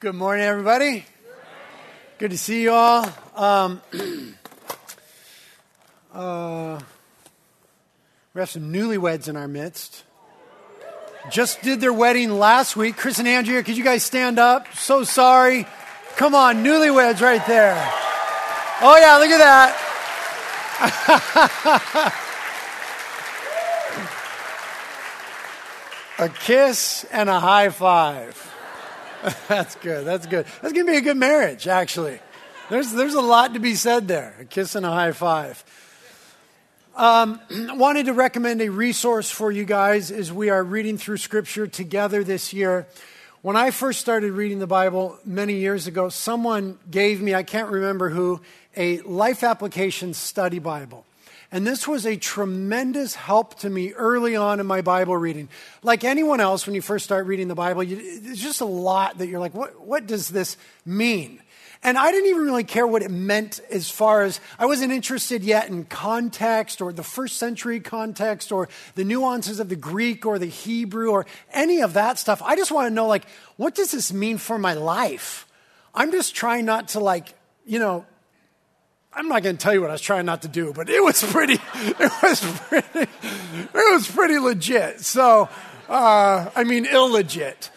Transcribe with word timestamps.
Good 0.00 0.14
morning, 0.14 0.44
everybody. 0.46 1.04
Good 2.16 2.30
to 2.30 2.38
see 2.38 2.62
you 2.62 2.72
all. 2.72 3.06
Um, 3.36 3.82
uh, 6.14 6.80
we 8.32 8.40
have 8.40 8.48
some 8.48 8.72
newlyweds 8.72 9.28
in 9.28 9.36
our 9.36 9.46
midst. 9.46 10.04
Just 11.30 11.60
did 11.60 11.82
their 11.82 11.92
wedding 11.92 12.30
last 12.30 12.76
week. 12.76 12.96
Chris 12.96 13.18
and 13.18 13.28
Andrea, 13.28 13.62
could 13.62 13.76
you 13.76 13.84
guys 13.84 14.02
stand 14.02 14.38
up? 14.38 14.74
So 14.74 15.04
sorry. 15.04 15.66
Come 16.16 16.34
on, 16.34 16.64
newlyweds 16.64 17.20
right 17.20 17.46
there. 17.46 17.76
Oh, 18.80 18.96
yeah, 18.98 19.18
look 19.18 19.28
at 19.28 19.36
that. 19.36 19.76
a 26.18 26.30
kiss 26.30 27.04
and 27.12 27.28
a 27.28 27.38
high 27.38 27.68
five. 27.68 28.50
That's 29.48 29.74
good. 29.76 30.06
That's 30.06 30.26
good. 30.26 30.46
That's 30.62 30.72
going 30.72 30.86
to 30.86 30.92
be 30.92 30.98
a 30.98 31.02
good 31.02 31.16
marriage, 31.16 31.66
actually. 31.68 32.20
There's, 32.70 32.92
there's 32.92 33.14
a 33.14 33.20
lot 33.20 33.54
to 33.54 33.60
be 33.60 33.74
said 33.74 34.08
there. 34.08 34.34
A 34.40 34.44
kiss 34.44 34.74
and 34.74 34.86
a 34.86 34.90
high 34.90 35.12
five. 35.12 35.62
Um, 36.96 37.40
wanted 37.78 38.06
to 38.06 38.12
recommend 38.12 38.62
a 38.62 38.68
resource 38.68 39.30
for 39.30 39.50
you 39.50 39.64
guys 39.64 40.10
as 40.10 40.32
we 40.32 40.50
are 40.50 40.62
reading 40.62 40.96
through 40.96 41.18
Scripture 41.18 41.66
together 41.66 42.24
this 42.24 42.52
year. 42.52 42.86
When 43.42 43.56
I 43.56 43.70
first 43.70 44.00
started 44.00 44.32
reading 44.32 44.58
the 44.58 44.66
Bible 44.66 45.18
many 45.24 45.54
years 45.54 45.86
ago, 45.86 46.08
someone 46.08 46.78
gave 46.90 47.20
me, 47.20 47.34
I 47.34 47.42
can't 47.42 47.70
remember 47.70 48.10
who, 48.10 48.40
a 48.76 49.00
life 49.00 49.42
application 49.42 50.14
study 50.14 50.58
Bible. 50.58 51.04
And 51.52 51.66
this 51.66 51.88
was 51.88 52.06
a 52.06 52.16
tremendous 52.16 53.16
help 53.16 53.58
to 53.60 53.70
me 53.70 53.92
early 53.92 54.36
on 54.36 54.60
in 54.60 54.66
my 54.66 54.82
Bible 54.82 55.16
reading. 55.16 55.48
Like 55.82 56.04
anyone 56.04 56.40
else, 56.40 56.64
when 56.66 56.74
you 56.76 56.82
first 56.82 57.04
start 57.04 57.26
reading 57.26 57.48
the 57.48 57.56
Bible, 57.56 57.82
you, 57.82 57.98
it's 58.00 58.40
just 58.40 58.60
a 58.60 58.66
lot 58.66 59.18
that 59.18 59.26
you're 59.26 59.40
like, 59.40 59.54
what, 59.54 59.80
what 59.80 60.06
does 60.06 60.28
this 60.28 60.56
mean? 60.86 61.42
And 61.82 61.96
I 61.96 62.12
didn't 62.12 62.28
even 62.28 62.44
really 62.44 62.64
care 62.64 62.86
what 62.86 63.02
it 63.02 63.10
meant 63.10 63.58
as 63.70 63.90
far 63.90 64.22
as 64.22 64.38
I 64.58 64.66
wasn't 64.66 64.92
interested 64.92 65.42
yet 65.42 65.68
in 65.68 65.84
context 65.84 66.82
or 66.82 66.92
the 66.92 67.02
first 67.02 67.38
century 67.38 67.80
context 67.80 68.52
or 68.52 68.68
the 68.96 69.04
nuances 69.04 69.60
of 69.60 69.70
the 69.70 69.76
Greek 69.76 70.26
or 70.26 70.38
the 70.38 70.46
Hebrew 70.46 71.10
or 71.10 71.24
any 71.52 71.80
of 71.80 71.94
that 71.94 72.18
stuff. 72.18 72.42
I 72.42 72.54
just 72.54 72.70
want 72.70 72.88
to 72.88 72.94
know, 72.94 73.06
like, 73.06 73.24
what 73.56 73.74
does 73.74 73.92
this 73.92 74.12
mean 74.12 74.36
for 74.36 74.58
my 74.58 74.74
life? 74.74 75.46
I'm 75.94 76.12
just 76.12 76.34
trying 76.34 76.66
not 76.66 76.88
to, 76.88 77.00
like, 77.00 77.34
you 77.64 77.78
know, 77.78 78.04
I'm 79.12 79.28
not 79.28 79.42
going 79.42 79.56
to 79.56 79.62
tell 79.62 79.74
you 79.74 79.80
what 79.80 79.90
I 79.90 79.94
was 79.94 80.00
trying 80.00 80.26
not 80.26 80.42
to 80.42 80.48
do, 80.48 80.72
but 80.72 80.88
it 80.88 81.02
was 81.02 81.22
pretty, 81.22 81.54
it 81.74 82.12
was 82.22 82.40
pretty, 82.40 83.00
it 83.00 83.92
was 83.92 84.08
pretty 84.08 84.38
legit. 84.38 85.00
So, 85.00 85.48
uh, 85.88 86.50
I 86.54 86.64
mean, 86.64 86.84
illegit. 86.84 87.70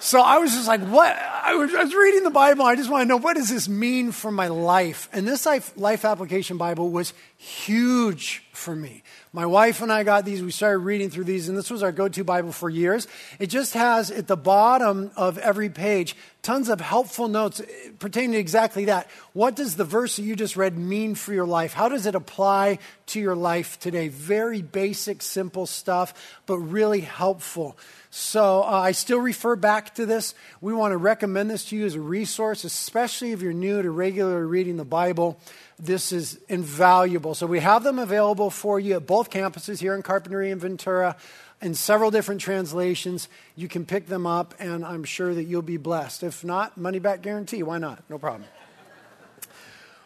So 0.00 0.20
I 0.20 0.38
was 0.38 0.52
just 0.52 0.68
like, 0.68 0.80
what? 0.82 1.16
I 1.16 1.54
was, 1.54 1.74
I 1.74 1.82
was, 1.82 1.94
reading 1.94 2.22
the 2.22 2.30
Bible. 2.30 2.64
I 2.64 2.76
just 2.76 2.88
want 2.88 3.02
to 3.02 3.08
know 3.08 3.16
what 3.16 3.34
does 3.34 3.48
this 3.48 3.68
mean 3.68 4.12
for 4.12 4.30
my 4.30 4.46
life? 4.46 5.08
And 5.12 5.26
this 5.26 5.44
life, 5.44 5.72
life 5.76 6.04
application 6.04 6.56
Bible 6.56 6.90
was 6.90 7.14
huge 7.36 8.44
for 8.52 8.76
me. 8.76 9.02
My 9.32 9.44
wife 9.44 9.82
and 9.82 9.92
I 9.92 10.04
got 10.04 10.24
these. 10.24 10.40
We 10.40 10.52
started 10.52 10.78
reading 10.78 11.10
through 11.10 11.24
these, 11.24 11.48
and 11.48 11.58
this 11.58 11.70
was 11.70 11.82
our 11.82 11.90
go 11.90 12.08
to 12.08 12.24
Bible 12.24 12.52
for 12.52 12.70
years. 12.70 13.08
It 13.40 13.48
just 13.48 13.74
has 13.74 14.10
at 14.10 14.28
the 14.28 14.36
bottom 14.36 15.10
of 15.16 15.36
every 15.38 15.68
page 15.68 16.14
tons 16.42 16.68
of 16.68 16.80
helpful 16.80 17.28
notes 17.28 17.60
pertaining 17.98 18.32
to 18.32 18.38
exactly 18.38 18.86
that. 18.86 19.08
What 19.32 19.56
does 19.56 19.76
the 19.76 19.84
verse 19.84 20.16
that 20.16 20.22
you 20.22 20.36
just 20.36 20.56
read 20.56 20.78
mean 20.78 21.14
for 21.14 21.32
your 21.32 21.46
life? 21.46 21.72
How 21.72 21.88
does 21.88 22.06
it 22.06 22.14
apply 22.14 22.78
to 23.06 23.20
your 23.20 23.36
life 23.36 23.78
today? 23.80 24.08
Very 24.08 24.62
basic, 24.62 25.22
simple 25.22 25.66
stuff, 25.66 26.14
but 26.46 26.58
really 26.58 27.00
helpful. 27.00 27.76
So 28.10 28.62
uh, 28.62 28.66
I 28.66 28.92
still 28.92 29.20
refer 29.20 29.56
back 29.56 29.94
to 29.96 30.06
this. 30.06 30.34
We 30.60 30.72
want 30.72 30.92
to 30.92 30.96
recommend 30.96 31.50
this 31.50 31.66
to 31.66 31.76
you 31.76 31.84
as 31.84 31.94
a 31.94 32.00
resource, 32.00 32.64
especially 32.64 33.32
if 33.32 33.42
you're 33.42 33.52
new 33.52 33.82
to 33.82 33.90
regularly 33.90 34.46
reading 34.46 34.76
the 34.76 34.84
Bible 34.84 35.40
this 35.78 36.10
is 36.10 36.40
invaluable. 36.48 37.34
So 37.34 37.46
we 37.46 37.60
have 37.60 37.84
them 37.84 37.98
available 37.98 38.50
for 38.50 38.80
you 38.80 38.96
at 38.96 39.06
both 39.06 39.30
campuses 39.30 39.80
here 39.80 39.94
in 39.94 40.02
Carpinteria 40.02 40.52
and 40.52 40.60
Ventura 40.60 41.16
in 41.60 41.74
several 41.74 42.10
different 42.10 42.40
translations. 42.40 43.28
You 43.56 43.68
can 43.68 43.84
pick 43.84 44.06
them 44.06 44.26
up, 44.26 44.54
and 44.58 44.84
I'm 44.84 45.04
sure 45.04 45.34
that 45.34 45.44
you'll 45.44 45.62
be 45.62 45.76
blessed. 45.76 46.22
If 46.22 46.44
not, 46.44 46.76
money 46.76 46.98
back 46.98 47.22
guarantee. 47.22 47.62
Why 47.62 47.78
not? 47.78 48.02
No 48.08 48.18
problem. 48.18 48.44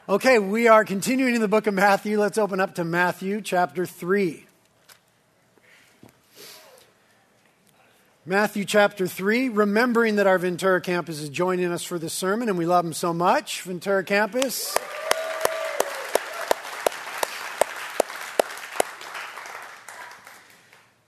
Okay, 0.08 0.38
we 0.38 0.66
are 0.66 0.84
continuing 0.84 1.34
in 1.34 1.40
the 1.40 1.48
book 1.48 1.66
of 1.66 1.74
Matthew. 1.74 2.18
Let's 2.18 2.38
open 2.38 2.58
up 2.58 2.74
to 2.76 2.84
Matthew 2.84 3.40
chapter 3.40 3.86
3. 3.86 4.46
Matthew 8.24 8.64
chapter 8.64 9.06
3, 9.06 9.48
remembering 9.48 10.16
that 10.16 10.28
our 10.28 10.38
Ventura 10.38 10.80
campus 10.80 11.20
is 11.20 11.28
joining 11.28 11.72
us 11.72 11.82
for 11.82 11.98
this 11.98 12.12
sermon, 12.12 12.48
and 12.48 12.56
we 12.56 12.66
love 12.66 12.84
them 12.84 12.92
so 12.92 13.12
much. 13.12 13.62
Ventura 13.62 14.04
campus. 14.04 14.76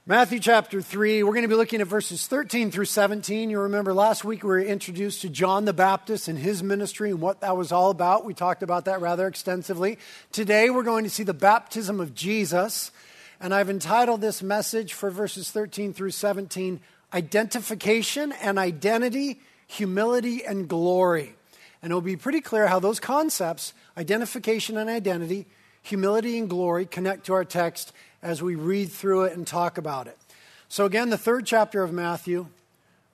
Matthew 0.06 0.38
chapter 0.38 0.82
3, 0.82 1.22
we're 1.22 1.32
going 1.32 1.44
to 1.44 1.48
be 1.48 1.54
looking 1.54 1.80
at 1.80 1.86
verses 1.86 2.26
13 2.26 2.70
through 2.70 2.84
17. 2.84 3.48
You 3.48 3.60
remember 3.60 3.94
last 3.94 4.22
week 4.22 4.42
we 4.42 4.48
were 4.50 4.60
introduced 4.60 5.22
to 5.22 5.30
John 5.30 5.64
the 5.64 5.72
Baptist 5.72 6.28
and 6.28 6.38
his 6.38 6.62
ministry 6.62 7.08
and 7.08 7.22
what 7.22 7.40
that 7.40 7.56
was 7.56 7.72
all 7.72 7.88
about. 7.88 8.26
We 8.26 8.34
talked 8.34 8.62
about 8.62 8.84
that 8.84 9.00
rather 9.00 9.26
extensively. 9.26 9.98
Today 10.30 10.68
we're 10.68 10.82
going 10.82 11.04
to 11.04 11.10
see 11.10 11.22
the 11.22 11.32
baptism 11.32 12.00
of 12.00 12.14
Jesus, 12.14 12.92
and 13.40 13.54
I've 13.54 13.70
entitled 13.70 14.20
this 14.20 14.42
message 14.42 14.92
for 14.92 15.08
verses 15.08 15.50
13 15.50 15.94
through 15.94 16.10
17 16.10 16.80
Identification 17.14 18.32
and 18.42 18.58
Identity, 18.58 19.40
Humility 19.68 20.44
and 20.44 20.68
Glory. 20.68 21.34
And 21.80 21.92
it'll 21.92 22.02
be 22.02 22.16
pretty 22.16 22.42
clear 22.42 22.66
how 22.66 22.78
those 22.78 23.00
concepts, 23.00 23.72
identification 23.96 24.76
and 24.76 24.90
identity, 24.90 25.46
humility 25.80 26.38
and 26.38 26.50
glory, 26.50 26.84
connect 26.84 27.24
to 27.24 27.32
our 27.32 27.44
text 27.46 27.94
as 28.24 28.42
we 28.42 28.54
read 28.54 28.90
through 28.90 29.24
it 29.24 29.36
and 29.36 29.46
talk 29.46 29.76
about 29.76 30.08
it. 30.08 30.16
So, 30.68 30.86
again, 30.86 31.10
the 31.10 31.18
third 31.18 31.46
chapter 31.46 31.84
of 31.84 31.92
Matthew, 31.92 32.46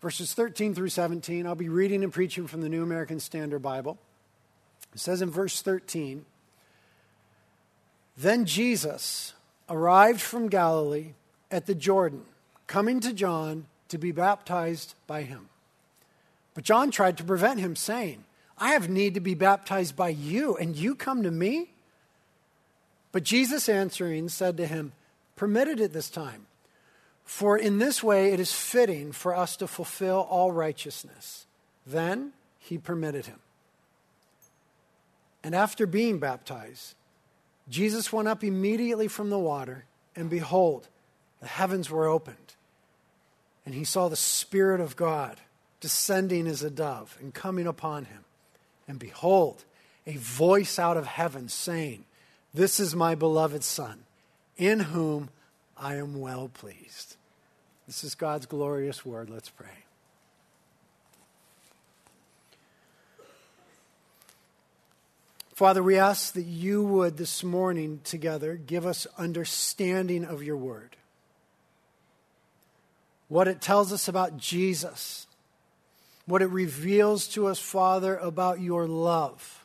verses 0.01 0.33
13 0.33 0.73
through 0.73 0.89
17, 0.89 1.47
I'll 1.47 1.57
be 1.57 1.69
reading 1.69 2.05
and 2.05 2.13
preaching 2.13 2.47
from 2.47 2.63
the 2.63 2.69
New 2.69 2.83
American 2.85 3.19
Standard 3.19 3.59
Bible. 3.59 3.99
It 4.95 5.01
says 5.01 5.21
in 5.21 5.29
verse 5.31 5.61
13 5.61 6.25
Then 8.17 8.45
Jesus 8.45 9.35
arrived 9.69 10.21
from 10.21 10.49
Galilee 10.49 11.15
at 11.51 11.67
the 11.67 11.75
Jordan, 11.75 12.23
coming 12.69 13.01
to 13.01 13.13
John 13.13 13.67
to 13.89 13.99
be 13.99 14.13
baptized 14.13 14.95
by 15.09 15.23
him. 15.23 15.49
But 16.55 16.63
John 16.63 16.93
tried 16.93 17.19
to 17.19 17.25
prevent 17.25 17.59
him, 17.59 17.75
saying, 17.75 18.25
I 18.57 18.75
have 18.75 18.89
need 18.89 19.15
to 19.15 19.21
be 19.21 19.35
baptized 19.35 19.97
by 19.97 20.11
you, 20.11 20.57
and 20.57 20.77
you 20.77 20.95
come 20.95 21.25
to 21.25 21.31
me? 21.33 21.71
But 23.11 23.25
Jesus 23.25 23.69
answering 23.69 24.29
said 24.29 24.57
to 24.59 24.67
him, 24.67 24.93
permitted 25.41 25.81
at 25.81 25.95
this 25.95 26.11
time. 26.11 26.45
For 27.25 27.57
in 27.57 27.79
this 27.79 28.03
way 28.03 28.35
it 28.35 28.41
is 28.41 28.53
fitting 28.53 29.11
for 29.11 29.35
us 29.35 29.57
to 29.57 29.67
fulfill 29.67 30.27
all 30.29 30.53
righteousness. 30.53 31.47
Then 31.87 32.35
he 32.59 32.77
permitted 32.77 33.25
him. 33.25 33.39
And 35.43 35.55
after 35.55 35.87
being 35.87 36.19
baptized, 36.19 36.95
Jesus 37.71 38.13
went 38.13 38.29
up 38.29 38.45
immediately 38.45 39.09
from 39.09 39.31
the 39.31 39.39
water, 39.39 39.87
and 40.15 40.29
behold, 40.29 40.89
the 41.41 41.47
heavens 41.47 41.89
were 41.89 42.07
opened. 42.07 42.37
And 43.65 43.75
he 43.75 43.85
saw 43.85 44.09
the 44.09 44.17
Spirit 44.17 44.83
of 44.83 44.95
God 44.95 45.41
descending 45.81 46.47
as 46.47 46.63
a 46.63 46.69
dove 46.69 47.17
and 47.19 47.33
coming 47.33 47.67
upon 47.67 48.05
him. 48.05 48.27
And 48.87 48.99
behold, 48.99 49.65
a 50.07 50.19
voice 50.19 50.79
out 50.79 50.99
of 50.99 51.07
heaven 51.07 51.49
saying, 51.49 52.05
This 52.53 52.79
is 52.79 52.95
my 52.95 53.15
beloved 53.15 53.65
Son 53.65 54.05
in 54.61 54.79
whom 54.79 55.31
I 55.77 55.97
am 55.97 56.21
well 56.21 56.51
pleased. 56.53 57.17
This 57.87 58.05
is 58.05 58.15
God's 58.15 58.45
glorious 58.45 59.05
word. 59.07 59.31
Let's 59.31 59.49
pray. 59.49 59.67
Father, 65.55 65.83
we 65.83 65.99
ask 65.99 66.35
that 66.35 66.43
you 66.43 66.85
would 66.85 67.17
this 67.17 67.43
morning 67.43 68.01
together 68.05 68.55
give 68.55 68.85
us 68.87 69.07
understanding 69.19 70.27
of 70.27 70.43
your 70.43 70.57
word. 70.57 70.95
What 73.29 73.49
it 73.49 73.63
tells 73.63 73.93
us 73.93 74.09
about 74.09 74.37
Jesus, 74.37 75.27
what 76.27 76.43
it 76.43 76.47
reveals 76.49 77.29
to 77.29 77.47
us, 77.47 77.59
Father, 77.59 78.17
about 78.17 78.61
your 78.61 78.87
love 78.87 79.60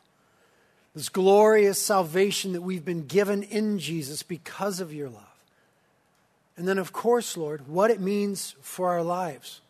this 0.96 1.10
glorious 1.10 1.80
salvation 1.80 2.54
that 2.54 2.62
we've 2.62 2.86
been 2.86 3.06
given 3.06 3.42
in 3.42 3.78
Jesus 3.78 4.22
because 4.22 4.80
of 4.80 4.94
your 4.94 5.10
love. 5.10 5.22
And 6.56 6.66
then, 6.66 6.78
of 6.78 6.90
course, 6.90 7.36
Lord, 7.36 7.68
what 7.68 7.90
it 7.90 8.00
means 8.00 8.56
for 8.62 8.88
our 8.88 9.02
lives, 9.02 9.60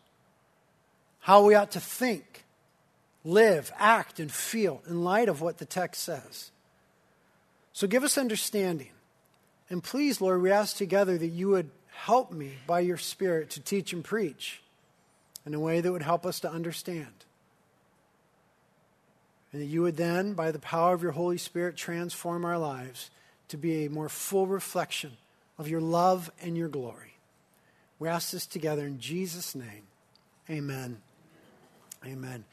how 1.19 1.43
we 1.43 1.53
ought 1.53 1.71
to 1.71 1.81
think, 1.81 2.45
live, 3.25 3.73
act, 3.77 4.21
and 4.21 4.31
feel 4.31 4.81
in 4.87 5.03
light 5.03 5.27
of 5.27 5.41
what 5.41 5.57
the 5.57 5.65
text 5.65 6.01
says. 6.01 6.49
So 7.73 7.87
give 7.87 8.05
us 8.05 8.17
understanding. 8.17 8.91
And 9.69 9.83
please, 9.83 10.21
Lord, 10.21 10.41
we 10.41 10.49
ask 10.49 10.77
together 10.77 11.17
that 11.17 11.27
you 11.27 11.49
would 11.49 11.69
help 11.91 12.31
me 12.31 12.53
by 12.65 12.79
your 12.79 12.95
Spirit 12.95 13.49
to 13.49 13.59
teach 13.59 13.91
and 13.91 14.01
preach 14.01 14.61
in 15.45 15.53
a 15.53 15.59
way 15.59 15.81
that 15.81 15.91
would 15.91 16.03
help 16.03 16.25
us 16.25 16.39
to 16.39 16.49
understand. 16.49 17.25
And 19.57 19.63
that 19.63 19.73
you 19.73 19.81
would 19.81 19.97
then, 19.97 20.33
by 20.33 20.51
the 20.51 20.59
power 20.59 20.93
of 20.93 21.01
your 21.01 21.13
Holy 21.13 21.39
Spirit, 21.39 21.75
transform 21.75 22.45
our 22.45 22.59
lives 22.59 23.09
to 23.47 23.57
be 23.57 23.85
a 23.85 23.89
more 23.89 24.07
full 24.07 24.45
reflection 24.45 25.13
of 25.57 25.67
your 25.67 25.81
love 25.81 26.29
and 26.43 26.55
your 26.55 26.67
glory. 26.67 27.15
We 27.97 28.07
ask 28.07 28.29
this 28.29 28.45
together 28.45 28.85
in 28.85 28.99
Jesus' 28.99 29.55
name. 29.55 29.87
Amen. 30.47 31.01
Amen. 32.05 32.45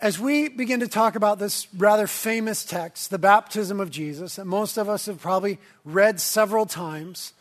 As 0.00 0.18
we 0.18 0.48
begin 0.48 0.80
to 0.80 0.88
talk 0.88 1.14
about 1.14 1.38
this 1.38 1.72
rather 1.72 2.08
famous 2.08 2.64
text, 2.64 3.10
the 3.10 3.20
baptism 3.20 3.78
of 3.78 3.92
Jesus, 3.92 4.34
that 4.34 4.46
most 4.46 4.78
of 4.78 4.88
us 4.88 5.06
have 5.06 5.20
probably 5.20 5.60
read 5.84 6.18
several 6.18 6.66
times, 6.66 7.34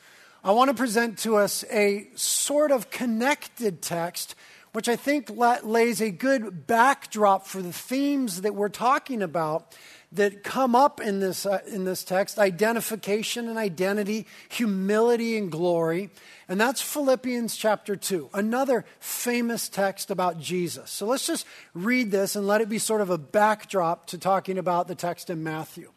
I 0.43 0.51
want 0.51 0.69
to 0.69 0.75
present 0.75 1.17
to 1.19 1.37
us 1.37 1.65
a 1.71 2.07
sort 2.13 2.69
of 2.69 2.91
connected 2.91 3.81
text, 3.81 4.35
which 4.75 4.89
I 4.89 4.97
think 4.97 5.29
lays 5.29 6.01
a 6.01 6.11
good 6.11 6.67
backdrop 6.67 7.47
for 7.47 7.61
the 7.61 7.71
themes 7.71 8.41
that 8.41 8.55
we're 8.55 8.67
talking 8.67 9.21
about 9.21 9.73
that 10.11 10.43
come 10.43 10.75
up 10.75 10.99
in 10.99 11.21
this, 11.21 11.45
uh, 11.45 11.61
in 11.65 11.85
this 11.85 12.03
text 12.03 12.37
identification 12.37 13.47
and 13.47 13.57
identity, 13.57 14.27
humility 14.49 15.37
and 15.37 15.49
glory. 15.49 16.09
And 16.49 16.59
that's 16.59 16.81
Philippians 16.81 17.55
chapter 17.55 17.95
2, 17.95 18.31
another 18.33 18.83
famous 18.99 19.69
text 19.69 20.11
about 20.11 20.41
Jesus. 20.41 20.91
So 20.91 21.05
let's 21.05 21.25
just 21.25 21.45
read 21.73 22.11
this 22.11 22.35
and 22.35 22.45
let 22.45 22.59
it 22.59 22.67
be 22.67 22.77
sort 22.77 22.99
of 22.99 23.09
a 23.09 23.17
backdrop 23.17 24.07
to 24.07 24.17
talking 24.17 24.57
about 24.57 24.89
the 24.89 24.95
text 24.95 25.29
in 25.29 25.41
Matthew. 25.41 25.93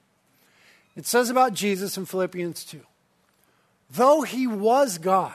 It 0.94 1.04
says 1.04 1.30
about 1.30 1.52
Jesus 1.52 1.96
in 1.96 2.06
Philippians 2.06 2.64
2 2.64 2.80
Though 3.90 4.22
he 4.22 4.46
was 4.46 4.98
God, 4.98 5.34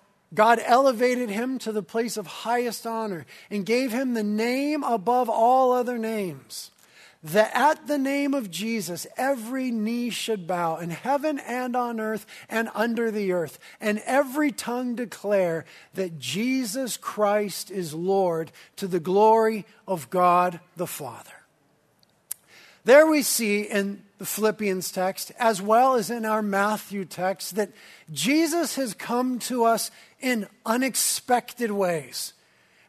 God 0.33 0.61
elevated 0.63 1.29
him 1.29 1.59
to 1.59 1.71
the 1.71 1.83
place 1.83 2.17
of 2.17 2.25
highest 2.25 2.87
honor 2.87 3.25
and 3.49 3.65
gave 3.65 3.91
him 3.91 4.13
the 4.13 4.23
name 4.23 4.83
above 4.83 5.29
all 5.29 5.73
other 5.73 5.97
names 5.97 6.71
that 7.23 7.51
at 7.53 7.87
the 7.87 7.97
name 7.97 8.33
of 8.33 8.49
Jesus, 8.49 9.05
every 9.15 9.69
knee 9.69 10.09
should 10.09 10.47
bow 10.47 10.77
in 10.77 10.89
heaven 10.89 11.39
and 11.39 11.75
on 11.75 11.99
earth 11.99 12.25
and 12.49 12.69
under 12.73 13.11
the 13.11 13.31
earth, 13.31 13.59
and 13.79 14.01
every 14.05 14.51
tongue 14.51 14.95
declare 14.95 15.65
that 15.93 16.17
Jesus 16.17 16.97
Christ 16.97 17.69
is 17.69 17.93
Lord 17.93 18.51
to 18.77 18.87
the 18.87 18.99
glory 18.99 19.65
of 19.87 20.09
God 20.09 20.59
the 20.77 20.87
Father. 20.87 21.31
There 22.83 23.05
we 23.05 23.21
see 23.21 23.61
in 23.61 24.01
the 24.17 24.25
Philippians 24.25 24.91
text, 24.91 25.31
as 25.39 25.61
well 25.61 25.95
as 25.95 26.09
in 26.09 26.25
our 26.25 26.41
Matthew 26.41 27.05
text, 27.05 27.55
that 27.55 27.71
Jesus 28.11 28.75
has 28.75 28.93
come 28.93 29.39
to 29.39 29.65
us 29.65 29.91
in 30.19 30.47
unexpected 30.65 31.71
ways. 31.71 32.33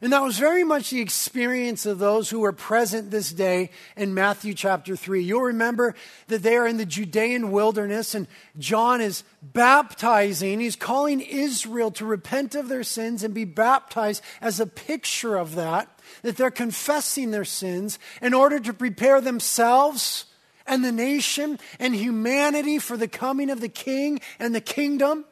And 0.03 0.11
that 0.11 0.21
was 0.21 0.37
very 0.37 0.65
much 0.65 0.89
the 0.89 0.99
experience 0.99 1.85
of 1.85 1.97
those 1.97 2.29
who 2.29 2.41
were 2.41 2.51
present 2.51 3.09
this 3.09 3.31
day 3.31 3.69
in 3.95 4.13
Matthew 4.13 4.53
chapter 4.53 4.97
3. 4.97 5.23
You'll 5.23 5.43
remember 5.43 5.95
that 6.27 6.43
they 6.43 6.57
are 6.57 6.67
in 6.67 6.75
the 6.75 6.85
Judean 6.85 7.53
wilderness 7.53 8.13
and 8.13 8.27
John 8.59 8.99
is 8.99 9.23
baptizing. 9.41 10.59
He's 10.59 10.75
calling 10.75 11.21
Israel 11.21 11.89
to 11.91 12.05
repent 12.05 12.53
of 12.53 12.67
their 12.67 12.83
sins 12.83 13.23
and 13.23 13.33
be 13.33 13.45
baptized 13.45 14.21
as 14.41 14.59
a 14.59 14.67
picture 14.67 15.37
of 15.37 15.55
that, 15.55 15.87
that 16.21 16.35
they're 16.35 16.51
confessing 16.51 17.31
their 17.31 17.45
sins 17.45 17.97
in 18.21 18.33
order 18.33 18.59
to 18.59 18.73
prepare 18.73 19.21
themselves 19.21 20.25
and 20.67 20.83
the 20.83 20.91
nation 20.91 21.57
and 21.79 21.95
humanity 21.95 22.77
for 22.77 22.97
the 22.97 23.07
coming 23.07 23.49
of 23.49 23.61
the 23.61 23.69
king 23.69 24.19
and 24.37 24.53
the 24.53 24.59
kingdom. 24.59 25.23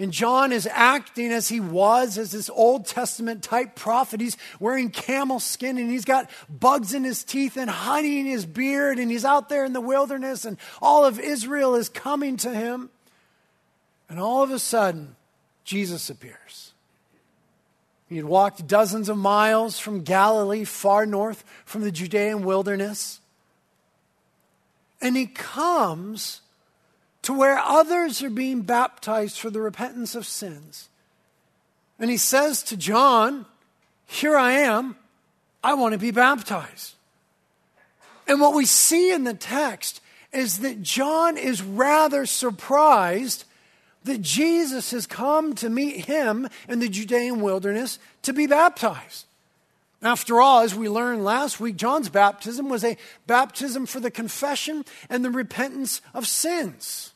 And 0.00 0.12
John 0.12 0.50
is 0.50 0.66
acting 0.66 1.30
as 1.30 1.48
he 1.48 1.60
was, 1.60 2.16
as 2.16 2.32
this 2.32 2.48
Old 2.48 2.86
Testament 2.86 3.42
type 3.42 3.74
prophet. 3.74 4.18
He's 4.18 4.38
wearing 4.58 4.88
camel 4.88 5.38
skin 5.40 5.76
and 5.76 5.90
he's 5.90 6.06
got 6.06 6.30
bugs 6.48 6.94
in 6.94 7.04
his 7.04 7.22
teeth 7.22 7.58
and 7.58 7.68
honey 7.68 8.18
in 8.18 8.24
his 8.24 8.46
beard, 8.46 8.98
and 8.98 9.10
he's 9.10 9.26
out 9.26 9.50
there 9.50 9.62
in 9.62 9.74
the 9.74 9.80
wilderness, 9.80 10.46
and 10.46 10.56
all 10.80 11.04
of 11.04 11.20
Israel 11.20 11.74
is 11.74 11.90
coming 11.90 12.38
to 12.38 12.50
him. 12.50 12.88
And 14.08 14.18
all 14.18 14.42
of 14.42 14.50
a 14.50 14.58
sudden, 14.58 15.16
Jesus 15.64 16.08
appears. 16.08 16.72
He 18.08 18.16
had 18.16 18.24
walked 18.24 18.66
dozens 18.66 19.10
of 19.10 19.18
miles 19.18 19.78
from 19.78 20.02
Galilee, 20.02 20.64
far 20.64 21.04
north 21.04 21.44
from 21.66 21.82
the 21.82 21.92
Judean 21.92 22.42
wilderness. 22.42 23.20
And 25.02 25.14
he 25.14 25.26
comes 25.26 26.40
to 27.30 27.38
where 27.38 27.60
others 27.60 28.24
are 28.24 28.28
being 28.28 28.62
baptized 28.62 29.38
for 29.38 29.50
the 29.50 29.60
repentance 29.60 30.16
of 30.16 30.26
sins. 30.26 30.88
And 32.00 32.10
he 32.10 32.16
says 32.16 32.60
to 32.64 32.76
John, 32.76 33.46
Here 34.04 34.36
I 34.36 34.54
am, 34.54 34.96
I 35.62 35.74
want 35.74 35.92
to 35.92 35.98
be 35.98 36.10
baptized. 36.10 36.94
And 38.26 38.40
what 38.40 38.52
we 38.52 38.66
see 38.66 39.12
in 39.12 39.22
the 39.22 39.34
text 39.34 40.00
is 40.32 40.58
that 40.58 40.82
John 40.82 41.38
is 41.38 41.62
rather 41.62 42.26
surprised 42.26 43.44
that 44.02 44.22
Jesus 44.22 44.90
has 44.90 45.06
come 45.06 45.54
to 45.54 45.70
meet 45.70 46.06
him 46.06 46.48
in 46.68 46.80
the 46.80 46.88
Judean 46.88 47.40
wilderness 47.40 48.00
to 48.22 48.32
be 48.32 48.48
baptized. 48.48 49.24
After 50.02 50.40
all, 50.40 50.62
as 50.62 50.74
we 50.74 50.88
learned 50.88 51.24
last 51.24 51.60
week, 51.60 51.76
John's 51.76 52.08
baptism 52.08 52.68
was 52.68 52.82
a 52.82 52.96
baptism 53.28 53.86
for 53.86 54.00
the 54.00 54.10
confession 54.10 54.84
and 55.08 55.24
the 55.24 55.30
repentance 55.30 56.02
of 56.12 56.26
sins. 56.26 57.09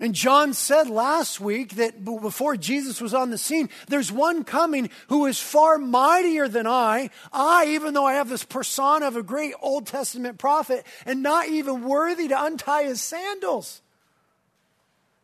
And 0.00 0.14
John 0.14 0.54
said 0.54 0.88
last 0.88 1.40
week 1.40 1.74
that 1.74 2.04
before 2.04 2.56
Jesus 2.56 3.00
was 3.00 3.14
on 3.14 3.30
the 3.30 3.38
scene, 3.38 3.68
there's 3.88 4.12
one 4.12 4.44
coming 4.44 4.90
who 5.08 5.26
is 5.26 5.40
far 5.40 5.76
mightier 5.76 6.46
than 6.46 6.68
I. 6.68 7.10
I, 7.32 7.66
even 7.70 7.94
though 7.94 8.06
I 8.06 8.14
have 8.14 8.28
this 8.28 8.44
persona 8.44 9.08
of 9.08 9.16
a 9.16 9.24
great 9.24 9.54
Old 9.60 9.88
Testament 9.88 10.38
prophet, 10.38 10.86
and 11.04 11.22
not 11.22 11.48
even 11.48 11.82
worthy 11.82 12.28
to 12.28 12.44
untie 12.44 12.84
his 12.84 13.02
sandals. 13.02 13.80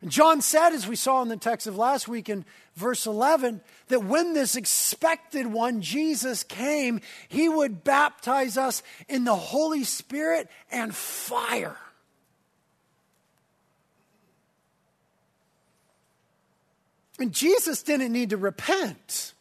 And 0.01 0.11
John 0.11 0.41
said, 0.41 0.73
as 0.73 0.85
we 0.85 0.97
saw 0.97 1.21
in 1.21 1.29
the 1.29 1.37
text 1.37 1.67
of 1.67 1.77
last 1.77 2.09
week 2.09 2.27
in 2.27 2.43
verse 2.75 3.05
11, 3.05 3.61
that 3.87 4.03
when 4.03 4.33
this 4.33 4.57
expected 4.57 5.47
one, 5.47 5.81
Jesus, 5.81 6.43
came, 6.43 6.99
he 7.29 7.47
would 7.47 7.85
baptize 7.85 8.57
us 8.57 8.83
in 9.07 9.23
the 9.23 9.35
Holy 9.35 9.85
Spirit 9.85 10.49
and 10.69 10.93
fire. 10.93 11.77
And 17.19 17.31
Jesus 17.31 17.81
didn't 17.83 18.11
need 18.11 18.31
to 18.31 18.37
repent. 18.37 19.33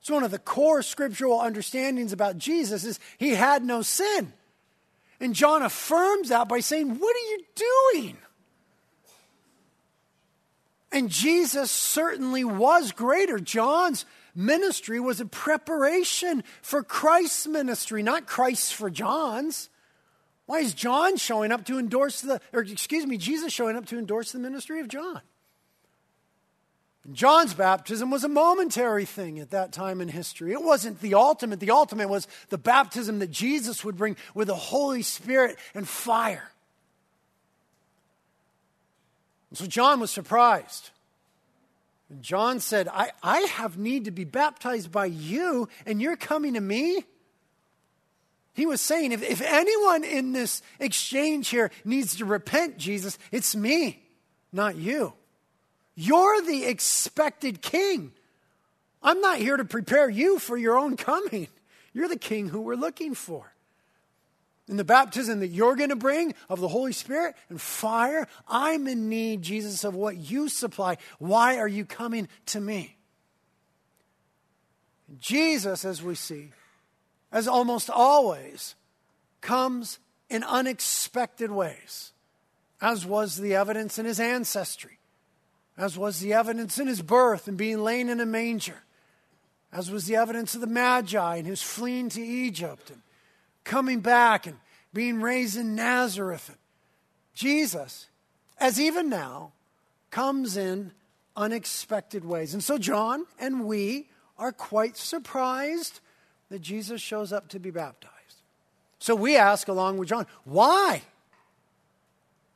It's 0.00 0.10
one 0.10 0.24
of 0.24 0.30
the 0.30 0.38
core 0.38 0.82
scriptural 0.82 1.40
understandings 1.40 2.12
about 2.12 2.38
Jesus 2.38 2.84
is 2.84 3.00
he 3.18 3.30
had 3.30 3.64
no 3.64 3.82
sin. 3.82 4.32
And 5.20 5.34
John 5.34 5.62
affirms 5.62 6.30
that 6.30 6.48
by 6.48 6.60
saying, 6.60 6.98
"What 6.98 7.16
are 7.16 7.30
you 7.30 7.44
doing?" 7.54 8.18
And 10.90 11.08
Jesus 11.08 11.70
certainly 11.70 12.44
was 12.44 12.92
greater. 12.92 13.38
John's 13.38 14.04
ministry 14.34 14.98
was 15.00 15.20
a 15.20 15.26
preparation 15.26 16.42
for 16.60 16.82
Christ's 16.82 17.46
ministry, 17.46 18.02
not 18.02 18.26
Christ's 18.26 18.72
for 18.72 18.90
John's. 18.90 19.70
Why 20.46 20.58
is 20.58 20.74
John 20.74 21.16
showing 21.16 21.52
up 21.52 21.64
to 21.66 21.78
endorse 21.78 22.20
the, 22.20 22.40
or 22.52 22.62
excuse 22.62 23.06
me, 23.06 23.16
Jesus 23.16 23.52
showing 23.52 23.76
up 23.76 23.86
to 23.86 23.98
endorse 23.98 24.32
the 24.32 24.38
ministry 24.38 24.80
of 24.80 24.88
John? 24.88 25.22
John's 27.10 27.52
baptism 27.52 28.10
was 28.10 28.22
a 28.22 28.28
momentary 28.28 29.04
thing 29.04 29.40
at 29.40 29.50
that 29.50 29.72
time 29.72 30.00
in 30.00 30.06
history. 30.06 30.52
It 30.52 30.62
wasn't 30.62 31.00
the 31.00 31.14
ultimate. 31.14 31.58
The 31.58 31.72
ultimate 31.72 32.08
was 32.08 32.28
the 32.48 32.58
baptism 32.58 33.18
that 33.18 33.30
Jesus 33.30 33.84
would 33.84 33.96
bring 33.96 34.16
with 34.34 34.46
the 34.46 34.54
Holy 34.54 35.02
Spirit 35.02 35.58
and 35.74 35.88
fire. 35.88 36.48
And 39.50 39.58
so 39.58 39.66
John 39.66 39.98
was 39.98 40.12
surprised. 40.12 40.90
And 42.08 42.22
John 42.22 42.60
said, 42.60 42.86
I, 42.86 43.10
I 43.20 43.40
have 43.40 43.76
need 43.76 44.04
to 44.04 44.12
be 44.12 44.24
baptized 44.24 44.92
by 44.92 45.06
you, 45.06 45.68
and 45.84 46.00
you're 46.00 46.16
coming 46.16 46.54
to 46.54 46.60
me? 46.60 47.04
He 48.54 48.64
was 48.64 48.80
saying, 48.80 49.10
if, 49.12 49.22
if 49.22 49.40
anyone 49.40 50.04
in 50.04 50.32
this 50.32 50.62
exchange 50.78 51.48
here 51.48 51.70
needs 51.84 52.16
to 52.16 52.26
repent, 52.26 52.78
Jesus, 52.78 53.18
it's 53.32 53.56
me, 53.56 54.02
not 54.52 54.76
you. 54.76 55.14
You're 56.04 56.42
the 56.42 56.64
expected 56.64 57.62
king. 57.62 58.12
I'm 59.04 59.20
not 59.20 59.38
here 59.38 59.56
to 59.56 59.64
prepare 59.64 60.10
you 60.10 60.40
for 60.40 60.56
your 60.56 60.76
own 60.76 60.96
coming. 60.96 61.46
You're 61.92 62.08
the 62.08 62.18
king 62.18 62.48
who 62.48 62.60
we're 62.60 62.74
looking 62.74 63.14
for. 63.14 63.52
in 64.68 64.76
the 64.76 64.84
baptism 64.84 65.40
that 65.40 65.48
you're 65.48 65.76
going 65.76 65.90
to 65.90 65.96
bring 65.96 66.34
of 66.48 66.60
the 66.60 66.68
Holy 66.68 66.92
Spirit 66.92 67.34
and 67.48 67.60
fire. 67.60 68.26
I'm 68.48 68.86
in 68.86 69.08
need, 69.08 69.42
Jesus, 69.42 69.84
of 69.84 69.94
what 69.94 70.16
you 70.16 70.48
supply. 70.48 70.96
Why 71.18 71.58
are 71.58 71.68
you 71.68 71.84
coming 71.84 72.28
to 72.46 72.60
me? 72.60 72.96
Jesus, 75.20 75.84
as 75.84 76.02
we 76.02 76.14
see, 76.14 76.52
as 77.30 77.46
almost 77.46 77.90
always, 77.90 78.74
comes 79.40 79.98
in 80.30 80.42
unexpected 80.42 81.50
ways, 81.50 82.12
as 82.80 83.04
was 83.04 83.36
the 83.36 83.54
evidence 83.54 83.98
in 83.98 84.06
his 84.06 84.18
ancestry, 84.18 84.98
as 85.76 85.96
was 85.96 86.20
the 86.20 86.32
evidence 86.32 86.78
in 86.78 86.86
his 86.86 87.02
birth 87.02 87.48
and 87.48 87.56
being 87.56 87.82
laid 87.82 88.08
in 88.08 88.20
a 88.20 88.26
manger, 88.26 88.82
as 89.72 89.90
was 89.90 90.06
the 90.06 90.16
evidence 90.16 90.54
of 90.54 90.60
the 90.60 90.66
Magi 90.66 91.36
and 91.36 91.46
his 91.46 91.62
fleeing 91.62 92.08
to 92.10 92.20
Egypt 92.20 92.90
and 92.90 93.00
coming 93.64 94.00
back 94.00 94.46
and 94.46 94.56
being 94.92 95.20
raised 95.20 95.56
in 95.56 95.74
Nazareth. 95.74 96.56
Jesus, 97.34 98.08
as 98.58 98.78
even 98.78 99.08
now, 99.08 99.52
comes 100.10 100.56
in 100.56 100.92
unexpected 101.36 102.24
ways. 102.24 102.52
And 102.52 102.62
so 102.62 102.76
John 102.76 103.24
and 103.38 103.64
we 103.64 104.08
are 104.38 104.52
quite 104.52 104.96
surprised 104.96 106.00
that 106.50 106.60
Jesus 106.60 107.00
shows 107.00 107.32
up 107.32 107.48
to 107.48 107.58
be 107.58 107.70
baptized. 107.70 108.12
So 108.98 109.14
we 109.14 109.36
ask, 109.36 109.68
along 109.68 109.96
with 109.96 110.10
John, 110.10 110.26
why? 110.44 111.02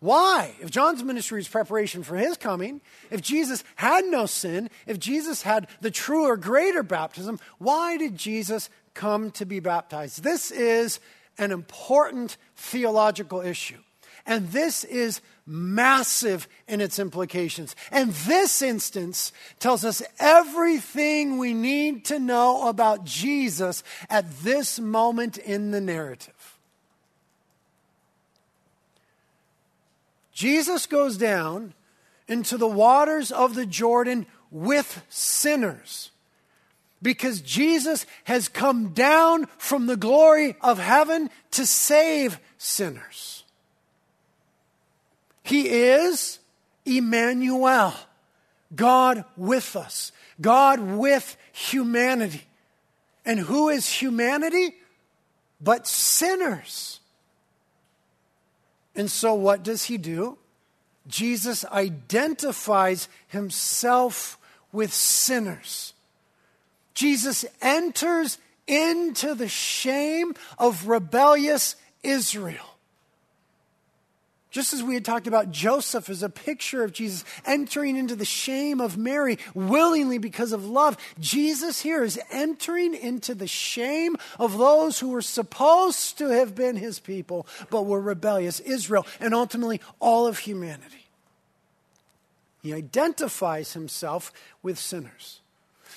Why? 0.06 0.54
If 0.60 0.70
John's 0.70 1.02
ministry 1.02 1.40
is 1.40 1.48
preparation 1.48 2.04
for 2.04 2.14
his 2.14 2.36
coming, 2.36 2.80
if 3.10 3.20
Jesus 3.20 3.64
had 3.74 4.04
no 4.04 4.26
sin, 4.26 4.70
if 4.86 5.00
Jesus 5.00 5.42
had 5.42 5.66
the 5.80 5.90
truer, 5.90 6.36
greater 6.36 6.84
baptism, 6.84 7.40
why 7.58 7.96
did 7.96 8.16
Jesus 8.16 8.70
come 8.94 9.32
to 9.32 9.44
be 9.44 9.58
baptized? 9.58 10.22
This 10.22 10.52
is 10.52 11.00
an 11.38 11.50
important 11.50 12.36
theological 12.54 13.40
issue. 13.40 13.78
And 14.26 14.48
this 14.50 14.84
is 14.84 15.22
massive 15.44 16.46
in 16.68 16.80
its 16.80 17.00
implications. 17.00 17.74
And 17.90 18.12
this 18.12 18.62
instance 18.62 19.32
tells 19.58 19.84
us 19.84 20.02
everything 20.20 21.38
we 21.38 21.52
need 21.52 22.04
to 22.04 22.20
know 22.20 22.68
about 22.68 23.04
Jesus 23.04 23.82
at 24.08 24.30
this 24.44 24.78
moment 24.78 25.36
in 25.36 25.72
the 25.72 25.80
narrative. 25.80 26.35
Jesus 30.36 30.84
goes 30.84 31.16
down 31.16 31.72
into 32.28 32.58
the 32.58 32.68
waters 32.68 33.32
of 33.32 33.54
the 33.54 33.64
Jordan 33.64 34.26
with 34.50 35.02
sinners 35.08 36.10
because 37.00 37.40
Jesus 37.40 38.04
has 38.24 38.46
come 38.46 38.88
down 38.88 39.46
from 39.56 39.86
the 39.86 39.96
glory 39.96 40.54
of 40.60 40.78
heaven 40.78 41.30
to 41.52 41.64
save 41.64 42.38
sinners. 42.58 43.44
He 45.42 45.70
is 45.70 46.38
Emmanuel, 46.84 47.94
God 48.74 49.24
with 49.38 49.74
us, 49.74 50.12
God 50.38 50.80
with 50.80 51.34
humanity. 51.52 52.44
And 53.24 53.40
who 53.40 53.70
is 53.70 53.88
humanity? 53.88 54.74
But 55.62 55.86
sinners. 55.86 56.95
And 58.96 59.10
so, 59.10 59.34
what 59.34 59.62
does 59.62 59.84
he 59.84 59.98
do? 59.98 60.38
Jesus 61.06 61.64
identifies 61.66 63.08
himself 63.28 64.38
with 64.72 64.92
sinners. 64.92 65.92
Jesus 66.94 67.44
enters 67.60 68.38
into 68.66 69.34
the 69.34 69.48
shame 69.48 70.34
of 70.58 70.88
rebellious 70.88 71.76
Israel. 72.02 72.75
Just 74.56 74.72
as 74.72 74.82
we 74.82 74.94
had 74.94 75.04
talked 75.04 75.26
about 75.26 75.50
Joseph 75.50 76.08
as 76.08 76.22
a 76.22 76.30
picture 76.30 76.82
of 76.82 76.90
Jesus 76.90 77.26
entering 77.44 77.94
into 77.94 78.16
the 78.16 78.24
shame 78.24 78.80
of 78.80 78.96
Mary 78.96 79.38
willingly 79.52 80.16
because 80.16 80.50
of 80.50 80.64
love, 80.64 80.96
Jesus 81.20 81.82
here 81.82 82.02
is 82.02 82.18
entering 82.30 82.94
into 82.94 83.34
the 83.34 83.46
shame 83.46 84.16
of 84.38 84.56
those 84.56 84.98
who 84.98 85.10
were 85.10 85.20
supposed 85.20 86.16
to 86.16 86.28
have 86.28 86.54
been 86.54 86.76
his 86.76 86.98
people 86.98 87.46
but 87.68 87.82
were 87.82 88.00
rebellious, 88.00 88.60
Israel, 88.60 89.06
and 89.20 89.34
ultimately 89.34 89.78
all 90.00 90.26
of 90.26 90.38
humanity. 90.38 91.04
He 92.62 92.72
identifies 92.72 93.74
himself 93.74 94.32
with 94.62 94.78
sinners. 94.78 95.42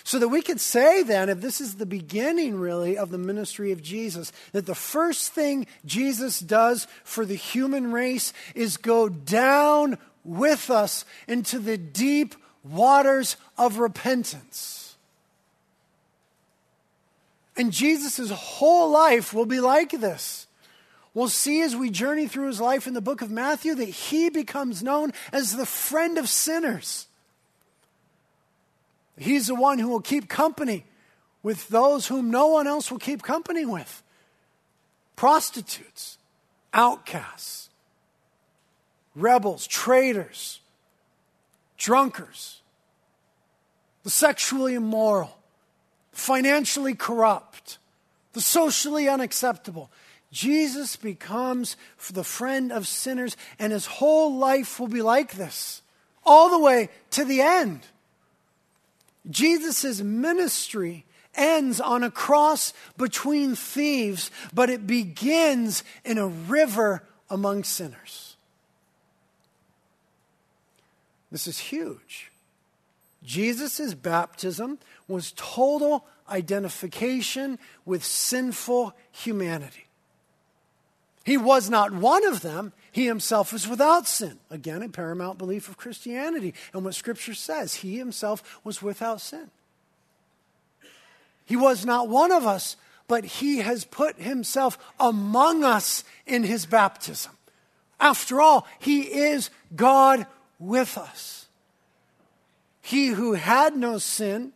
So 0.10 0.18
that 0.18 0.30
we 0.30 0.42
could 0.42 0.60
say 0.60 1.04
then, 1.04 1.30
if 1.30 1.40
this 1.40 1.62
is 1.62 1.76
the 1.76 1.86
beginning 1.86 2.56
really 2.56 2.98
of 2.98 3.12
the 3.12 3.20
ministry 3.20 3.72
of 3.72 3.84
Jesus, 3.84 4.32
that 4.54 4.66
the 4.66 4.74
first 4.74 5.34
thing 5.34 5.68
Jesus 5.86 6.40
does 6.40 6.88
for 7.04 7.26
the 7.26 7.36
human 7.36 7.92
race 7.92 8.34
is 8.56 8.78
go 8.78 9.08
down 9.08 10.00
with 10.24 10.72
us 10.72 11.06
into 11.28 11.60
the 11.60 11.78
deep 11.78 12.34
waters 12.64 13.38
of 13.56 13.78
repentance. 13.78 14.96
And 17.56 17.72
Jesus' 17.72 18.32
whole 18.32 18.90
life 18.90 19.32
will 19.32 19.46
be 19.46 19.60
like 19.60 19.92
this. 19.92 20.48
We'll 21.14 21.30
see 21.30 21.62
as 21.62 21.76
we 21.76 21.92
journey 21.92 22.28
through 22.28 22.48
his 22.48 22.60
life 22.60 22.88
in 22.88 22.96
the 22.96 23.00
book 23.00 23.22
of 23.22 23.30
Matthew 23.30 23.76
that 23.76 23.90
he 23.90 24.32
becomes 24.32 24.82
known 24.82 25.14
as 25.32 25.56
the 25.56 25.68
friend 25.68 26.18
of 26.18 26.28
sinners. 26.28 27.06
He's 29.20 29.48
the 29.48 29.56
one 29.56 29.80
who 29.80 29.90
will 29.90 30.02
keep 30.02 30.30
company 30.30 30.86
with 31.44 31.68
those 31.70 32.08
whom 32.08 32.32
no 32.32 32.48
one 32.48 32.68
else 32.68 32.90
will 32.90 33.00
keep 33.00 33.22
company 33.22 33.66
with 33.66 34.02
prostitutes, 35.16 36.18
outcasts, 36.74 37.70
rebels, 39.16 39.68
traitors, 39.68 40.62
drunkards, 41.78 42.62
the 44.04 44.10
sexually 44.10 44.76
immoral, 44.76 45.38
financially 46.14 46.96
corrupt, 46.96 47.78
the 48.32 48.42
socially 48.42 49.10
unacceptable. 49.10 49.92
Jesus 50.32 50.96
becomes 50.96 51.76
the 52.14 52.24
friend 52.24 52.72
of 52.72 52.88
sinners, 52.88 53.36
and 53.58 53.74
his 53.74 53.86
whole 53.86 54.38
life 54.38 54.80
will 54.80 54.88
be 54.88 55.02
like 55.02 55.34
this, 55.34 55.82
all 56.24 56.50
the 56.50 56.60
way 56.60 56.90
to 57.12 57.26
the 57.26 57.42
end. 57.42 57.82
Jesus' 59.30 60.02
ministry 60.02 61.06
ends 61.36 61.80
on 61.80 62.04
a 62.04 62.12
cross 62.12 62.74
between 62.98 63.56
thieves, 63.56 64.32
but 64.54 64.70
it 64.70 64.88
begins 64.88 65.84
in 66.04 66.18
a 66.18 66.28
river 66.28 67.04
among 67.30 67.64
sinners. 67.64 68.36
This 71.32 71.48
is 71.48 71.60
huge. 71.60 72.32
Jesus' 73.24 73.94
baptism 73.94 74.80
was 75.08 75.34
total 75.36 76.06
identification 76.30 77.60
with 77.86 78.04
sinful 78.04 78.96
humanity. 79.12 79.86
He 81.24 81.38
was 81.38 81.70
not 81.70 81.94
one 81.94 82.26
of 82.26 82.42
them. 82.42 82.74
He 82.92 83.06
himself 83.06 83.54
was 83.54 83.68
without 83.68 84.08
sin. 84.08 84.40
Again, 84.50 84.82
a 84.82 84.90
paramount 84.90 85.38
belief 85.38 85.70
of 85.70 85.78
Christianity. 85.78 86.54
And 86.74 86.84
what 86.84 86.96
Scripture 86.96 87.34
says, 87.34 87.76
he 87.76 87.98
himself 87.98 88.60
was 88.64 88.82
without 88.82 89.22
sin. 89.22 89.52
He 91.46 91.56
was 91.56 91.86
not 91.86 92.10
one 92.10 92.32
of 92.32 92.46
us, 92.46 92.78
but 93.08 93.26
he 93.26 93.58
has 93.58 93.86
put 93.86 94.18
himself 94.18 94.78
among 95.00 95.64
us 95.64 96.04
in 96.26 96.44
his 96.44 96.66
baptism. 96.66 97.32
After 98.00 98.40
all, 98.40 98.68
he 98.80 99.02
is 99.02 99.50
God 99.76 100.26
with 100.60 100.98
us. 100.98 101.48
He 102.82 103.08
who 103.08 103.34
had 103.34 103.76
no 103.76 103.98
sin 103.98 104.54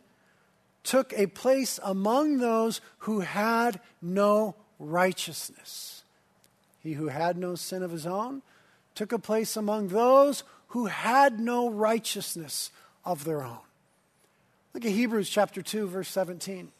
took 0.82 1.12
a 1.14 1.26
place 1.26 1.78
among 1.82 2.38
those 2.38 2.80
who 2.98 3.20
had 3.20 3.80
no 4.02 4.54
righteousness. 4.78 5.93
He 6.84 6.92
who 6.92 7.08
had 7.08 7.38
no 7.38 7.54
sin 7.54 7.82
of 7.82 7.90
his 7.90 8.06
own 8.06 8.42
took 8.94 9.10
a 9.10 9.18
place 9.18 9.56
among 9.56 9.88
those 9.88 10.44
who 10.68 10.86
had 10.86 11.40
no 11.40 11.70
righteousness 11.70 12.70
of 13.06 13.24
their 13.24 13.42
own. 13.42 13.58
Look 14.74 14.84
at 14.84 14.90
Hebrews 14.90 15.30
chapter 15.30 15.62
2, 15.62 15.88
verse 15.88 16.08
17. 16.10 16.70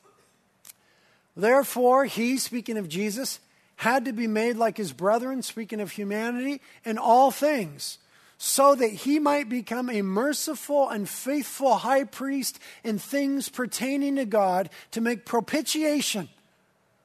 Therefore, 1.34 2.04
he, 2.04 2.36
speaking 2.36 2.76
of 2.76 2.88
Jesus, 2.88 3.40
had 3.76 4.04
to 4.04 4.12
be 4.12 4.26
made 4.26 4.56
like 4.56 4.76
his 4.76 4.92
brethren, 4.92 5.42
speaking 5.42 5.80
of 5.80 5.92
humanity, 5.92 6.60
in 6.84 6.98
all 6.98 7.30
things, 7.30 7.98
so 8.36 8.74
that 8.74 8.90
he 8.90 9.18
might 9.18 9.48
become 9.48 9.88
a 9.88 10.02
merciful 10.02 10.88
and 10.90 11.08
faithful 11.08 11.76
high 11.76 12.04
priest 12.04 12.58
in 12.82 12.98
things 12.98 13.48
pertaining 13.48 14.16
to 14.16 14.26
God 14.26 14.68
to 14.90 15.00
make 15.00 15.24
propitiation 15.24 16.28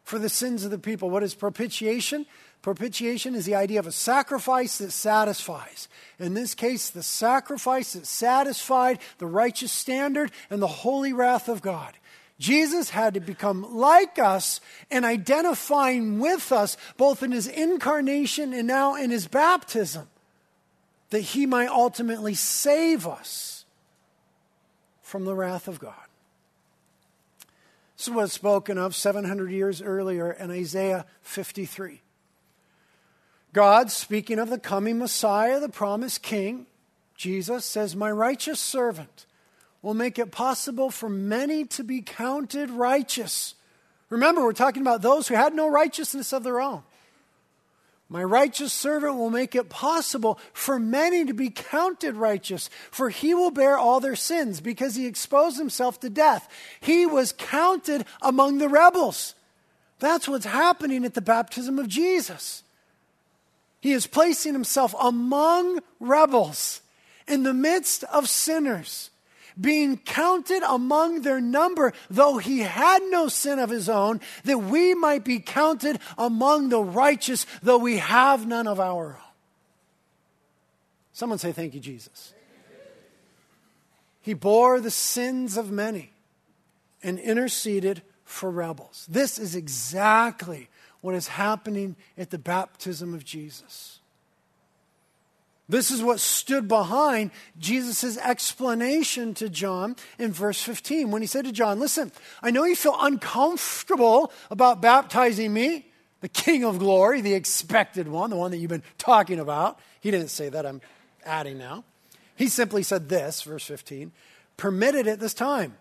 for 0.04 0.20
the 0.20 0.28
sins 0.28 0.66
of 0.66 0.72
the 0.72 0.80
people. 0.80 1.10
What 1.10 1.24
is 1.24 1.34
propitiation? 1.34 2.26
Propitiation 2.62 3.36
is 3.36 3.46
the 3.46 3.56
idea 3.56 3.80
of 3.80 3.88
a 3.88 3.92
sacrifice 3.92 4.80
that 4.80 4.92
satisfies. 4.92 5.88
In 6.20 6.34
this 6.34 6.54
case, 6.54 6.90
the 6.90 7.04
sacrifice 7.04 7.94
that 7.94 8.06
satisfied 8.06 9.00
the 9.18 9.28
righteous 9.28 9.72
standard 9.72 10.32
and 10.50 10.62
the 10.62 10.68
holy 10.68 11.14
wrath 11.14 11.48
of 11.48 11.62
God. 11.62 11.94
Jesus 12.38 12.90
had 12.90 13.14
to 13.14 13.20
become 13.20 13.76
like 13.76 14.20
us 14.20 14.60
and 14.92 15.06
identifying 15.06 16.20
with 16.20 16.52
us, 16.52 16.78
both 16.98 17.24
in 17.24 17.32
his 17.32 17.48
incarnation 17.48 18.54
and 18.54 18.68
now 18.68 18.96
in 18.96 19.10
his 19.10 19.28
baptism, 19.28 20.08
that 21.10 21.20
he 21.20 21.46
might 21.46 21.70
ultimately 21.70 22.34
save 22.34 23.08
us 23.08 23.66
from 25.02 25.26
the 25.26 25.36
wrath 25.36 25.68
of 25.68 25.80
God. 25.80 25.94
This 27.98 28.08
was 28.08 28.32
spoken 28.32 28.78
of 28.78 28.96
700 28.96 29.52
years 29.52 29.82
earlier 29.82 30.32
in 30.32 30.52
Isaiah 30.52 31.06
53. 31.22 32.02
God, 33.54 33.92
speaking 33.92 34.40
of 34.40 34.50
the 34.50 34.60
coming 34.60 35.00
Messiah, 35.00 35.60
the 35.60 35.70
promised 35.70 36.22
King, 36.22 36.68
Jesus 37.16 37.66
says, 37.66 37.96
My 37.96 38.12
righteous 38.12 38.60
servant 38.60 39.26
will 39.82 39.94
make 39.94 40.20
it 40.20 40.32
possible 40.32 40.90
for 40.90 41.10
many 41.10 41.66
to 41.66 41.84
be 41.84 42.02
counted 42.02 42.70
righteous. 42.70 43.56
Remember, 44.10 44.44
we're 44.44 44.54
talking 44.54 44.82
about 44.82 45.02
those 45.02 45.28
who 45.28 45.36
had 45.36 45.54
no 45.54 45.68
righteousness 45.68 46.34
of 46.34 46.44
their 46.44 46.62
own. 46.62 46.84
My 48.12 48.24
righteous 48.24 48.74
servant 48.74 49.18
will 49.18 49.30
make 49.30 49.54
it 49.54 49.70
possible 49.70 50.40
for 50.52 50.80
many 50.80 51.26
to 51.26 51.34
be 51.34 51.52
counted 51.52 52.16
righteous, 52.16 52.70
for 52.90 53.10
he 53.10 53.36
will 53.36 53.52
bear 53.52 53.78
all 53.78 54.00
their 54.00 54.16
sins 54.16 54.62
because 54.62 54.96
he 54.96 55.06
exposed 55.06 55.58
himself 55.58 56.00
to 56.00 56.10
death. 56.10 56.50
He 56.80 57.06
was 57.06 57.32
counted 57.32 58.06
among 58.22 58.58
the 58.58 58.68
rebels. 58.68 59.36
That's 60.00 60.28
what's 60.28 60.46
happening 60.46 61.06
at 61.06 61.14
the 61.14 61.22
baptism 61.22 61.78
of 61.78 61.88
Jesus. 61.88 62.64
He 63.80 63.94
is 63.94 64.08
placing 64.08 64.54
himself 64.54 64.94
among 65.00 65.80
rebels 66.00 66.82
in 67.28 67.44
the 67.44 67.54
midst 67.54 68.04
of 68.06 68.28
sinners 68.28 69.10
being 69.60 69.98
counted 69.98 70.64
among 70.64 71.22
their 71.22 71.42
number, 71.42 71.94
though 72.10 72.38
he 72.38 72.60
had 72.60 73.02
no 73.10 73.28
sin 73.28 73.60
of 73.60 73.70
his 73.70 73.90
own, 73.90 74.22
that 74.46 74.58
we 74.58 74.94
might 74.94 75.26
be 75.26 75.40
counted 75.40 76.00
among 76.18 76.70
the 76.70 76.82
righteous, 76.82 77.46
though 77.62 77.78
we 77.78 77.98
have 77.98 78.48
none 78.48 78.68
of 78.68 78.80
our 78.80 79.18
own. 79.18 79.30
Someone 81.12 81.40
say, 81.40 81.52
Thank 81.52 81.74
you, 81.74 81.80
Jesus. 81.80 82.34
He 84.22 84.34
bore 84.34 84.80
the 84.80 84.92
sins 84.92 85.58
of 85.58 85.72
many 85.72 86.12
and 87.04 87.20
interceded 87.20 88.02
for 88.24 88.52
rebels. 88.52 89.06
This 89.10 89.38
is 89.40 89.56
exactly 89.56 90.70
what 91.02 91.16
is 91.16 91.28
happening 91.28 91.96
at 92.18 92.30
the 92.30 92.38
baptism 92.38 93.14
of 93.14 93.24
Jesus. 93.24 94.00
This 95.70 95.92
is 95.92 96.02
what 96.02 96.20
stood 96.20 96.68
behind 96.68 97.30
Jesus' 97.60 98.18
explanation 98.18 99.36
to 99.36 99.50
John 99.50 99.96
in 100.18 100.32
verse 100.32 100.60
15 100.62 101.12
when 101.12 101.22
he 101.22 101.28
said 101.28 101.46
to 101.46 101.52
John, 101.52 101.80
Listen, 101.80 102.12
I 102.42 102.50
know 102.50 102.64
you 102.64 102.76
feel 102.76 102.98
uncomfortable 103.00 104.32
about 104.50 104.82
baptizing 104.82 105.54
me, 105.54 105.86
the 106.22 106.28
King 106.28 106.66
of 106.66 106.80
glory, 106.80 107.22
the 107.22 107.36
expected 107.36 108.08
one, 108.08 108.32
the 108.32 108.36
one 108.36 108.50
that 108.50 108.58
you've 108.58 108.70
been 108.70 108.84
talking 108.98 109.40
about. 109.40 109.80
He 110.02 110.10
didn't 110.10 110.30
say 110.30 110.50
that, 110.50 110.66
I'm 110.66 110.82
adding 111.24 111.60
now. 111.60 111.84
He 112.36 112.48
simply 112.48 112.82
said 112.82 113.08
this, 113.08 113.44
verse 113.44 113.66
15, 113.66 114.12
permitted 114.58 115.08
at 115.08 115.20
this 115.20 115.36
time. 115.36 115.78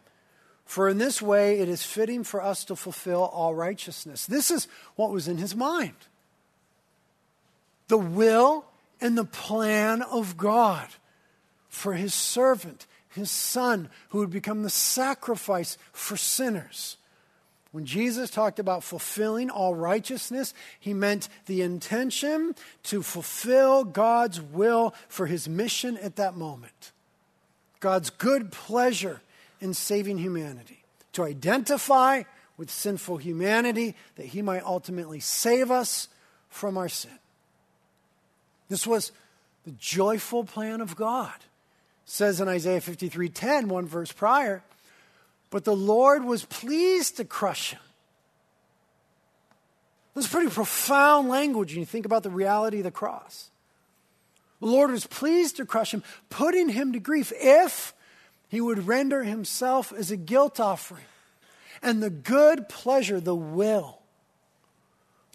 For 0.69 0.87
in 0.91 0.99
this 0.99 1.23
way 1.23 1.61
it 1.61 1.69
is 1.71 1.83
fitting 1.83 2.25
for 2.25 2.43
us 2.43 2.63
to 2.67 2.77
fulfill 2.77 3.23
all 3.23 3.55
righteousness. 3.55 4.27
This 4.27 4.51
is 4.51 4.69
what 4.97 5.11
was 5.11 5.27
in 5.27 5.39
his 5.39 5.57
mind. 5.57 5.97
The 7.89 7.97
will 7.97 8.67
and 9.01 9.17
the 9.17 9.25
plan 9.25 10.03
of 10.03 10.37
God 10.37 10.87
for 11.71 11.95
his 11.95 12.13
servant, 12.13 12.87
his 13.09 13.31
son, 13.31 13.89
who 14.11 14.19
would 14.19 14.29
become 14.29 14.63
the 14.63 14.69
sacrifice 14.69 15.79
for 15.91 16.19
sinners. 16.19 16.99
When 17.73 17.87
Jesus 17.87 18.31
talked 18.31 18.59
about 18.59 18.85
fulfilling 18.85 19.49
all 19.49 19.75
righteousness, 19.75 20.53
he 20.79 20.93
meant 20.93 21.31
the 21.47 21.63
intention 21.63 22.55
to 22.85 23.03
fulfill 23.03 23.85
God's 23.85 24.39
will 24.39 24.95
for 25.09 25.25
his 25.25 25.49
mission 25.49 25.97
at 25.97 26.17
that 26.17 26.37
moment. 26.37 26.93
God's 27.81 28.11
good 28.11 28.53
pleasure 28.53 29.23
in 29.61 29.75
saving 29.75 30.19
humanity, 30.19 30.85
to 31.13 31.25
identify 31.25 32.23
with 32.57 32.71
sinful 32.71 33.19
humanity 33.19 33.95
that 34.17 34.27
he 34.27 34.43
might 34.43 34.65
ultimately 34.65 35.21
save 35.21 35.71
us 35.71 36.09
from 36.49 36.77
our 36.77 36.89
sin. 36.89 37.19
This 38.69 38.87
was 38.87 39.13
the 39.65 39.71
joyful 39.73 40.45
plan 40.45 40.81
of 40.81 40.97
God. 40.97 41.35
It 41.37 42.11
says 42.11 42.41
in 42.41 42.49
Isaiah 42.49 42.81
53:10, 42.81 43.69
one 43.69 43.87
verse 43.87 44.13
prior, 44.13 44.63
but 45.51 45.65
the 45.65 45.77
Lord 45.77 46.25
was 46.25 46.45
pleased 46.45 47.17
to 47.17 47.25
crush 47.25 47.73
him. 47.73 47.81
This 50.15 50.25
is 50.25 50.31
pretty 50.31 50.51
profound 50.51 51.29
language 51.29 51.73
when 51.73 51.81
you 51.81 51.87
think 51.87 52.07
about 52.07 52.23
the 52.23 52.31
reality 52.31 52.79
of 52.79 52.85
the 52.85 52.91
cross. 52.91 53.51
The 54.61 54.67
Lord 54.67 54.91
was 54.91 55.07
pleased 55.07 55.57
to 55.57 55.65
crush 55.65 55.95
him, 55.95 56.03
putting 56.29 56.69
him 56.71 56.93
to 56.93 56.99
grief 56.99 57.33
if 57.37 57.95
he 58.49 58.61
would 58.61 58.87
render 58.87 59.25
himself 59.25 59.93
as 59.93 60.11
a 60.11 60.17
guilt 60.17 60.59
offering. 60.59 61.05
And 61.83 62.03
the 62.03 62.11
good 62.11 62.69
pleasure, 62.69 63.21
the 63.21 63.35
will 63.35 63.99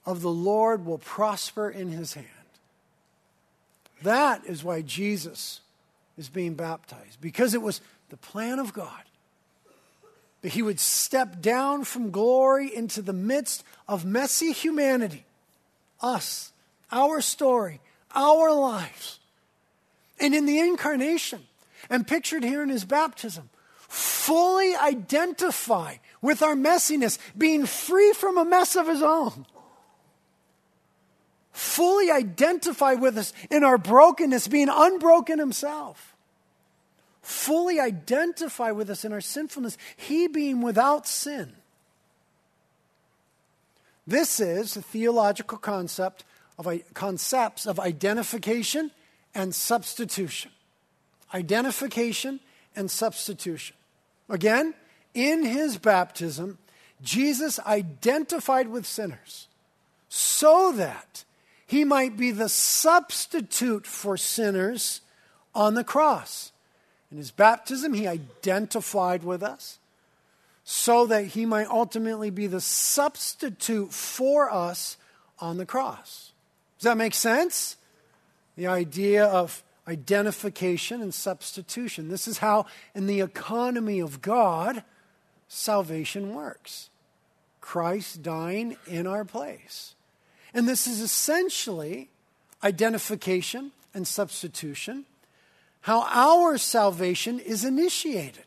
of 0.05 0.21
the 0.21 0.31
Lord 0.31 0.85
will 0.85 0.97
prosper 0.97 1.69
in 1.69 1.89
his 1.89 2.13
hand. 2.13 2.27
That 4.01 4.43
is 4.45 4.63
why 4.63 4.81
Jesus 4.81 5.61
is 6.17 6.27
being 6.27 6.55
baptized, 6.55 7.21
because 7.21 7.53
it 7.53 7.61
was 7.61 7.79
the 8.09 8.17
plan 8.17 8.59
of 8.59 8.73
God 8.73 9.03
that 10.41 10.53
he 10.53 10.61
would 10.61 10.79
step 10.79 11.41
down 11.41 11.85
from 11.85 12.11
glory 12.11 12.75
into 12.75 13.01
the 13.01 13.13
midst 13.13 13.63
of 13.87 14.03
messy 14.03 14.51
humanity, 14.51 15.23
us, 16.01 16.51
our 16.91 17.21
story, 17.21 17.79
our 18.13 18.53
lives. 18.53 19.19
And 20.19 20.35
in 20.35 20.45
the 20.45 20.59
incarnation, 20.59 21.41
and 21.89 22.07
pictured 22.07 22.43
here 22.43 22.61
in 22.61 22.69
his 22.69 22.85
baptism, 22.85 23.49
fully 23.77 24.75
identify 24.75 25.97
with 26.21 26.41
our 26.41 26.55
messiness, 26.55 27.17
being 27.37 27.65
free 27.65 28.13
from 28.13 28.37
a 28.37 28.45
mess 28.45 28.75
of 28.75 28.87
his 28.87 29.01
own 29.01 29.45
fully 31.53 32.11
identify 32.11 32.95
with 32.95 33.17
us 33.17 33.31
in 33.49 33.63
our 33.63 33.77
brokenness, 33.77 34.47
being 34.47 34.69
unbroken 34.69 35.39
himself. 35.39 36.15
Fully 37.21 37.79
identify 37.79 38.71
with 38.71 38.89
us 38.89 39.05
in 39.05 39.13
our 39.13 39.21
sinfulness, 39.21 39.77
he 39.95 40.27
being 40.27 40.61
without 40.61 41.07
sin. 41.07 41.53
This 44.05 44.41
is 44.41 44.73
the 44.73 44.81
theological 44.81 45.57
concept 45.57 46.25
of 46.59 46.67
concepts 46.93 47.65
of 47.65 47.79
identification 47.79 48.91
and 49.33 49.55
substitution. 49.55 50.51
Identification 51.33 52.39
and 52.75 52.89
substitution. 52.89 53.75
Again, 54.29 54.73
in 55.13 55.43
his 55.43 55.77
baptism, 55.77 56.57
Jesus 57.01 57.59
identified 57.59 58.69
with 58.69 58.85
sinners 58.85 59.47
so 60.09 60.71
that 60.73 61.23
he 61.65 61.83
might 61.83 62.17
be 62.17 62.31
the 62.31 62.49
substitute 62.49 63.85
for 63.85 64.15
sinners 64.15 65.01
on 65.55 65.73
the 65.73 65.83
cross. 65.83 66.51
In 67.11 67.17
his 67.17 67.31
baptism, 67.31 67.93
he 67.93 68.07
identified 68.07 69.23
with 69.23 69.43
us 69.43 69.79
so 70.63 71.05
that 71.07 71.25
he 71.25 71.45
might 71.45 71.67
ultimately 71.67 72.29
be 72.29 72.47
the 72.47 72.61
substitute 72.61 73.91
for 73.91 74.51
us 74.51 74.97
on 75.39 75.57
the 75.57 75.65
cross. 75.65 76.31
Does 76.79 76.85
that 76.85 76.97
make 76.97 77.13
sense? 77.13 77.75
The 78.55 78.67
idea 78.67 79.25
of 79.25 79.63
identification 79.87 81.01
and 81.01 81.13
substitution. 81.13 82.09
This 82.09 82.27
is 82.27 82.39
how, 82.39 82.65
in 82.95 83.07
the 83.07 83.21
economy 83.21 83.99
of 83.99 84.21
God, 84.21 84.83
salvation 85.47 86.33
works 86.33 86.89
Christ 87.61 88.21
dying 88.21 88.75
in 88.87 89.07
our 89.07 89.23
place. 89.23 89.95
And 90.53 90.67
this 90.67 90.85
is 90.87 91.01
essentially 91.01 92.09
identification 92.63 93.71
and 93.93 94.07
substitution, 94.07 95.05
how 95.81 96.05
our 96.09 96.57
salvation 96.57 97.39
is 97.39 97.63
initiated. 97.63 98.45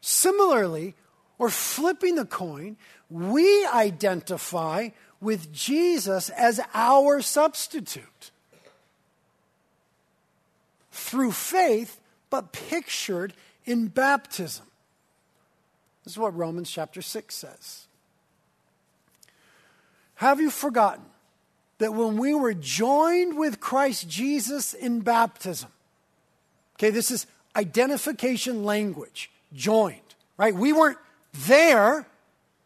Similarly, 0.00 0.94
or 1.38 1.50
flipping 1.50 2.14
the 2.14 2.24
coin, 2.24 2.76
we 3.10 3.66
identify 3.66 4.90
with 5.20 5.52
Jesus 5.52 6.30
as 6.30 6.60
our 6.74 7.20
substitute 7.20 8.30
through 11.06 11.32
faith, 11.32 12.00
but 12.30 12.52
pictured 12.52 13.32
in 13.64 13.88
baptism. 13.88 14.66
This 16.04 16.14
is 16.14 16.18
what 16.18 16.36
Romans 16.36 16.70
chapter 16.70 17.02
6 17.02 17.34
says. 17.34 17.86
Have 20.16 20.40
you 20.40 20.50
forgotten 20.50 21.04
that 21.78 21.94
when 21.94 22.16
we 22.16 22.32
were 22.34 22.54
joined 22.54 23.36
with 23.36 23.60
Christ 23.60 24.08
Jesus 24.08 24.72
in 24.72 25.00
baptism, 25.00 25.70
okay, 26.76 26.90
this 26.90 27.10
is 27.10 27.26
identification 27.54 28.64
language, 28.64 29.30
joined, 29.52 30.14
right? 30.36 30.54
We 30.54 30.72
weren't 30.72 30.98
There, 31.46 32.06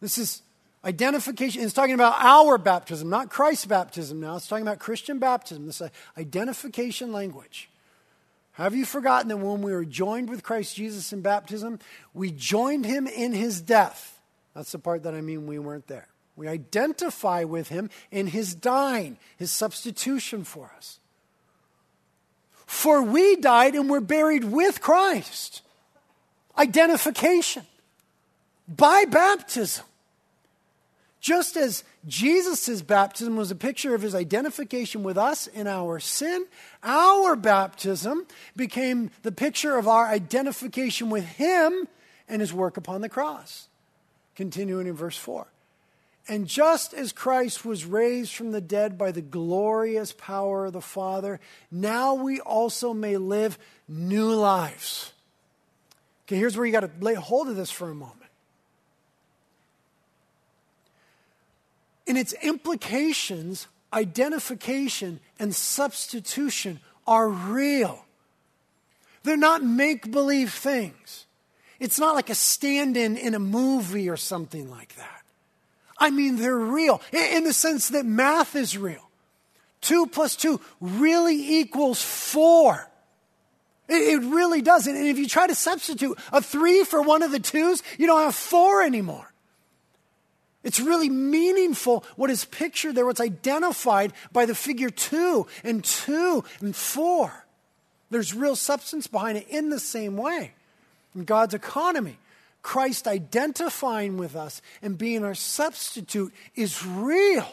this 0.00 0.16
is 0.16 0.42
identification. 0.84 1.62
It's 1.62 1.72
talking 1.72 1.94
about 1.94 2.14
our 2.18 2.56
baptism, 2.56 3.10
not 3.10 3.30
Christ's 3.30 3.66
baptism 3.66 4.20
now. 4.20 4.36
It's 4.36 4.46
talking 4.46 4.66
about 4.66 4.78
Christian 4.78 5.18
baptism, 5.18 5.66
this 5.66 5.82
identification 6.16 7.12
language. 7.12 7.69
Have 8.52 8.74
you 8.74 8.84
forgotten 8.84 9.28
that 9.28 9.36
when 9.36 9.62
we 9.62 9.72
were 9.72 9.84
joined 9.84 10.28
with 10.28 10.42
Christ 10.42 10.76
Jesus 10.76 11.12
in 11.12 11.22
baptism, 11.22 11.78
we 12.12 12.30
joined 12.30 12.84
him 12.84 13.06
in 13.06 13.32
his 13.32 13.60
death? 13.60 14.20
That's 14.54 14.72
the 14.72 14.78
part 14.78 15.04
that 15.04 15.14
I 15.14 15.20
mean 15.20 15.46
we 15.46 15.58
weren't 15.58 15.86
there. 15.86 16.08
We 16.36 16.48
identify 16.48 17.44
with 17.44 17.68
him 17.68 17.90
in 18.10 18.26
his 18.26 18.54
dying, 18.54 19.18
his 19.36 19.50
substitution 19.50 20.44
for 20.44 20.72
us. 20.76 20.98
For 22.66 23.02
we 23.02 23.36
died 23.36 23.74
and 23.74 23.90
were 23.90 24.00
buried 24.00 24.44
with 24.44 24.80
Christ. 24.80 25.62
Identification 26.56 27.64
by 28.68 29.04
baptism. 29.04 29.84
Just 31.20 31.56
as 31.56 31.84
Jesus' 32.06 32.80
baptism 32.80 33.36
was 33.36 33.50
a 33.50 33.56
picture 33.56 33.94
of 33.94 34.02
his 34.02 34.14
identification 34.14 35.02
with 35.02 35.18
us 35.18 35.46
in 35.46 35.66
our 35.66 36.00
sin, 36.00 36.46
our 36.82 37.36
baptism 37.36 38.26
became 38.56 39.10
the 39.22 39.32
picture 39.32 39.76
of 39.76 39.86
our 39.86 40.06
identification 40.06 41.10
with 41.10 41.24
him 41.24 41.86
and 42.28 42.40
his 42.40 42.52
work 42.52 42.76
upon 42.76 43.02
the 43.02 43.08
cross. 43.08 43.68
Continuing 44.34 44.86
in 44.86 44.94
verse 44.94 45.18
4. 45.18 45.46
And 46.28 46.46
just 46.46 46.94
as 46.94 47.12
Christ 47.12 47.64
was 47.64 47.84
raised 47.84 48.34
from 48.34 48.52
the 48.52 48.60
dead 48.60 48.96
by 48.96 49.10
the 49.10 49.20
glorious 49.20 50.12
power 50.12 50.66
of 50.66 50.72
the 50.72 50.80
Father, 50.80 51.40
now 51.70 52.14
we 52.14 52.40
also 52.40 52.94
may 52.94 53.16
live 53.16 53.58
new 53.88 54.32
lives. 54.32 55.12
Okay, 56.26 56.36
here's 56.36 56.56
where 56.56 56.64
you 56.64 56.72
got 56.72 56.80
to 56.80 56.90
lay 57.00 57.14
hold 57.14 57.48
of 57.48 57.56
this 57.56 57.70
for 57.70 57.90
a 57.90 57.94
moment. 57.94 58.19
In 62.10 62.16
its 62.16 62.32
implications, 62.42 63.68
identification 63.92 65.20
and 65.38 65.54
substitution 65.54 66.80
are 67.06 67.28
real. 67.28 68.04
They're 69.22 69.36
not 69.36 69.62
make 69.62 70.10
believe 70.10 70.52
things. 70.52 71.26
It's 71.78 72.00
not 72.00 72.16
like 72.16 72.28
a 72.28 72.34
stand 72.34 72.96
in 72.96 73.16
in 73.16 73.36
a 73.36 73.38
movie 73.38 74.10
or 74.10 74.16
something 74.16 74.68
like 74.68 74.96
that. 74.96 75.22
I 75.98 76.10
mean, 76.10 76.34
they're 76.34 76.58
real 76.58 77.00
in 77.12 77.44
the 77.44 77.52
sense 77.52 77.90
that 77.90 78.04
math 78.04 78.56
is 78.56 78.76
real. 78.76 79.08
Two 79.80 80.08
plus 80.08 80.34
two 80.34 80.60
really 80.80 81.60
equals 81.60 82.02
four. 82.02 82.90
It, 83.88 84.20
really 84.20 84.62
does. 84.62 84.88
And 84.88 84.96
if 84.96 85.16
you 85.16 85.28
try 85.28 85.46
to 85.46 85.54
substitute 85.54 86.18
a 86.32 86.42
three 86.42 86.82
for 86.82 87.02
one 87.02 87.22
of 87.22 87.30
the 87.30 87.38
twos, 87.38 87.84
you 87.98 88.08
don't 88.08 88.22
have 88.22 88.34
four 88.34 88.82
anymore. 88.82 89.29
It's 90.62 90.80
really 90.80 91.08
meaningful 91.08 92.04
what 92.16 92.30
is 92.30 92.44
pictured 92.44 92.94
there, 92.94 93.06
what's 93.06 93.20
identified 93.20 94.12
by 94.32 94.44
the 94.44 94.54
figure 94.54 94.90
two 94.90 95.46
and 95.64 95.82
two 95.82 96.44
and 96.60 96.76
four. 96.76 97.46
There's 98.10 98.34
real 98.34 98.56
substance 98.56 99.06
behind 99.06 99.38
it 99.38 99.48
in 99.48 99.70
the 99.70 99.78
same 99.78 100.16
way. 100.16 100.52
In 101.14 101.24
God's 101.24 101.54
economy, 101.54 102.18
Christ 102.62 103.08
identifying 103.08 104.18
with 104.18 104.36
us 104.36 104.60
and 104.82 104.98
being 104.98 105.24
our 105.24 105.34
substitute 105.34 106.32
is 106.54 106.84
real. 106.84 107.48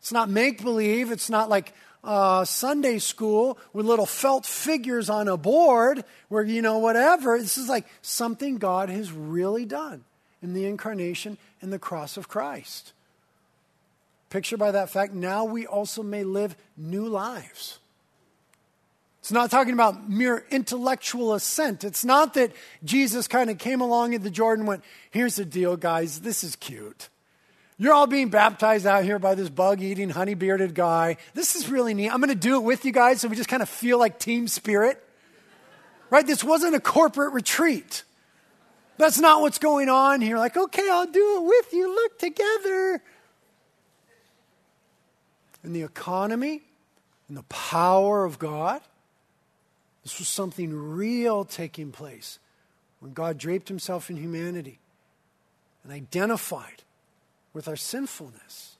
It's 0.00 0.12
not 0.12 0.30
make 0.30 0.62
believe, 0.62 1.10
it's 1.10 1.28
not 1.28 1.50
like 1.50 1.74
uh, 2.02 2.44
Sunday 2.44 2.98
school 2.98 3.58
with 3.72 3.84
little 3.84 4.06
felt 4.06 4.46
figures 4.46 5.10
on 5.10 5.28
a 5.28 5.36
board 5.36 6.04
where, 6.28 6.44
you 6.44 6.62
know, 6.62 6.78
whatever. 6.78 7.38
This 7.38 7.58
is 7.58 7.68
like 7.68 7.84
something 8.00 8.58
God 8.58 8.88
has 8.88 9.10
really 9.10 9.64
done 9.64 10.04
in 10.42 10.54
the 10.54 10.66
incarnation 10.66 11.36
and 11.60 11.72
the 11.72 11.78
cross 11.78 12.16
of 12.16 12.28
Christ. 12.28 12.92
Picture 14.30 14.56
by 14.56 14.72
that 14.72 14.90
fact, 14.90 15.12
now 15.12 15.44
we 15.44 15.66
also 15.66 16.02
may 16.02 16.24
live 16.24 16.56
new 16.76 17.06
lives. 17.06 17.78
It's 19.20 19.32
not 19.32 19.50
talking 19.50 19.72
about 19.72 20.08
mere 20.08 20.44
intellectual 20.50 21.34
assent. 21.34 21.82
It's 21.82 22.04
not 22.04 22.34
that 22.34 22.52
Jesus 22.84 23.26
kind 23.26 23.50
of 23.50 23.58
came 23.58 23.80
along 23.80 24.12
in 24.12 24.22
the 24.22 24.30
Jordan 24.30 24.62
and 24.62 24.68
went, 24.68 24.84
Here's 25.10 25.36
the 25.36 25.44
deal, 25.44 25.76
guys, 25.76 26.20
this 26.20 26.44
is 26.44 26.54
cute. 26.54 27.08
You're 27.78 27.92
all 27.92 28.06
being 28.06 28.28
baptized 28.28 28.86
out 28.86 29.04
here 29.04 29.18
by 29.18 29.34
this 29.34 29.50
bug 29.50 29.82
eating, 29.82 30.10
honey 30.10 30.34
bearded 30.34 30.74
guy. 30.74 31.16
This 31.34 31.56
is 31.56 31.68
really 31.68 31.92
neat. 31.92 32.10
I'm 32.10 32.20
going 32.20 32.28
to 32.28 32.34
do 32.34 32.56
it 32.56 32.62
with 32.62 32.84
you 32.84 32.92
guys 32.92 33.20
so 33.20 33.28
we 33.28 33.36
just 33.36 33.48
kind 33.48 33.62
of 33.62 33.68
feel 33.68 33.98
like 33.98 34.18
team 34.18 34.48
spirit. 34.48 35.02
Right? 36.08 36.26
This 36.26 36.42
wasn't 36.42 36.74
a 36.74 36.80
corporate 36.80 37.34
retreat. 37.34 38.04
That's 38.98 39.18
not 39.18 39.40
what's 39.42 39.58
going 39.58 39.88
on 39.88 40.20
here. 40.20 40.38
Like, 40.38 40.56
okay, 40.56 40.88
I'll 40.90 41.06
do 41.06 41.38
it 41.38 41.44
with 41.44 41.72
you. 41.72 41.94
Look 41.94 42.18
together. 42.18 43.02
In 45.64 45.72
the 45.72 45.82
economy, 45.82 46.62
and 47.28 47.36
the 47.36 47.42
power 47.44 48.24
of 48.24 48.38
God, 48.38 48.80
this 50.02 50.18
was 50.18 50.28
something 50.28 50.72
real 50.72 51.44
taking 51.44 51.90
place 51.90 52.38
when 53.00 53.12
God 53.12 53.38
draped 53.38 53.68
himself 53.68 54.08
in 54.08 54.16
humanity 54.16 54.78
and 55.82 55.92
identified 55.92 56.82
with 57.52 57.66
our 57.66 57.76
sinfulness. 57.76 58.76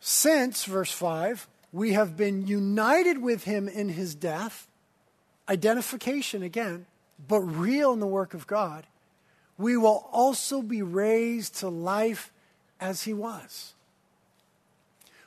Since, 0.00 0.64
verse 0.64 0.92
5, 0.92 1.48
we 1.72 1.94
have 1.94 2.16
been 2.16 2.46
united 2.46 3.20
with 3.20 3.44
him 3.44 3.68
in 3.68 3.88
his 3.88 4.14
death, 4.14 4.68
identification 5.48 6.42
again, 6.42 6.86
but 7.26 7.40
real 7.40 7.92
in 7.92 8.00
the 8.00 8.06
work 8.06 8.34
of 8.34 8.46
God, 8.46 8.86
we 9.56 9.76
will 9.76 10.08
also 10.12 10.62
be 10.62 10.82
raised 10.82 11.56
to 11.56 11.68
life 11.68 12.32
as 12.80 13.02
he 13.02 13.14
was. 13.14 13.74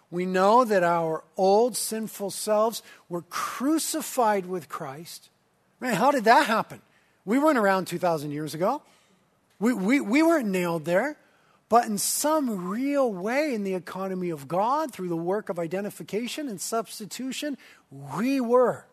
We 0.09 0.25
know 0.25 0.63
that 0.63 0.83
our 0.83 1.23
old 1.35 1.75
sinful 1.75 2.31
selves 2.31 2.81
were 3.09 3.23
crucified 3.23 4.45
with 4.45 4.69
Christ. 4.69 5.29
Man, 5.79 5.95
how 5.95 6.11
did 6.11 6.23
that 6.25 6.47
happen? 6.47 6.81
We 7.25 7.39
weren't 7.39 7.57
around 7.57 7.87
2,000 7.87 8.31
years 8.31 8.53
ago. 8.53 8.81
We, 9.59 9.73
we, 9.73 9.99
we 9.99 10.23
weren't 10.23 10.47
nailed 10.47 10.85
there. 10.85 11.17
But 11.69 11.85
in 11.85 11.97
some 11.97 12.69
real 12.69 13.11
way, 13.11 13.53
in 13.53 13.65
the 13.65 13.73
economy 13.73 14.29
of 14.29 14.47
God, 14.47 14.93
through 14.93 15.09
the 15.09 15.17
work 15.17 15.49
of 15.49 15.59
identification 15.59 16.47
and 16.47 16.61
substitution, 16.61 17.57
we 17.91 18.39
were. 18.39 18.85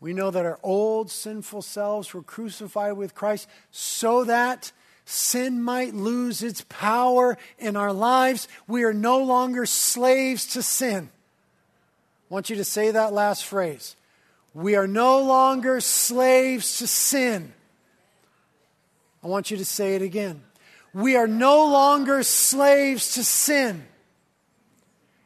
We 0.00 0.12
know 0.12 0.30
that 0.30 0.44
our 0.44 0.58
old 0.62 1.10
sinful 1.10 1.62
selves 1.62 2.12
were 2.12 2.22
crucified 2.22 2.94
with 2.94 3.14
Christ 3.14 3.48
so 3.70 4.24
that 4.24 4.72
sin 5.04 5.62
might 5.62 5.94
lose 5.94 6.42
its 6.42 6.64
power 6.68 7.38
in 7.58 7.76
our 7.76 7.92
lives. 7.92 8.48
We 8.66 8.84
are 8.84 8.92
no 8.92 9.22
longer 9.22 9.66
slaves 9.66 10.46
to 10.48 10.62
sin. 10.62 11.10
I 12.30 12.34
want 12.34 12.50
you 12.50 12.56
to 12.56 12.64
say 12.64 12.90
that 12.90 13.12
last 13.12 13.44
phrase. 13.44 13.96
We 14.54 14.76
are 14.76 14.86
no 14.86 15.20
longer 15.20 15.80
slaves 15.80 16.78
to 16.78 16.86
sin. 16.86 17.52
I 19.22 19.26
want 19.26 19.50
you 19.50 19.56
to 19.56 19.64
say 19.64 19.94
it 19.94 20.02
again. 20.02 20.42
We 20.92 21.16
are 21.16 21.26
no 21.26 21.66
longer 21.66 22.22
slaves 22.22 23.14
to 23.14 23.24
sin. 23.24 23.84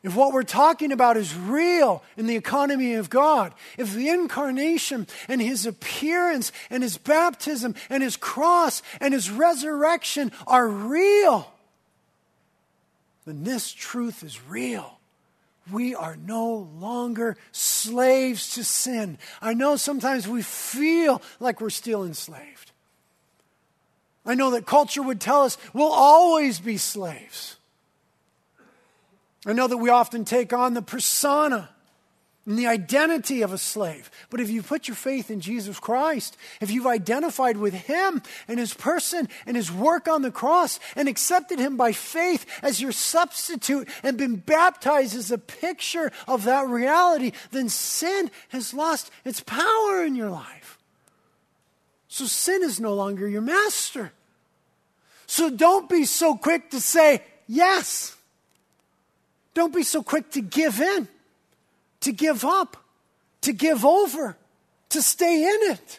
If 0.08 0.16
what 0.16 0.32
we're 0.32 0.42
talking 0.42 0.90
about 0.90 1.18
is 1.18 1.36
real 1.36 2.02
in 2.16 2.26
the 2.26 2.36
economy 2.36 2.94
of 2.94 3.10
God, 3.10 3.52
if 3.76 3.92
the 3.92 4.08
incarnation 4.08 5.06
and 5.28 5.38
his 5.38 5.66
appearance 5.66 6.50
and 6.70 6.82
his 6.82 6.96
baptism 6.96 7.74
and 7.90 8.02
his 8.02 8.16
cross 8.16 8.80
and 9.02 9.12
his 9.12 9.30
resurrection 9.30 10.32
are 10.46 10.66
real, 10.66 11.52
then 13.26 13.44
this 13.44 13.70
truth 13.70 14.22
is 14.22 14.42
real. 14.48 14.98
We 15.70 15.94
are 15.94 16.16
no 16.16 16.70
longer 16.80 17.36
slaves 17.52 18.54
to 18.54 18.64
sin. 18.64 19.18
I 19.42 19.52
know 19.52 19.76
sometimes 19.76 20.26
we 20.26 20.40
feel 20.40 21.20
like 21.38 21.60
we're 21.60 21.68
still 21.68 22.02
enslaved. 22.02 22.72
I 24.24 24.32
know 24.32 24.52
that 24.52 24.64
culture 24.64 25.02
would 25.02 25.20
tell 25.20 25.42
us 25.42 25.58
we'll 25.74 25.92
always 25.92 26.60
be 26.60 26.78
slaves. 26.78 27.57
I 29.48 29.54
know 29.54 29.66
that 29.66 29.78
we 29.78 29.88
often 29.88 30.26
take 30.26 30.52
on 30.52 30.74
the 30.74 30.82
persona 30.82 31.70
and 32.44 32.58
the 32.58 32.66
identity 32.66 33.40
of 33.40 33.50
a 33.52 33.58
slave. 33.58 34.10
But 34.28 34.40
if 34.40 34.50
you 34.50 34.62
put 34.62 34.88
your 34.88 34.94
faith 34.94 35.30
in 35.30 35.40
Jesus 35.40 35.80
Christ, 35.80 36.36
if 36.60 36.70
you've 36.70 36.86
identified 36.86 37.56
with 37.56 37.72
Him 37.72 38.22
and 38.46 38.58
His 38.58 38.74
person 38.74 39.26
and 39.46 39.56
His 39.56 39.72
work 39.72 40.06
on 40.06 40.20
the 40.20 40.30
cross 40.30 40.78
and 40.94 41.08
accepted 41.08 41.58
Him 41.58 41.78
by 41.78 41.92
faith 41.92 42.44
as 42.62 42.78
your 42.78 42.92
substitute 42.92 43.88
and 44.02 44.18
been 44.18 44.36
baptized 44.36 45.16
as 45.16 45.30
a 45.30 45.38
picture 45.38 46.12
of 46.26 46.44
that 46.44 46.68
reality, 46.68 47.32
then 47.50 47.70
sin 47.70 48.30
has 48.50 48.74
lost 48.74 49.10
its 49.24 49.40
power 49.40 50.04
in 50.04 50.14
your 50.14 50.30
life. 50.30 50.78
So 52.08 52.26
sin 52.26 52.62
is 52.62 52.80
no 52.80 52.92
longer 52.92 53.26
your 53.26 53.40
master. 53.40 54.12
So 55.26 55.48
don't 55.48 55.88
be 55.88 56.04
so 56.04 56.34
quick 56.34 56.70
to 56.72 56.80
say 56.82 57.22
yes. 57.46 58.14
Don't 59.58 59.74
be 59.74 59.82
so 59.82 60.04
quick 60.04 60.30
to 60.30 60.40
give 60.40 60.80
in, 60.80 61.08
to 62.02 62.12
give 62.12 62.44
up, 62.44 62.76
to 63.40 63.52
give 63.52 63.84
over, 63.84 64.36
to 64.90 65.02
stay 65.02 65.42
in 65.42 65.72
it. 65.72 65.98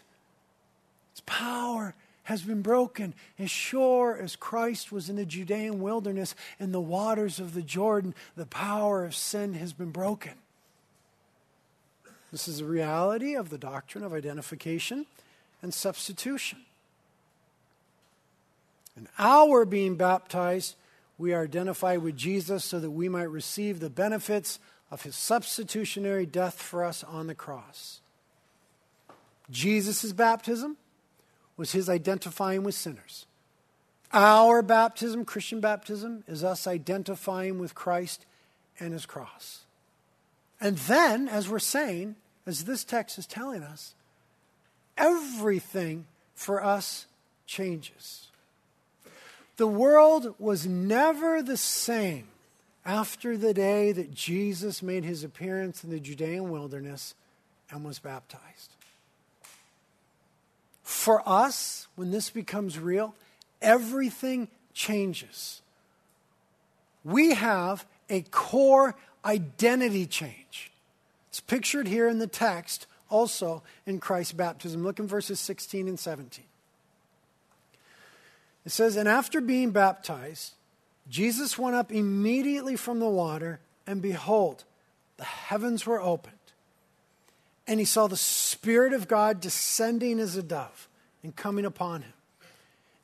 It's 1.12 1.22
power 1.26 1.94
has 2.24 2.42
been 2.42 2.62
broken. 2.62 3.14
As 3.38 3.52
sure 3.52 4.18
as 4.18 4.38
Christ 4.38 4.94
was 4.94 5.10
in 5.10 5.18
the 5.18 5.26
Judean 5.26 5.82
wilderness 5.82 6.36
in 6.58 6.72
the 6.72 6.80
waters 6.80 7.42
of 7.42 7.54
the 7.54 7.62
Jordan, 7.62 8.16
the 8.38 8.46
power 8.46 9.04
of 9.04 9.14
sin 9.14 9.56
has 9.56 9.74
been 9.74 9.92
broken. 9.92 10.36
This 12.32 12.48
is 12.48 12.62
a 12.62 12.66
reality 12.66 13.36
of 13.36 13.50
the 13.50 13.58
doctrine 13.58 14.06
of 14.06 14.14
identification 14.14 15.06
and 15.62 15.74
substitution. 15.74 16.60
And 18.96 19.10
our 19.18 19.66
being 19.66 19.96
baptized, 19.96 20.76
we 21.20 21.34
are 21.34 21.44
identified 21.44 22.02
with 22.02 22.16
Jesus 22.16 22.64
so 22.64 22.80
that 22.80 22.90
we 22.90 23.10
might 23.10 23.30
receive 23.30 23.80
the 23.80 23.90
benefits 23.90 24.58
of 24.90 25.04
his 25.04 25.16
substitutionary 25.16 26.26
death 26.26 26.60
for 26.60 26.84
us 26.84 27.04
on 27.04 27.28
the 27.28 27.36
cross. 27.36 28.00
Jesus' 29.52 30.14
baptism 30.14 30.78
was 31.58 31.74
his 31.74 31.90
identifying 31.90 32.64
with 32.64 32.74
sinners. 32.74 33.26
Our 34.14 34.62
baptism, 34.62 35.26
Christian 35.26 35.60
baptism, 35.60 36.24
is 36.26 36.44
us 36.44 36.66
identifying 36.66 37.60
with 37.60 37.76
Christ 37.76 38.26
and 38.80 38.94
his 38.94 39.06
cross. 39.06 39.66
And 40.62 40.78
then, 40.78 41.28
as 41.28 41.50
we're 41.50 41.60
saying, 41.60 42.16
as 42.46 42.64
this 42.64 42.84
text 42.84 43.20
is 43.20 43.28
telling 43.28 43.62
us, 43.62 43.94
everything 44.98 46.06
for 46.34 46.64
us 46.64 47.08
changes. 47.46 48.28
The 49.60 49.68
world 49.68 50.36
was 50.40 50.66
never 50.66 51.44
the 51.44 51.58
same 51.58 52.30
after 52.86 53.36
the 53.36 53.54
day 53.54 53.92
that 53.92 54.14
Jesus 54.14 54.82
made 54.82 55.04
his 55.04 55.26
appearance 55.26 55.84
in 55.84 55.90
the 55.90 56.00
Judean 56.00 56.50
wilderness 56.50 57.14
and 57.70 57.84
was 57.84 58.00
baptized. 58.00 58.72
For 60.82 61.22
us, 61.28 61.90
when 61.98 62.10
this 62.12 62.30
becomes 62.30 62.80
real, 62.80 63.14
everything 63.62 64.48
changes. 64.74 65.62
We 67.04 67.34
have 67.34 67.86
a 68.10 68.22
core 68.32 68.96
identity 69.26 70.06
change. 70.06 70.72
It's 71.28 71.42
pictured 71.42 71.90
here 71.90 72.08
in 72.08 72.20
the 72.20 72.28
text, 72.28 72.88
also 73.10 73.62
in 73.86 74.00
Christ's 74.00 74.32
baptism. 74.32 74.86
Look 74.86 75.00
in 75.00 75.08
verses 75.08 75.38
16 75.42 75.90
and 75.90 76.00
17. 76.00 76.46
It 78.70 78.72
says, 78.72 78.98
And 78.98 79.10
after 79.10 79.42
being 79.42 79.72
baptized, 79.72 80.54
Jesus 81.10 81.58
went 81.58 81.76
up 81.76 81.92
immediately 81.92 82.76
from 82.76 83.00
the 83.00 83.10
water, 83.10 83.60
and 83.88 84.00
behold, 84.00 84.64
the 85.18 85.24
heavens 85.24 85.88
were 85.88 86.00
opened 86.00 86.36
and 87.66 87.80
he 87.80 87.86
saw 87.86 88.06
the 88.06 88.16
Spirit 88.16 88.94
of 88.94 89.08
God 89.08 89.42
descending 89.42 90.20
as 90.20 90.36
a 90.36 90.44
dove 90.44 90.88
and 91.24 91.36
coming 91.36 91.66
upon 91.66 92.04
him. 92.04 92.14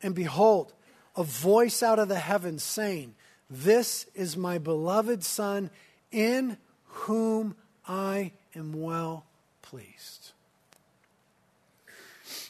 And 0.03 0.13
behold, 0.13 0.71
a 1.15 1.23
voice 1.23 1.81
out 1.81 1.97
of 1.97 2.09
the 2.09 2.19
heavens 2.19 2.63
saying, 2.63 3.15
This 3.49 4.05
is 4.13 4.37
my 4.37 4.59
beloved 4.59 5.23
Son, 5.23 5.71
in 6.11 6.57
whom 6.85 7.55
I 7.87 8.33
am 8.55 8.79
well 8.79 9.25
pleased. 9.63 10.31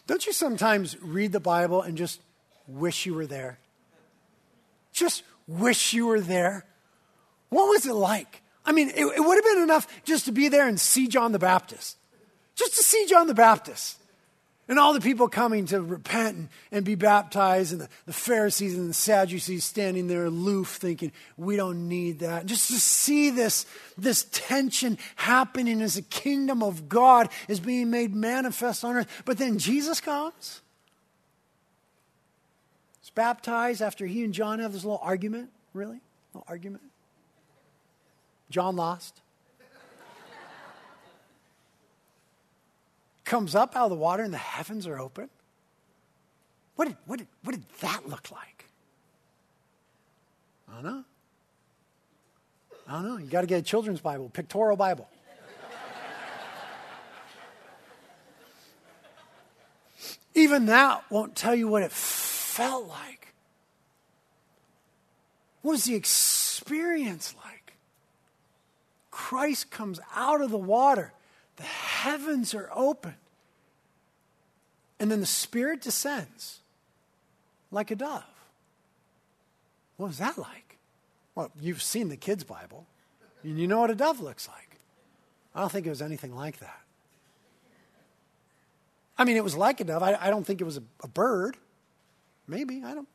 Don't 0.05 0.25
you 0.27 0.33
sometimes 0.33 1.01
read 1.01 1.31
the 1.31 1.39
Bible 1.39 1.81
and 1.81 1.97
just 1.97 2.19
wish 2.67 3.05
you 3.05 3.13
were 3.13 3.27
there? 3.27 3.59
Just 4.93 5.23
wish 5.47 5.93
you 5.93 6.07
were 6.07 6.21
there. 6.21 6.65
What 7.49 7.65
was 7.65 7.85
it 7.85 7.93
like? 7.93 8.41
I 8.65 8.71
mean, 8.71 8.89
it, 8.89 9.05
it 9.05 9.19
would 9.19 9.35
have 9.35 9.43
been 9.43 9.63
enough 9.63 9.87
just 10.03 10.25
to 10.25 10.31
be 10.31 10.47
there 10.47 10.67
and 10.67 10.79
see 10.79 11.07
John 11.07 11.31
the 11.31 11.39
Baptist 11.39 11.97
just 12.55 12.75
to 12.75 12.83
see 12.83 13.05
John 13.05 13.27
the 13.27 13.33
Baptist. 13.33 13.99
And 14.67 14.79
all 14.79 14.93
the 14.93 15.01
people 15.01 15.27
coming 15.27 15.67
to 15.67 15.79
repent 15.79 16.37
and, 16.37 16.49
and 16.71 16.85
be 16.85 16.95
baptized, 16.95 17.71
and 17.71 17.81
the, 17.81 17.89
the, 18.07 18.13
Pharisees 18.13 18.75
and 18.75 18.89
the 18.89 18.95
Sadducees 18.95 19.63
standing 19.63 20.07
there 20.07 20.25
aloof, 20.25 20.77
thinking, 20.77 21.11
we 21.37 21.55
don't 21.55 21.87
need 21.87 22.19
that. 22.19 22.47
Just 22.47 22.69
to 22.71 22.79
see 22.79 23.29
this, 23.29 23.67
this 23.95 24.23
tension 24.31 24.97
happening 25.17 25.83
as 25.83 25.95
the 25.95 26.01
kingdom 26.01 26.63
of 26.63 26.89
God 26.89 27.29
is 27.47 27.59
being 27.59 27.91
made 27.91 28.15
manifest 28.15 28.83
on 28.83 28.95
earth. 28.95 29.21
But 29.23 29.37
then 29.37 29.59
Jesus 29.59 30.01
comes. 30.01 30.61
Baptized 33.15 33.81
after 33.81 34.05
he 34.05 34.23
and 34.23 34.33
John 34.33 34.59
have 34.59 34.73
this 34.73 34.83
little 34.83 34.99
argument. 35.01 35.49
Really? 35.73 36.01
Little 36.33 36.45
argument. 36.47 36.83
John 38.49 38.75
lost. 38.75 39.21
comes 43.25 43.55
up 43.55 43.75
out 43.75 43.85
of 43.85 43.89
the 43.89 43.97
water 43.97 44.23
and 44.23 44.33
the 44.33 44.37
heavens 44.37 44.87
are 44.87 44.97
open. 44.99 45.29
What 46.75 46.87
did, 46.87 46.97
what 47.05 47.19
did, 47.19 47.27
what 47.43 47.53
did 47.53 47.65
that 47.81 48.07
look 48.07 48.31
like? 48.31 48.65
I 50.69 50.75
don't 50.75 50.83
know. 50.83 51.03
I 52.87 52.91
don't 52.93 53.07
know. 53.07 53.17
You 53.17 53.25
got 53.25 53.41
to 53.41 53.47
get 53.47 53.59
a 53.59 53.63
children's 53.63 53.99
Bible, 53.99 54.29
pictorial 54.29 54.77
Bible. 54.77 55.09
Even 60.35 60.65
that 60.67 61.03
won't 61.09 61.35
tell 61.35 61.55
you 61.55 61.67
what 61.67 61.81
it 61.81 61.91
felt 62.55 62.87
like. 62.87 63.33
What 65.61 65.73
was 65.73 65.83
the 65.83 65.95
experience 65.95 67.35
like? 67.43 67.73
Christ 69.11 69.71
comes 69.71 69.99
out 70.15 70.39
of 70.41 70.51
the 70.51 70.57
water. 70.57 71.11
The 71.57 71.63
heavens 71.63 72.53
are 72.53 72.69
open. 72.73 73.15
And 74.99 75.11
then 75.11 75.19
the 75.19 75.25
Spirit 75.25 75.81
descends 75.81 76.59
like 77.71 77.91
a 77.91 77.95
dove. 77.95 78.23
What 79.97 80.07
was 80.07 80.19
that 80.19 80.37
like? 80.37 80.77
Well, 81.33 81.51
you've 81.59 81.81
seen 81.81 82.07
the 82.07 82.15
kids' 82.17 82.45
Bible, 82.45 82.85
and 83.43 83.59
you 83.59 83.67
know 83.67 83.79
what 83.79 83.91
a 83.91 83.95
dove 83.95 84.21
looks 84.21 84.47
like. 84.47 84.79
I 85.53 85.59
don't 85.59 85.71
think 85.71 85.85
it 85.85 85.89
was 85.89 86.01
anything 86.01 86.33
like 86.33 86.59
that. 86.59 86.79
I 89.17 89.25
mean, 89.25 89.35
it 89.35 89.43
was 89.43 89.57
like 89.57 89.81
a 89.81 89.83
dove. 89.83 90.03
I, 90.03 90.17
I 90.19 90.29
don't 90.29 90.45
think 90.45 90.61
it 90.61 90.65
was 90.65 90.77
a, 90.77 90.83
a 91.03 91.07
bird. 91.07 91.57
Maybe, 92.47 92.83
I 92.83 92.93
don't. 92.93 93.07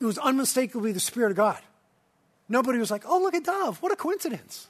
It 0.00 0.04
was 0.04 0.18
unmistakably 0.18 0.92
the 0.92 1.00
Spirit 1.00 1.30
of 1.30 1.36
God. 1.36 1.58
Nobody 2.48 2.78
was 2.78 2.90
like, 2.90 3.04
oh, 3.06 3.20
look 3.20 3.34
at 3.34 3.44
Dove. 3.44 3.80
What 3.82 3.92
a 3.92 3.96
coincidence. 3.96 4.66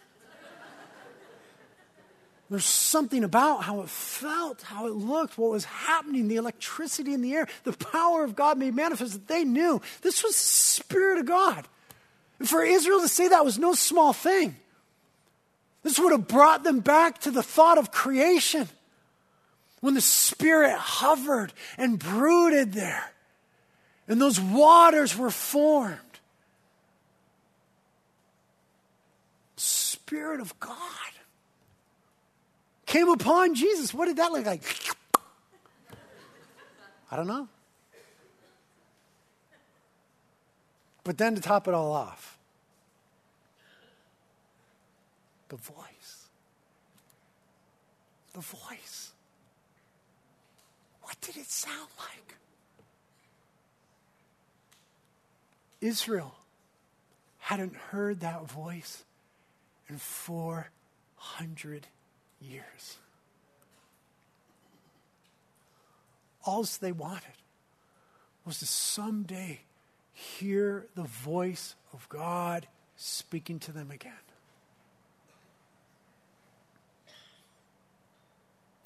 There's 2.51 2.65
something 2.65 3.23
about 3.23 3.63
how 3.63 3.81
it 3.83 3.89
felt, 3.89 4.63
how 4.63 4.89
it 4.89 4.93
looked, 4.93 5.39
what 5.39 5.53
was 5.53 5.65
happening, 5.65 6.27
the 6.27 6.35
electricity 6.35 7.15
in 7.15 7.23
the 7.23 7.33
air, 7.33 7.47
the 7.63 7.73
power 7.73 8.25
of 8.25 8.35
God 8.35 8.59
made 8.59 8.75
manifest 8.75 9.13
that 9.13 9.29
they 9.29 9.45
knew 9.45 9.81
this 10.03 10.25
was 10.25 10.33
the 10.33 10.83
Spirit 10.83 11.19
of 11.19 11.27
God. 11.27 11.69
And 12.41 12.49
for 12.49 12.65
Israel 12.65 13.03
to 13.03 13.09
say 13.09 13.29
that 13.29 13.45
was 13.45 13.57
no 13.57 13.75
small 13.75 14.13
thing. 14.13 14.57
This 15.83 15.99
would 15.99 16.13
have 16.13 16.29
brought 16.29 16.63
them 16.63 16.81
back 16.81 17.21
to 17.23 17.31
the 17.31 17.43
thought 17.43 17.79
of 17.79 17.91
creation 17.91 18.69
when 19.81 19.95
the 19.95 20.01
Spirit 20.01 20.77
hovered 20.77 21.53
and 21.79 21.99
brooded 21.99 22.73
there, 22.73 23.13
and 24.07 24.21
those 24.21 24.41
waters 24.41 25.17
were 25.17 25.31
formed. 25.31 25.99
Spirit 29.57 30.41
of 30.41 30.59
God 30.59 30.77
came 32.85 33.09
upon 33.09 33.55
Jesus. 33.55 33.95
What 33.95 34.07
did 34.07 34.17
that 34.17 34.33
look 34.33 34.45
like? 34.45 34.63
I 37.11 37.17
don't 37.17 37.29
know. 37.29 37.49
But 41.05 41.17
then 41.17 41.37
to 41.37 41.41
top 41.41 41.69
it 41.69 41.75
all 41.75 41.93
off, 41.93 42.40
the 45.51 45.57
voice. 45.57 46.29
The 48.33 48.41
voice. 48.41 49.11
What 51.03 51.21
did 51.21 51.37
it 51.37 51.51
sound 51.51 51.89
like? 51.99 52.37
Israel 55.81 56.35
hadn't 57.39 57.75
heard 57.75 58.21
that 58.21 58.49
voice 58.49 59.03
in 59.89 59.99
400 59.99 61.87
years. 62.41 62.97
All 66.45 66.65
they 66.81 66.93
wanted 66.93 67.25
was 68.45 68.61
to 68.61 68.67
someday 68.67 69.61
hear 70.13 70.87
the 70.95 71.03
voice 71.03 71.75
of 71.93 72.09
God 72.09 72.69
speaking 72.97 73.59
to 73.61 73.73
them 73.73 73.91
again. 73.91 74.13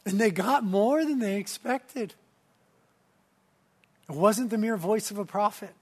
And 0.07 0.21
they 0.21 0.31
got 0.31 0.65
more 0.65 1.05
than 1.05 1.19
they 1.19 1.37
expected. 1.37 2.15
It 4.09 4.15
wasn't 4.15 4.51
the 4.51 4.59
mere 4.59 4.77
voice 4.77 5.11
of 5.11 5.19
a 5.19 5.25
prophet. 5.25 5.75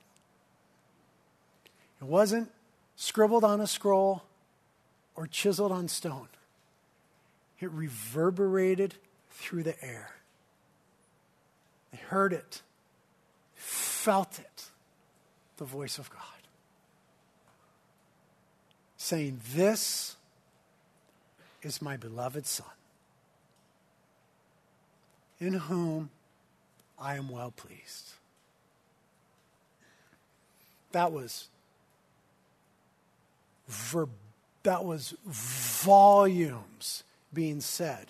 It 2.00 2.04
wasn't 2.04 2.50
scribbled 2.96 3.44
on 3.44 3.60
a 3.60 3.66
scroll 3.66 4.22
or 5.14 5.26
chiseled 5.26 5.72
on 5.72 5.88
stone. 5.88 6.28
it 7.60 7.70
reverberated 7.70 8.94
through 9.30 9.62
the 9.62 9.84
air. 9.84 10.16
They 11.92 11.98
heard 11.98 12.32
it, 12.32 12.62
felt 13.54 14.40
it, 14.40 14.64
the 15.58 15.64
voice 15.64 15.98
of 15.98 16.10
God. 16.10 16.20
Saying, 18.96 19.40
This 19.54 20.16
is 21.62 21.80
my 21.80 21.96
beloved 21.96 22.46
Son, 22.46 22.66
in 25.42 25.54
whom 25.54 26.10
I 26.98 27.16
am 27.16 27.28
well 27.28 27.50
pleased. 27.50 28.12
That 30.92 31.10
was 31.10 31.48
ver- 33.66 34.08
that 34.62 34.84
was 34.84 35.14
volumes 35.26 37.02
being 37.34 37.60
said 37.60 38.06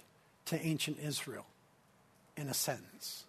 to 0.46 0.60
ancient 0.60 0.98
Israel 1.02 1.46
in 2.36 2.48
a 2.48 2.54
sentence. 2.54 3.24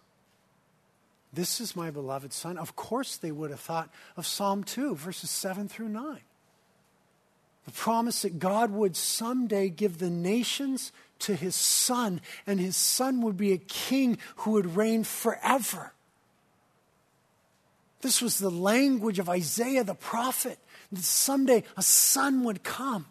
This 1.32 1.60
is 1.60 1.74
my 1.74 1.90
beloved 1.90 2.32
son. 2.32 2.58
Of 2.58 2.76
course, 2.76 3.16
they 3.16 3.32
would 3.32 3.50
have 3.50 3.60
thought 3.60 3.88
of 4.16 4.26
Psalm 4.26 4.64
2, 4.64 4.94
verses 4.96 5.30
7 5.30 5.68
through 5.68 5.88
9. 5.88 6.20
The 7.64 7.72
promise 7.72 8.22
that 8.22 8.38
God 8.38 8.70
would 8.70 8.94
someday 8.94 9.68
give 9.70 9.98
the 9.98 10.10
nations 10.10 10.92
to 11.20 11.34
his 11.34 11.54
son, 11.54 12.20
and 12.46 12.60
his 12.60 12.76
son 12.76 13.22
would 13.22 13.36
be 13.36 13.52
a 13.52 13.58
king 13.58 14.18
who 14.36 14.52
would 14.52 14.76
reign 14.76 15.04
forever. 15.04 15.92
This 18.00 18.20
was 18.20 18.38
the 18.38 18.50
language 18.50 19.18
of 19.18 19.30
Isaiah 19.30 19.84
the 19.84 19.94
prophet, 19.94 20.58
that 20.92 21.02
someday 21.02 21.64
a 21.76 21.82
son 21.82 22.44
would 22.44 22.62
come. 22.62 23.06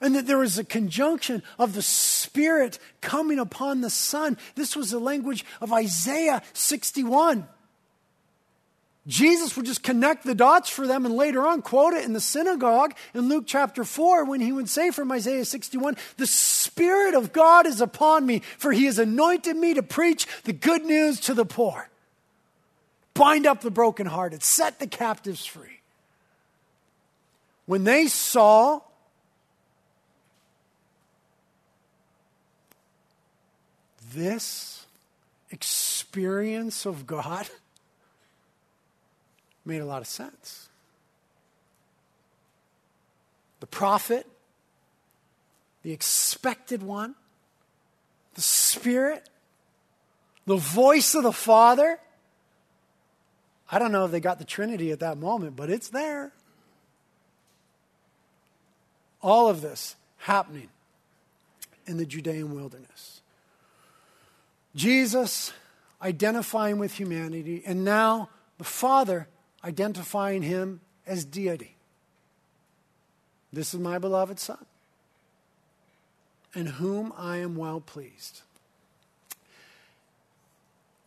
And 0.00 0.16
that 0.16 0.26
there 0.26 0.38
was 0.38 0.58
a 0.58 0.64
conjunction 0.64 1.42
of 1.58 1.74
the 1.74 1.82
Spirit 1.82 2.78
coming 3.00 3.38
upon 3.38 3.82
the 3.82 3.90
Son. 3.90 4.38
This 4.54 4.74
was 4.74 4.90
the 4.90 4.98
language 4.98 5.44
of 5.60 5.72
Isaiah 5.72 6.42
61. 6.54 7.46
Jesus 9.10 9.56
would 9.56 9.66
just 9.66 9.82
connect 9.82 10.22
the 10.22 10.36
dots 10.36 10.70
for 10.70 10.86
them 10.86 11.04
and 11.04 11.16
later 11.16 11.44
on 11.44 11.62
quote 11.62 11.94
it 11.94 12.04
in 12.04 12.12
the 12.12 12.20
synagogue 12.20 12.94
in 13.12 13.28
Luke 13.28 13.42
chapter 13.44 13.82
4 13.82 14.24
when 14.24 14.40
he 14.40 14.52
would 14.52 14.68
say 14.68 14.92
from 14.92 15.10
Isaiah 15.10 15.44
61 15.44 15.96
The 16.16 16.28
Spirit 16.28 17.14
of 17.14 17.32
God 17.32 17.66
is 17.66 17.80
upon 17.80 18.24
me, 18.24 18.38
for 18.56 18.70
he 18.70 18.84
has 18.84 19.00
anointed 19.00 19.56
me 19.56 19.74
to 19.74 19.82
preach 19.82 20.28
the 20.44 20.52
good 20.52 20.84
news 20.84 21.18
to 21.20 21.34
the 21.34 21.44
poor, 21.44 21.90
bind 23.12 23.46
up 23.46 23.62
the 23.62 23.70
brokenhearted, 23.70 24.44
set 24.44 24.78
the 24.78 24.86
captives 24.86 25.44
free. 25.44 25.80
When 27.66 27.82
they 27.82 28.06
saw 28.06 28.80
this 34.14 34.86
experience 35.50 36.86
of 36.86 37.08
God 37.08 37.48
made 39.64 39.80
a 39.80 39.84
lot 39.84 40.00
of 40.00 40.06
sense. 40.06 40.68
The 43.60 43.66
prophet, 43.66 44.26
the 45.82 45.92
expected 45.92 46.82
one, 46.82 47.14
the 48.34 48.40
Spirit, 48.40 49.28
the 50.46 50.56
voice 50.56 51.14
of 51.14 51.22
the 51.22 51.32
Father. 51.32 51.98
I 53.70 53.78
don't 53.78 53.92
know 53.92 54.04
if 54.04 54.10
they 54.10 54.20
got 54.20 54.38
the 54.38 54.44
Trinity 54.44 54.90
at 54.92 55.00
that 55.00 55.18
moment, 55.18 55.56
but 55.56 55.70
it's 55.70 55.88
there. 55.88 56.32
All 59.22 59.48
of 59.48 59.60
this 59.60 59.96
happening 60.18 60.70
in 61.86 61.98
the 61.98 62.06
Judean 62.06 62.54
wilderness. 62.54 63.20
Jesus 64.74 65.52
identifying 66.00 66.78
with 66.78 66.94
humanity, 66.94 67.62
and 67.66 67.84
now 67.84 68.30
the 68.58 68.64
Father 68.64 69.28
identifying 69.64 70.42
him 70.42 70.80
as 71.06 71.24
deity. 71.24 71.76
This 73.52 73.74
is 73.74 73.80
my 73.80 73.98
beloved 73.98 74.38
Son, 74.38 74.64
in 76.54 76.66
whom 76.66 77.12
I 77.16 77.38
am 77.38 77.56
well 77.56 77.80
pleased. 77.80 78.42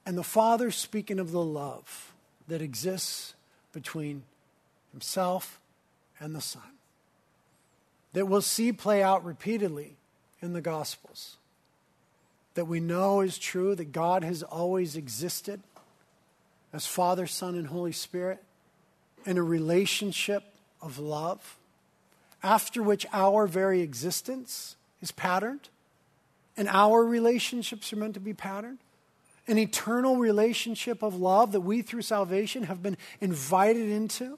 And 0.06 0.18
the 0.18 0.24
Father 0.24 0.72
speaking 0.72 1.20
of 1.20 1.32
the 1.32 1.44
love 1.44 2.13
that 2.50 2.62
exists 2.62 3.34
between 3.72 4.24
Himself 4.92 5.62
and 6.20 6.36
the 6.36 6.42
Son, 6.42 6.62
that 8.12 8.26
we'll 8.28 8.42
see 8.42 8.74
play 8.74 9.02
out 9.02 9.24
repeatedly 9.24 9.96
in 10.42 10.52
the 10.52 10.62
Gospels 10.62 11.38
that 12.56 12.66
we 12.66 12.80
know 12.80 13.22
is 13.22 13.38
true 13.38 13.76
that 13.76 13.92
God 13.92 14.24
has 14.24 14.44
always 14.44 14.96
existed 14.96 15.62
as 16.74 16.88
Father, 16.88 17.28
Son, 17.28 17.56
and 17.56 17.68
Holy 17.68 17.92
Spirit 17.92 18.44
in 19.26 19.38
a 19.38 19.44
relationship 19.44 20.44
of 20.82 20.98
love, 20.98 21.58
after 22.42 22.82
which 22.82 23.06
our 23.14 23.48
very 23.48 23.82
existence 23.82 24.76
is 25.02 25.12
patterned, 25.12 25.70
and 26.58 26.68
our 26.68 27.04
relationships 27.04 27.94
are 27.94 27.96
meant 27.96 28.16
to 28.16 28.20
be 28.20 28.34
patterned. 28.34 28.80
An 29.48 29.58
eternal 29.58 30.18
relationship 30.18 31.04
of 31.04 31.16
love 31.16 31.52
that 31.52 31.62
we, 31.62 31.82
through 31.82 32.02
salvation, 32.02 32.64
have 32.64 32.82
been 32.82 32.98
invited 33.22 33.90
into. 33.90 34.38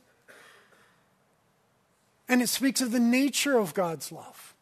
And 2.28 2.42
it 2.42 2.50
speaks 2.50 2.82
of 2.82 2.92
the 2.92 3.00
nature 3.00 3.58
of 3.58 3.74
God's 3.74 4.12
love. 4.12 4.56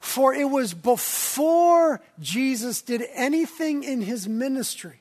For 0.00 0.34
it 0.34 0.50
was 0.50 0.74
before 0.74 2.00
Jesus 2.20 2.82
did 2.82 3.04
anything 3.12 3.84
in 3.84 4.00
his 4.00 4.28
ministry 4.28 5.00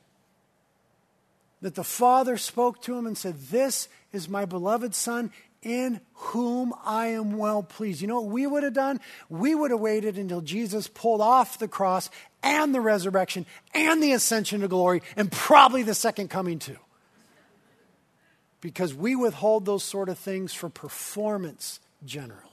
that 1.62 1.76
the 1.76 1.84
Father 1.84 2.38
spoke 2.38 2.82
to 2.84 2.98
him 2.98 3.08
and 3.08 3.18
said, 3.18 3.36
This 3.50 3.90
is 4.12 4.30
my 4.30 4.46
beloved 4.46 4.94
Son 4.94 5.32
in 5.64 6.00
whom 6.14 6.74
I 6.86 7.08
am 7.08 7.38
well 7.38 7.64
pleased. 7.64 8.02
You 8.02 8.08
know 8.08 8.22
what 8.22 8.32
we 8.32 8.46
would 8.46 8.64
have 8.64 8.74
done? 8.74 9.00
We 9.30 9.56
would 9.56 9.72
have 9.72 9.80
waited 9.80 10.18
until 10.18 10.42
Jesus 10.42 10.88
pulled 10.88 11.22
off 11.22 11.60
the 11.60 11.68
cross 11.68 12.10
and 12.44 12.74
the 12.74 12.82
resurrection 12.82 13.46
and 13.74 14.02
the 14.02 14.14
ascension 14.14 14.62
to 14.62 14.68
glory 14.68 15.02
and 15.16 15.32
probably 15.32 15.84
the 15.84 15.96
second 15.96 16.30
coming 16.30 16.60
too. 16.60 16.78
Because 18.62 18.94
we 18.94 19.16
withhold 19.16 19.66
those 19.66 19.84
sort 19.84 20.10
of 20.10 20.18
things 20.18 20.54
for 20.54 20.70
performance 20.70 21.80
generally. 22.06 22.44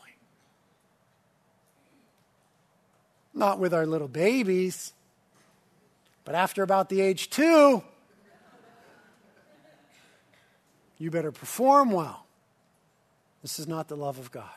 Not 3.33 3.59
with 3.59 3.75
our 3.75 3.87
little 3.87 4.09
babies. 4.09 4.93
But 6.25 6.35
after 6.35 6.63
about 6.63 6.89
the 6.89 7.01
age 7.01 7.31
two, 7.31 7.83
you 10.99 11.11
better 11.11 11.33
perform 11.33 11.91
well. 11.91 12.27
This 13.43 13.59
is 13.59 13.69
not 13.69 13.89
the 13.89 13.97
love 13.97 14.19
of 14.19 14.31
God. 14.31 14.51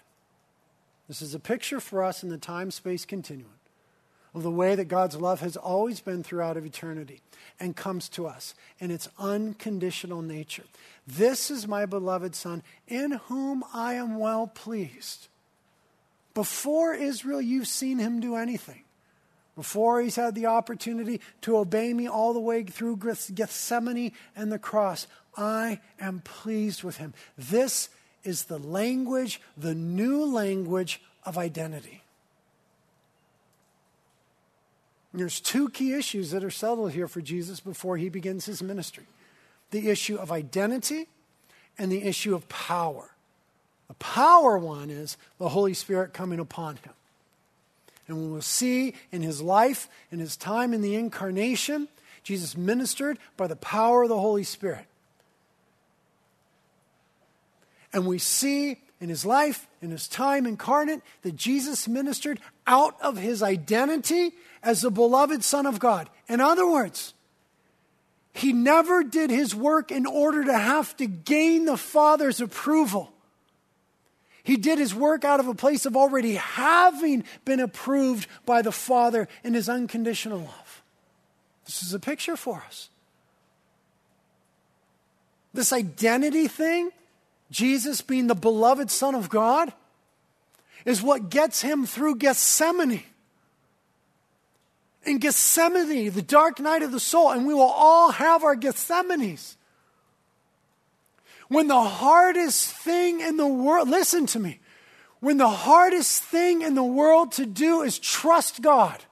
This 1.08 1.22
is 1.22 1.34
a 1.34 1.40
picture 1.40 1.80
for 1.80 2.04
us 2.04 2.24
in 2.24 2.30
the 2.30 2.38
time 2.38 2.72
space 2.72 3.06
continuum 3.06 3.52
of 4.36 4.44
the 4.44 4.52
way 4.52 4.76
that 4.76 4.86
God's 4.86 5.16
love 5.16 5.40
has 5.42 5.58
always 5.58 6.00
been 6.00 6.24
throughout 6.24 6.58
of 6.58 6.66
eternity 6.66 7.22
and 7.60 7.76
comes 7.76 8.08
to 8.10 8.28
us 8.28 8.54
in 8.80 8.92
its 8.92 9.10
unconditional 9.18 10.22
nature. 10.22 10.64
This 11.08 11.50
is 11.50 11.68
my 11.68 11.86
beloved 11.86 12.36
Son, 12.36 12.62
in 12.88 13.14
whom 13.14 13.64
I 13.74 13.94
am 13.94 14.20
well 14.20 14.48
pleased. 14.48 15.28
Before 16.34 16.94
Israel, 16.94 17.42
you've 17.42 17.68
seen 17.68 17.98
him 17.98 18.20
do 18.20 18.36
anything. 18.36 18.84
Before 19.58 20.00
he's 20.00 20.16
had 20.16 20.36
the 20.36 20.46
opportunity 20.46 21.20
to 21.42 21.58
obey 21.58 21.92
me 21.92 22.08
all 22.08 22.32
the 22.32 22.40
way 22.40 22.62
through 22.62 22.98
Gethsemane 22.98 24.12
and 24.36 24.52
the 24.52 24.60
cross, 24.60 25.08
I 25.36 25.80
am 26.00 26.20
pleased 26.20 26.84
with 26.84 26.98
him. 26.98 27.16
This 27.36 27.90
is 28.24 28.44
the 28.44 28.60
language, 28.60 29.42
the 29.58 29.74
new 29.74 30.24
language 30.24 31.02
of 31.24 31.40
identity. 31.40 32.04
There's 35.12 35.40
two 35.40 35.70
key 35.70 35.94
issues 35.94 36.30
that 36.30 36.44
are 36.44 36.52
settled 36.52 36.92
here 36.92 37.08
for 37.08 37.22
Jesus 37.22 37.60
before 37.60 37.98
he 37.98 38.10
begins 38.10 38.46
his 38.46 38.62
ministry 38.62 39.06
the 39.72 39.90
issue 39.90 40.18
of 40.18 40.32
identity 40.32 41.08
and 41.80 41.92
the 41.92 42.04
issue 42.04 42.36
of 42.36 42.48
power. 42.48 43.10
The 43.88 43.96
power 43.96 44.58
one 44.58 44.92
is 44.92 45.18
the 45.40 45.50
Holy 45.50 45.74
Spirit 45.74 46.14
coming 46.14 46.40
upon 46.40 46.76
him. 46.76 46.94
And 48.08 48.18
we 48.18 48.28
will 48.28 48.42
see 48.42 48.94
in 49.12 49.22
his 49.22 49.42
life, 49.42 49.90
in 50.12 50.20
his 50.20 50.38
time 50.38 50.74
in 50.74 50.82
the 50.82 50.96
incarnation, 50.96 51.88
Jesus 52.24 52.56
ministered 52.56 53.20
by 53.36 53.48
the 53.48 53.56
power 53.56 54.04
of 54.04 54.10
the 54.10 54.20
Holy 54.20 54.44
Spirit. 54.44 54.86
And 57.94 58.06
we 58.06 58.18
see 58.18 58.80
in 59.00 59.10
his 59.10 59.26
life, 59.26 59.68
in 59.82 59.92
his 59.92 60.08
time 60.08 60.46
incarnate, 60.46 61.02
that 61.22 61.36
Jesus 61.36 61.88
ministered 61.88 62.40
out 62.66 62.96
of 63.02 63.18
his 63.18 63.44
identity 63.44 64.34
as 64.64 64.82
the 64.82 64.92
beloved 64.92 65.44
Son 65.44 65.66
of 65.66 65.80
God. 65.80 66.10
In 66.28 66.42
other 66.42 66.70
words, 66.70 67.14
he 68.34 68.54
never 68.54 69.04
did 69.04 69.30
his 69.30 69.56
work 69.56 69.92
in 69.92 70.06
order 70.06 70.44
to 70.44 70.58
have 70.58 70.96
to 70.98 71.08
gain 71.08 71.66
the 71.66 71.78
Father's 71.78 72.42
approval. 72.42 73.12
He 74.48 74.56
did 74.56 74.80
his 74.80 74.96
work 74.96 75.26
out 75.26 75.42
of 75.42 75.50
a 75.50 75.54
place 75.54 75.86
of 75.86 75.98
already 75.98 76.36
having 76.36 77.26
been 77.44 77.60
approved 77.60 78.30
by 78.46 78.62
the 78.62 78.72
Father 78.72 79.28
in 79.44 79.54
his 79.54 79.68
unconditional 79.68 80.40
love. 80.40 80.82
This 81.66 81.84
is 81.84 81.94
a 81.94 82.00
picture 82.00 82.38
for 82.38 82.64
us. 82.66 82.88
This 85.54 85.74
identity 85.74 86.48
thing, 86.48 86.92
Jesus 87.52 88.00
being 88.00 88.28
the 88.28 88.36
beloved 88.36 88.90
Son 88.90 89.16
of 89.16 89.28
God, 89.28 89.74
is 90.86 91.02
what 91.02 91.30
gets 91.30 91.62
him 91.62 91.86
through 91.86 92.16
Gethsemane. 92.16 93.04
In 95.04 95.18
Gethsemane, 95.18 96.10
the 96.12 96.22
dark 96.22 96.62
night 96.62 96.84
of 96.84 96.94
the 96.94 97.02
soul, 97.02 97.32
and 97.32 97.46
we 97.46 97.54
will 97.54 97.64
all 97.64 98.12
have 98.12 98.46
our 98.46 98.56
Gethsemanes. 98.56 99.57
When 101.48 101.68
the 101.68 101.82
hardest 101.82 102.72
thing 102.72 103.22
in 103.22 103.38
the 103.38 103.48
world, 103.48 103.90
listen 103.90 104.26
to 104.28 104.40
me, 104.40 104.60
when 105.20 105.38
the 105.38 105.50
hardest 105.50 106.24
thing 106.24 106.62
in 106.62 106.76
the 106.76 106.84
world 106.84 107.32
to 107.34 107.46
do 107.46 107.82
is 107.82 107.98
trust 107.98 108.62
God. 108.62 109.04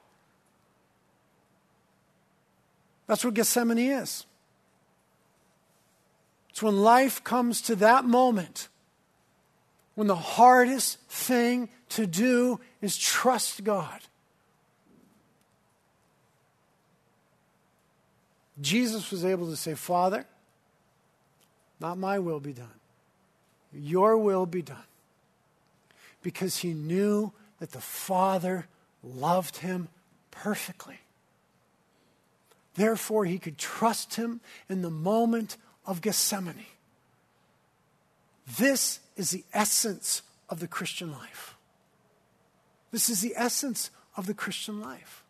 That's 3.06 3.24
what 3.24 3.34
Gethsemane 3.34 3.78
is. 3.78 4.26
It's 6.50 6.62
when 6.62 6.82
life 6.82 7.22
comes 7.22 7.60
to 7.62 7.76
that 7.76 8.04
moment 8.04 8.68
when 9.94 10.06
the 10.06 10.14
hardest 10.14 11.00
thing 11.08 11.68
to 11.90 12.06
do 12.06 12.60
is 12.80 12.96
trust 12.96 13.64
God. 13.64 14.00
Jesus 18.60 19.10
was 19.10 19.24
able 19.24 19.50
to 19.50 19.56
say, 19.56 19.74
Father, 19.74 20.26
not 21.80 21.98
my 21.98 22.18
will 22.18 22.40
be 22.40 22.52
done, 22.52 22.80
your 23.72 24.16
will 24.16 24.46
be 24.46 24.62
done. 24.62 24.78
Because 26.22 26.58
he 26.58 26.72
knew 26.72 27.32
that 27.60 27.72
the 27.72 27.80
Father 27.80 28.66
loved 29.02 29.58
him 29.58 29.88
perfectly. 30.30 30.98
Therefore, 32.74 33.24
he 33.24 33.38
could 33.38 33.58
trust 33.58 34.16
him 34.16 34.40
in 34.68 34.82
the 34.82 34.90
moment 34.90 35.56
of 35.86 36.00
Gethsemane. 36.00 36.66
This 38.58 39.00
is 39.16 39.30
the 39.30 39.44
essence 39.52 40.22
of 40.48 40.60
the 40.60 40.68
Christian 40.68 41.10
life. 41.12 41.54
This 42.90 43.08
is 43.08 43.20
the 43.20 43.34
essence 43.36 43.90
of 44.16 44.26
the 44.26 44.34
Christian 44.34 44.80
life. 44.80 45.24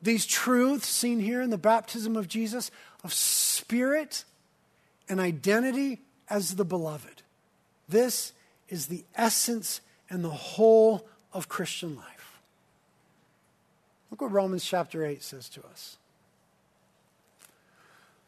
These 0.00 0.26
truths 0.26 0.88
seen 0.88 1.20
here 1.20 1.40
in 1.40 1.50
the 1.50 1.58
baptism 1.58 2.16
of 2.16 2.26
Jesus 2.26 2.70
of 3.04 3.12
spirit 3.12 4.24
and 5.08 5.20
identity 5.20 6.00
as 6.28 6.56
the 6.56 6.64
beloved. 6.64 7.22
This 7.88 8.32
is 8.68 8.86
the 8.86 9.04
essence 9.14 9.80
and 10.08 10.24
the 10.24 10.30
whole 10.30 11.06
of 11.32 11.48
Christian 11.48 11.96
life. 11.96 12.40
Look 14.10 14.20
what 14.20 14.32
Romans 14.32 14.64
chapter 14.64 15.04
8 15.04 15.22
says 15.22 15.48
to 15.50 15.64
us. 15.64 15.96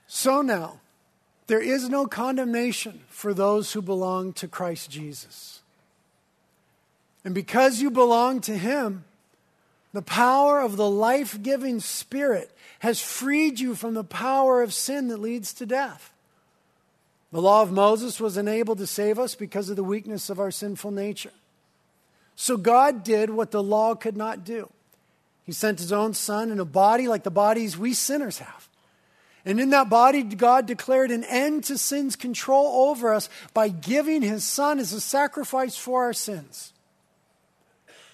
So 0.07 0.43
now, 0.43 0.81
there 1.47 1.61
is 1.61 1.91
no 1.91 2.07
condemnation 2.07 3.01
for 3.09 3.35
those 3.35 3.73
who 3.73 3.83
belong 3.83 4.33
to 4.35 4.49
Christ 4.49 4.91
Jesus. 4.91 5.61
And 7.23 7.35
because 7.35 7.83
you 7.83 7.91
belong 7.91 8.41
to 8.43 8.57
Him, 8.57 9.05
the 9.93 10.03
power 10.03 10.61
of 10.61 10.77
the 10.77 10.89
life 10.89 11.43
giving 11.43 11.81
Spirit 11.81 12.51
has 12.79 13.03
freed 13.03 13.61
you 13.61 13.75
from 13.75 13.95
the 13.95 14.05
power 14.05 14.63
of 14.63 14.73
sin 14.73 15.09
that 15.09 15.21
leads 15.21 15.53
to 15.55 15.67
death. 15.67 16.14
The 17.35 17.43
law 17.43 17.61
of 17.61 17.71
Moses 17.71 18.19
was 18.19 18.39
unable 18.39 18.77
to 18.77 18.87
save 18.87 19.19
us 19.19 19.35
because 19.35 19.69
of 19.69 19.77
the 19.77 19.85
weakness 19.85 20.31
of 20.31 20.41
our 20.41 20.51
sinful 20.51 20.93
nature. 20.93 21.33
So 22.37 22.57
God 22.57 23.05
did 23.05 23.29
what 23.29 23.51
the 23.51 23.63
law 23.63 23.95
could 23.95 24.17
not 24.17 24.45
do. 24.45 24.71
He 25.45 25.53
sent 25.53 25.81
His 25.81 25.93
own 25.93 26.15
Son 26.15 26.51
in 26.51 26.59
a 26.59 26.65
body 26.65 27.07
like 27.07 27.25
the 27.25 27.31
bodies 27.31 27.77
we 27.77 27.93
sinners 27.93 28.39
have 28.39 28.69
and 29.47 29.61
in 29.61 29.71
that 29.71 29.91
body, 29.91 30.23
God 30.23 30.67
declared 30.67 31.11
an 31.11 31.25
end 31.25 31.65
to 31.65 31.77
sin's 31.77 32.17
control 32.17 32.89
over 32.89 33.13
us 33.13 33.29
by 33.53 33.69
giving 33.69 34.23
his 34.23 34.43
son 34.43 34.79
as 34.79 34.93
a 34.93 35.01
sacrifice 35.01 35.77
for 35.77 36.05
our 36.05 36.15
sins. 36.15 36.73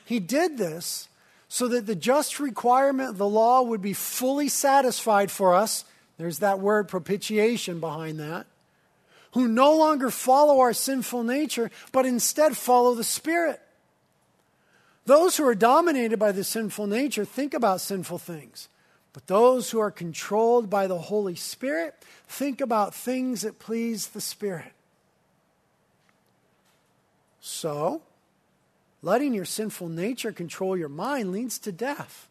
He 0.04 0.18
did 0.18 0.58
this 0.58 1.08
so 1.48 1.68
that 1.68 1.86
the 1.86 1.94
just 1.94 2.40
requirement 2.40 3.10
of 3.10 3.18
the 3.18 3.28
law 3.28 3.62
would 3.62 3.82
be 3.82 3.92
fully 3.92 4.48
satisfied 4.48 5.30
for 5.30 5.54
us. 5.54 5.84
There's 6.18 6.40
that 6.40 6.58
word 6.58 6.88
propitiation 6.88 7.78
behind 7.78 8.18
that. 8.18 8.46
Who 9.32 9.46
no 9.46 9.76
longer 9.76 10.10
follow 10.10 10.60
our 10.60 10.72
sinful 10.72 11.22
nature, 11.22 11.70
but 11.92 12.06
instead 12.06 12.56
follow 12.56 12.94
the 12.94 13.04
Spirit. 13.04 13.60
Those 15.06 15.36
who 15.36 15.44
are 15.46 15.54
dominated 15.54 16.18
by 16.18 16.32
the 16.32 16.44
sinful 16.44 16.86
nature 16.86 17.24
think 17.24 17.54
about 17.54 17.80
sinful 17.80 18.18
things. 18.18 18.68
But 19.12 19.26
those 19.26 19.70
who 19.70 19.80
are 19.80 19.90
controlled 19.90 20.70
by 20.70 20.86
the 20.86 20.98
Holy 20.98 21.34
Spirit 21.34 21.94
think 22.28 22.60
about 22.60 22.94
things 22.94 23.42
that 23.42 23.58
please 23.58 24.08
the 24.08 24.20
Spirit. 24.20 24.72
So, 27.40 28.02
letting 29.02 29.34
your 29.34 29.44
sinful 29.44 29.88
nature 29.88 30.32
control 30.32 30.76
your 30.76 30.88
mind 30.88 31.32
leads 31.32 31.58
to 31.60 31.72
death. 31.72 32.28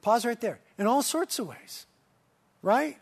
Pause 0.00 0.26
right 0.26 0.40
there. 0.40 0.60
In 0.78 0.86
all 0.86 1.02
sorts 1.02 1.38
of 1.38 1.48
ways, 1.48 1.86
right? 2.62 2.96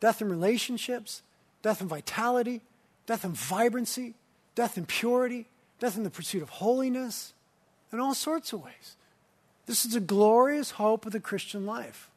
Death 0.00 0.20
in 0.20 0.28
relationships, 0.28 1.22
death 1.62 1.80
in 1.80 1.88
vitality, 1.88 2.60
death 3.06 3.24
in 3.24 3.32
vibrancy, 3.32 4.14
death 4.54 4.78
in 4.78 4.86
purity, 4.86 5.46
death 5.78 5.96
in 5.96 6.02
the 6.02 6.10
pursuit 6.10 6.42
of 6.42 6.48
holiness, 6.48 7.32
in 7.92 8.00
all 8.00 8.14
sorts 8.14 8.52
of 8.52 8.62
ways. 8.62 8.96
This 9.66 9.84
is 9.84 9.94
a 9.94 10.00
glorious 10.00 10.72
hope 10.72 11.06
of 11.06 11.12
the 11.12 11.20
Christian 11.20 11.66
life. 11.66 12.10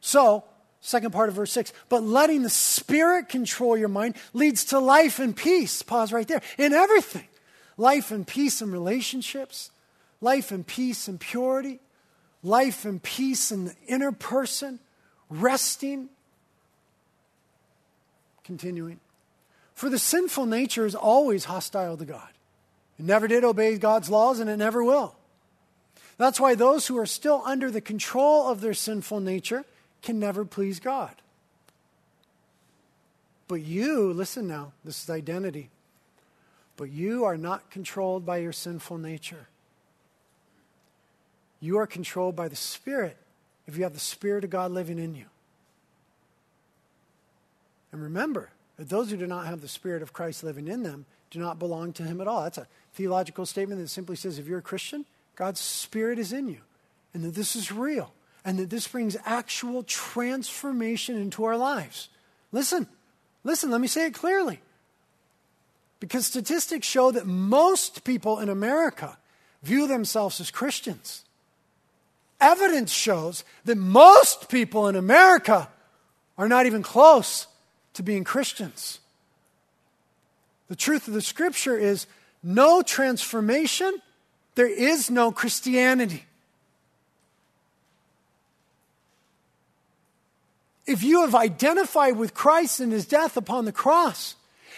So, 0.00 0.44
second 0.80 1.12
part 1.12 1.28
of 1.28 1.34
verse 1.34 1.52
6, 1.52 1.72
but 1.88 2.02
letting 2.02 2.42
the 2.42 2.50
Spirit 2.50 3.28
control 3.28 3.76
your 3.76 3.88
mind 3.88 4.16
leads 4.32 4.64
to 4.66 4.78
life 4.78 5.18
and 5.18 5.36
peace. 5.36 5.82
Pause 5.82 6.12
right 6.12 6.28
there. 6.28 6.42
In 6.58 6.72
everything 6.72 7.26
life 7.76 8.10
and 8.10 8.26
peace 8.26 8.60
in 8.60 8.70
relationships, 8.70 9.70
life 10.20 10.52
and 10.52 10.66
peace 10.66 11.08
in 11.08 11.18
purity, 11.18 11.80
life 12.42 12.84
and 12.84 13.02
peace 13.02 13.50
in 13.50 13.64
the 13.66 13.74
inner 13.88 14.12
person, 14.12 14.78
resting. 15.28 16.08
Continuing. 18.50 18.98
For 19.74 19.88
the 19.88 19.96
sinful 19.96 20.44
nature 20.44 20.84
is 20.84 20.96
always 20.96 21.44
hostile 21.44 21.96
to 21.96 22.04
God. 22.04 22.26
It 22.98 23.04
never 23.04 23.28
did 23.28 23.44
obey 23.44 23.78
God's 23.78 24.10
laws 24.10 24.40
and 24.40 24.50
it 24.50 24.56
never 24.56 24.82
will. 24.82 25.14
That's 26.18 26.40
why 26.40 26.56
those 26.56 26.88
who 26.88 26.98
are 26.98 27.06
still 27.06 27.44
under 27.46 27.70
the 27.70 27.80
control 27.80 28.48
of 28.48 28.60
their 28.60 28.74
sinful 28.74 29.20
nature 29.20 29.64
can 30.02 30.18
never 30.18 30.44
please 30.44 30.80
God. 30.80 31.14
But 33.46 33.62
you, 33.62 34.12
listen 34.12 34.48
now, 34.48 34.72
this 34.84 35.04
is 35.04 35.08
identity. 35.08 35.70
But 36.76 36.90
you 36.90 37.24
are 37.26 37.36
not 37.36 37.70
controlled 37.70 38.26
by 38.26 38.38
your 38.38 38.52
sinful 38.52 38.98
nature. 38.98 39.46
You 41.60 41.78
are 41.78 41.86
controlled 41.86 42.34
by 42.34 42.48
the 42.48 42.56
Spirit 42.56 43.16
if 43.68 43.76
you 43.76 43.84
have 43.84 43.94
the 43.94 44.00
Spirit 44.00 44.42
of 44.42 44.50
God 44.50 44.72
living 44.72 44.98
in 44.98 45.14
you. 45.14 45.26
And 47.92 48.02
remember 48.02 48.50
that 48.76 48.88
those 48.88 49.10
who 49.10 49.16
do 49.16 49.26
not 49.26 49.46
have 49.46 49.60
the 49.60 49.68
Spirit 49.68 50.02
of 50.02 50.12
Christ 50.12 50.44
living 50.44 50.68
in 50.68 50.82
them 50.82 51.06
do 51.30 51.38
not 51.38 51.58
belong 51.58 51.92
to 51.94 52.02
Him 52.02 52.20
at 52.20 52.28
all. 52.28 52.42
That's 52.42 52.58
a 52.58 52.66
theological 52.94 53.46
statement 53.46 53.80
that 53.80 53.88
simply 53.88 54.16
says 54.16 54.38
if 54.38 54.46
you're 54.46 54.58
a 54.58 54.62
Christian, 54.62 55.04
God's 55.36 55.60
Spirit 55.60 56.18
is 56.18 56.32
in 56.32 56.48
you, 56.48 56.60
and 57.14 57.24
that 57.24 57.34
this 57.34 57.56
is 57.56 57.72
real, 57.72 58.12
and 58.44 58.58
that 58.58 58.70
this 58.70 58.88
brings 58.88 59.16
actual 59.24 59.82
transformation 59.82 61.16
into 61.16 61.44
our 61.44 61.56
lives. 61.56 62.08
Listen, 62.52 62.86
listen, 63.44 63.70
let 63.70 63.80
me 63.80 63.86
say 63.86 64.06
it 64.06 64.14
clearly. 64.14 64.60
Because 66.00 66.26
statistics 66.26 66.86
show 66.86 67.10
that 67.10 67.26
most 67.26 68.04
people 68.04 68.38
in 68.40 68.48
America 68.48 69.18
view 69.62 69.86
themselves 69.86 70.40
as 70.40 70.50
Christians. 70.50 71.24
Evidence 72.40 72.90
shows 72.90 73.44
that 73.66 73.76
most 73.76 74.48
people 74.48 74.88
in 74.88 74.96
America 74.96 75.68
are 76.38 76.48
not 76.48 76.64
even 76.64 76.82
close 76.82 77.46
to 77.94 78.02
being 78.02 78.24
Christians. 78.24 79.00
The 80.68 80.76
truth 80.76 81.08
of 81.08 81.14
the 81.14 81.22
scripture 81.22 81.76
is 81.76 82.06
no 82.42 82.82
transformation 82.82 84.00
there 84.54 84.66
is 84.66 85.10
no 85.10 85.32
Christianity. 85.32 86.24
If 90.86 91.02
you 91.02 91.20
have 91.22 91.34
identified 91.34 92.16
with 92.16 92.34
Christ 92.34 92.80
and 92.80 92.92
his 92.92 93.06
death 93.06 93.36
upon 93.36 93.64
the 93.64 93.72
cross, 93.72 94.34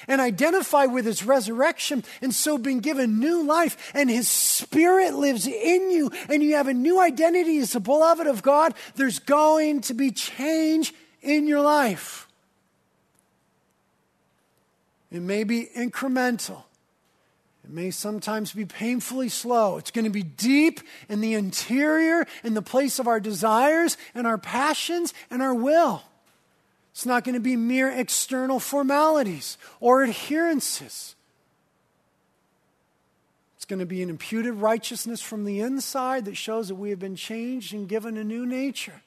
and 0.08 0.20
identify 0.20 0.86
with 0.86 1.04
his 1.04 1.24
resurrection 1.24 2.02
and 2.20 2.34
so 2.34 2.58
been 2.58 2.80
given 2.80 3.20
new 3.20 3.44
life 3.44 3.92
and 3.94 4.10
his 4.10 4.28
spirit 4.28 5.14
lives 5.14 5.46
in 5.46 5.90
you 5.92 6.10
and 6.28 6.42
you 6.42 6.56
have 6.56 6.66
a 6.66 6.74
new 6.74 7.00
identity 7.00 7.58
as 7.58 7.76
a 7.76 7.80
beloved 7.80 8.26
of 8.26 8.42
God, 8.42 8.74
there's 8.96 9.20
going 9.20 9.80
to 9.82 9.94
be 9.94 10.10
change 10.10 10.92
in 11.22 11.46
your 11.46 11.60
life. 11.60 12.26
It 15.12 15.20
may 15.20 15.44
be 15.44 15.68
incremental, 15.76 16.64
It 17.64 17.70
may 17.70 17.90
sometimes 17.90 18.52
be 18.52 18.64
painfully 18.64 19.28
slow. 19.28 19.76
It's 19.76 19.92
going 19.92 20.06
to 20.06 20.10
be 20.10 20.24
deep 20.24 20.80
in 21.08 21.20
the 21.20 21.34
interior, 21.34 22.26
in 22.42 22.54
the 22.54 22.62
place 22.62 22.98
of 22.98 23.06
our 23.06 23.20
desires 23.20 23.96
and 24.14 24.26
our 24.26 24.38
passions 24.38 25.14
and 25.30 25.42
our 25.42 25.54
will. 25.54 26.02
It's 26.92 27.06
not 27.06 27.24
going 27.24 27.34
to 27.34 27.40
be 27.40 27.56
mere 27.56 27.88
external 27.88 28.58
formalities 28.58 29.58
or 29.80 30.02
adherences. 30.02 31.14
It's 33.56 33.64
going 33.64 33.78
to 33.80 33.86
be 33.86 34.02
an 34.02 34.10
imputed 34.10 34.54
righteousness 34.54 35.20
from 35.20 35.44
the 35.44 35.60
inside 35.60 36.24
that 36.24 36.36
shows 36.36 36.68
that 36.68 36.74
we 36.74 36.90
have 36.90 36.98
been 36.98 37.16
changed 37.16 37.72
and 37.72 37.88
given 37.88 38.16
a 38.16 38.24
new 38.24 38.44
nature. 38.44 39.02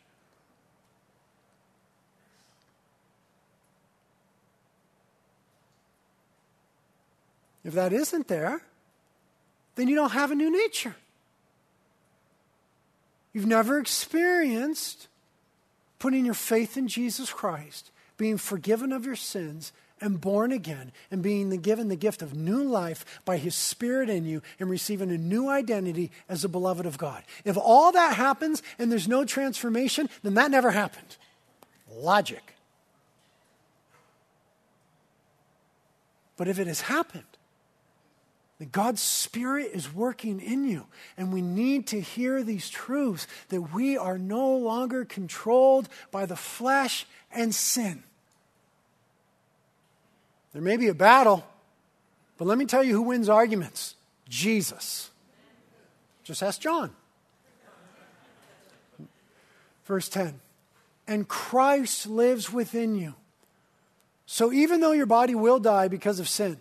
If 7.66 7.74
that 7.74 7.92
isn't 7.92 8.28
there, 8.28 8.62
then 9.76 9.88
you 9.88 9.96
don't 9.96 10.12
have 10.12 10.32
a 10.32 10.36
new 10.36 10.52
nature. 10.52 10.96
You've 13.34 13.48
never 13.48 13.80
experienced 13.80 15.08
putting 16.00 16.24
your 16.24 16.36
faith 16.36 16.78
in 16.78 16.88
Jesus 16.88 17.34
Christ, 17.34 17.92
being 18.18 18.38
forgiven 18.38 18.92
of 18.92 19.06
your 19.06 19.16
sins, 19.16 19.74
and 20.00 20.22
born 20.22 20.52
again, 20.52 20.92
and 21.10 21.24
being 21.24 21.50
given 21.62 21.88
the 21.88 21.96
gift 21.96 22.22
of 22.22 22.36
new 22.36 22.64
life 22.64 23.04
by 23.26 23.38
His 23.38 23.56
Spirit 23.56 24.10
in 24.10 24.26
you, 24.26 24.42
and 24.60 24.70
receiving 24.70 25.10
a 25.10 25.18
new 25.18 25.50
identity 25.50 26.12
as 26.30 26.44
a 26.44 26.50
beloved 26.50 26.86
of 26.86 26.98
God. 26.98 27.24
If 27.44 27.58
all 27.58 27.92
that 27.94 28.16
happens 28.16 28.62
and 28.78 28.92
there's 28.92 29.08
no 29.08 29.26
transformation, 29.26 30.10
then 30.22 30.36
that 30.36 30.52
never 30.52 30.72
happened. 30.72 31.18
Logic. 31.92 32.54
But 36.38 36.48
if 36.48 36.60
it 36.60 36.68
has 36.68 36.82
happened, 36.82 37.24
that 38.60 38.72
God's 38.72 39.02
Spirit 39.02 39.72
is 39.74 39.94
working 39.94 40.40
in 40.40 40.64
you. 40.66 40.86
And 41.18 41.34
we 41.34 41.42
need 41.42 41.88
to 41.88 42.00
hear 42.00 42.42
these 42.42 42.70
truths 42.70 43.28
that 43.50 43.74
we 43.74 43.98
are 43.98 44.18
no 44.18 44.56
longer 44.56 45.04
controlled 45.04 45.90
by 46.12 46.26
the 46.26 46.38
flesh 46.38 47.06
and 47.32 47.54
sin. 47.54 48.04
There 50.54 50.62
may 50.62 50.78
be 50.78 50.88
a 50.88 50.94
battle, 50.94 51.46
but 52.38 52.46
let 52.46 52.58
me 52.58 52.66
tell 52.66 52.84
you 52.84 52.94
who 52.94 53.02
wins 53.02 53.28
arguments 53.28 53.96
Jesus. 54.30 55.12
Just 56.24 56.42
ask 56.42 56.62
John. 56.62 56.92
Verse 59.84 60.08
10 60.08 60.40
And 61.08 61.28
Christ 61.28 62.08
lives 62.08 62.54
within 62.54 62.96
you. 62.96 63.16
So 64.26 64.52
even 64.52 64.80
though 64.80 64.94
your 64.94 65.06
body 65.06 65.36
will 65.36 65.60
die 65.60 65.90
because 65.90 66.20
of 66.20 66.30
sin, 66.30 66.58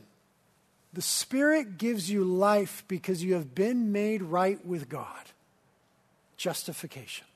the 0.94 1.02
Spirit 1.02 1.76
gives 1.76 2.08
you 2.08 2.24
life 2.24 2.84
because 2.86 3.22
you 3.22 3.34
have 3.34 3.54
been 3.54 3.90
made 3.90 4.22
right 4.22 4.64
with 4.64 4.88
God. 4.88 5.08
Justification. 6.36 7.26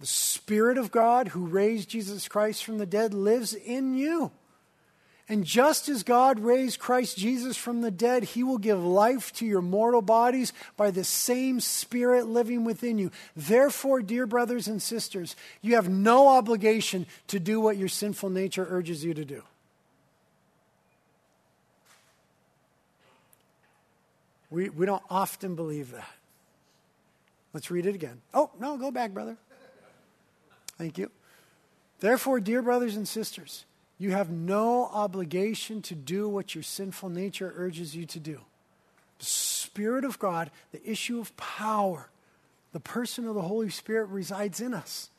The 0.00 0.06
Spirit 0.06 0.76
of 0.76 0.90
God 0.90 1.28
who 1.28 1.46
raised 1.46 1.88
Jesus 1.88 2.28
Christ 2.28 2.64
from 2.64 2.78
the 2.78 2.86
dead 2.86 3.14
lives 3.14 3.54
in 3.54 3.94
you. 3.94 4.30
And 5.30 5.44
just 5.44 5.88
as 5.88 6.02
God 6.02 6.40
raised 6.40 6.80
Christ 6.80 7.16
Jesus 7.16 7.56
from 7.56 7.80
the 7.82 7.90
dead, 7.90 8.24
he 8.24 8.42
will 8.42 8.58
give 8.58 8.84
life 8.84 9.32
to 9.34 9.46
your 9.46 9.62
mortal 9.62 10.02
bodies 10.02 10.52
by 10.76 10.90
the 10.90 11.04
same 11.04 11.60
Spirit 11.60 12.26
living 12.26 12.64
within 12.64 12.98
you. 12.98 13.12
Therefore, 13.36 14.02
dear 14.02 14.26
brothers 14.26 14.66
and 14.66 14.82
sisters, 14.82 15.36
you 15.62 15.76
have 15.76 15.88
no 15.88 16.28
obligation 16.28 17.06
to 17.28 17.38
do 17.38 17.60
what 17.60 17.76
your 17.76 17.88
sinful 17.88 18.30
nature 18.30 18.66
urges 18.68 19.04
you 19.04 19.14
to 19.14 19.24
do. 19.24 19.42
We, 24.50 24.68
we 24.68 24.86
don't 24.86 25.02
often 25.08 25.54
believe 25.54 25.92
that. 25.92 26.10
Let's 27.52 27.70
read 27.70 27.86
it 27.86 27.94
again. 27.94 28.20
Oh, 28.34 28.50
no, 28.58 28.76
go 28.76 28.90
back, 28.90 29.12
brother. 29.12 29.36
Thank 30.78 30.98
you. 30.98 31.10
Therefore, 32.00 32.40
dear 32.40 32.62
brothers 32.62 32.96
and 32.96 33.06
sisters, 33.06 33.64
you 33.98 34.12
have 34.12 34.30
no 34.30 34.86
obligation 34.86 35.82
to 35.82 35.94
do 35.94 36.28
what 36.28 36.54
your 36.54 36.64
sinful 36.64 37.10
nature 37.10 37.52
urges 37.56 37.94
you 37.94 38.06
to 38.06 38.18
do. 38.18 38.40
The 39.18 39.24
Spirit 39.26 40.04
of 40.04 40.18
God, 40.18 40.50
the 40.72 40.90
issue 40.90 41.20
of 41.20 41.36
power, 41.36 42.08
the 42.72 42.80
person 42.80 43.28
of 43.28 43.34
the 43.34 43.42
Holy 43.42 43.68
Spirit 43.68 44.08
resides 44.08 44.60
in 44.60 44.72
us. 44.72 45.10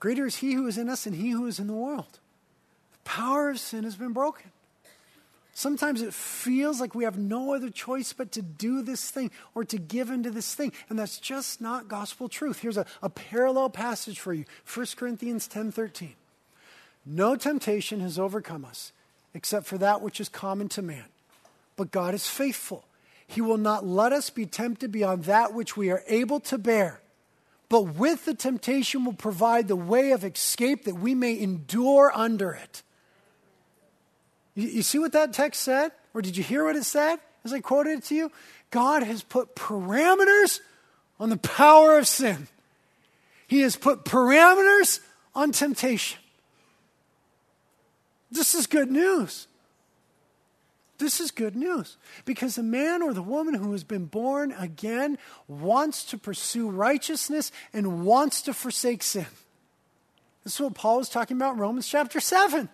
Greater 0.00 0.26
is 0.26 0.36
He 0.36 0.52
who 0.52 0.66
is 0.66 0.76
in 0.76 0.88
us 0.88 1.04
than 1.04 1.14
He 1.14 1.30
who 1.30 1.46
is 1.46 1.58
in 1.58 1.68
the 1.68 1.72
world. 1.72 2.18
The 2.92 2.98
power 3.04 3.48
of 3.48 3.58
sin 3.58 3.84
has 3.84 3.96
been 3.96 4.12
broken. 4.12 4.50
Sometimes 5.54 6.00
it 6.00 6.14
feels 6.14 6.80
like 6.80 6.94
we 6.94 7.04
have 7.04 7.18
no 7.18 7.54
other 7.54 7.68
choice 7.68 8.12
but 8.14 8.32
to 8.32 8.42
do 8.42 8.82
this 8.82 9.10
thing 9.10 9.30
or 9.54 9.64
to 9.64 9.76
give 9.76 10.10
into 10.10 10.30
this 10.30 10.54
thing. 10.54 10.72
And 10.88 10.98
that's 10.98 11.18
just 11.18 11.60
not 11.60 11.88
gospel 11.88 12.28
truth. 12.28 12.60
Here's 12.60 12.78
a, 12.78 12.86
a 13.02 13.10
parallel 13.10 13.68
passage 13.68 14.18
for 14.18 14.32
you 14.32 14.44
1 14.72 14.86
Corinthians 14.96 15.46
10 15.46 15.70
13. 15.70 16.14
No 17.04 17.36
temptation 17.36 18.00
has 18.00 18.18
overcome 18.18 18.64
us 18.64 18.92
except 19.34 19.66
for 19.66 19.78
that 19.78 20.00
which 20.00 20.20
is 20.20 20.28
common 20.28 20.68
to 20.70 20.82
man. 20.82 21.04
But 21.76 21.90
God 21.90 22.14
is 22.14 22.28
faithful. 22.28 22.84
He 23.26 23.40
will 23.40 23.58
not 23.58 23.86
let 23.86 24.12
us 24.12 24.30
be 24.30 24.46
tempted 24.46 24.92
beyond 24.92 25.24
that 25.24 25.54
which 25.54 25.76
we 25.76 25.90
are 25.90 26.02
able 26.06 26.40
to 26.40 26.58
bear. 26.58 27.00
But 27.68 27.94
with 27.94 28.26
the 28.26 28.34
temptation 28.34 29.04
will 29.04 29.14
provide 29.14 29.68
the 29.68 29.76
way 29.76 30.12
of 30.12 30.24
escape 30.24 30.84
that 30.84 30.96
we 30.96 31.14
may 31.14 31.38
endure 31.38 32.12
under 32.14 32.52
it. 32.52 32.82
You, 34.54 34.68
you 34.68 34.82
see 34.82 34.98
what 34.98 35.12
that 35.12 35.32
text 35.32 35.62
said? 35.62 35.92
Or 36.14 36.22
did 36.22 36.36
you 36.36 36.42
hear 36.42 36.64
what 36.64 36.76
it 36.76 36.84
said 36.84 37.18
as 37.44 37.52
I 37.52 37.60
quoted 37.60 37.98
it 37.98 38.04
to 38.04 38.14
you? 38.14 38.32
God 38.70 39.02
has 39.02 39.22
put 39.22 39.54
parameters 39.54 40.60
on 41.18 41.30
the 41.30 41.36
power 41.36 41.98
of 41.98 42.06
sin. 42.06 42.48
He 43.46 43.60
has 43.60 43.76
put 43.76 44.04
parameters 44.04 45.00
on 45.34 45.52
temptation. 45.52 46.18
This 48.30 48.54
is 48.54 48.66
good 48.66 48.90
news. 48.90 49.46
This 50.98 51.20
is 51.20 51.30
good 51.30 51.56
news 51.56 51.96
because 52.24 52.54
the 52.54 52.62
man 52.62 53.02
or 53.02 53.12
the 53.12 53.22
woman 53.22 53.54
who 53.54 53.72
has 53.72 53.82
been 53.82 54.06
born 54.06 54.52
again 54.52 55.18
wants 55.48 56.04
to 56.04 56.16
pursue 56.16 56.70
righteousness 56.70 57.50
and 57.72 58.04
wants 58.04 58.40
to 58.42 58.54
forsake 58.54 59.02
sin. 59.02 59.26
This 60.44 60.54
is 60.54 60.60
what 60.60 60.74
Paul 60.74 61.00
is 61.00 61.08
talking 61.08 61.36
about 61.36 61.54
in 61.54 61.60
Romans 61.60 61.88
chapter 61.88 62.20
7. 62.20 62.68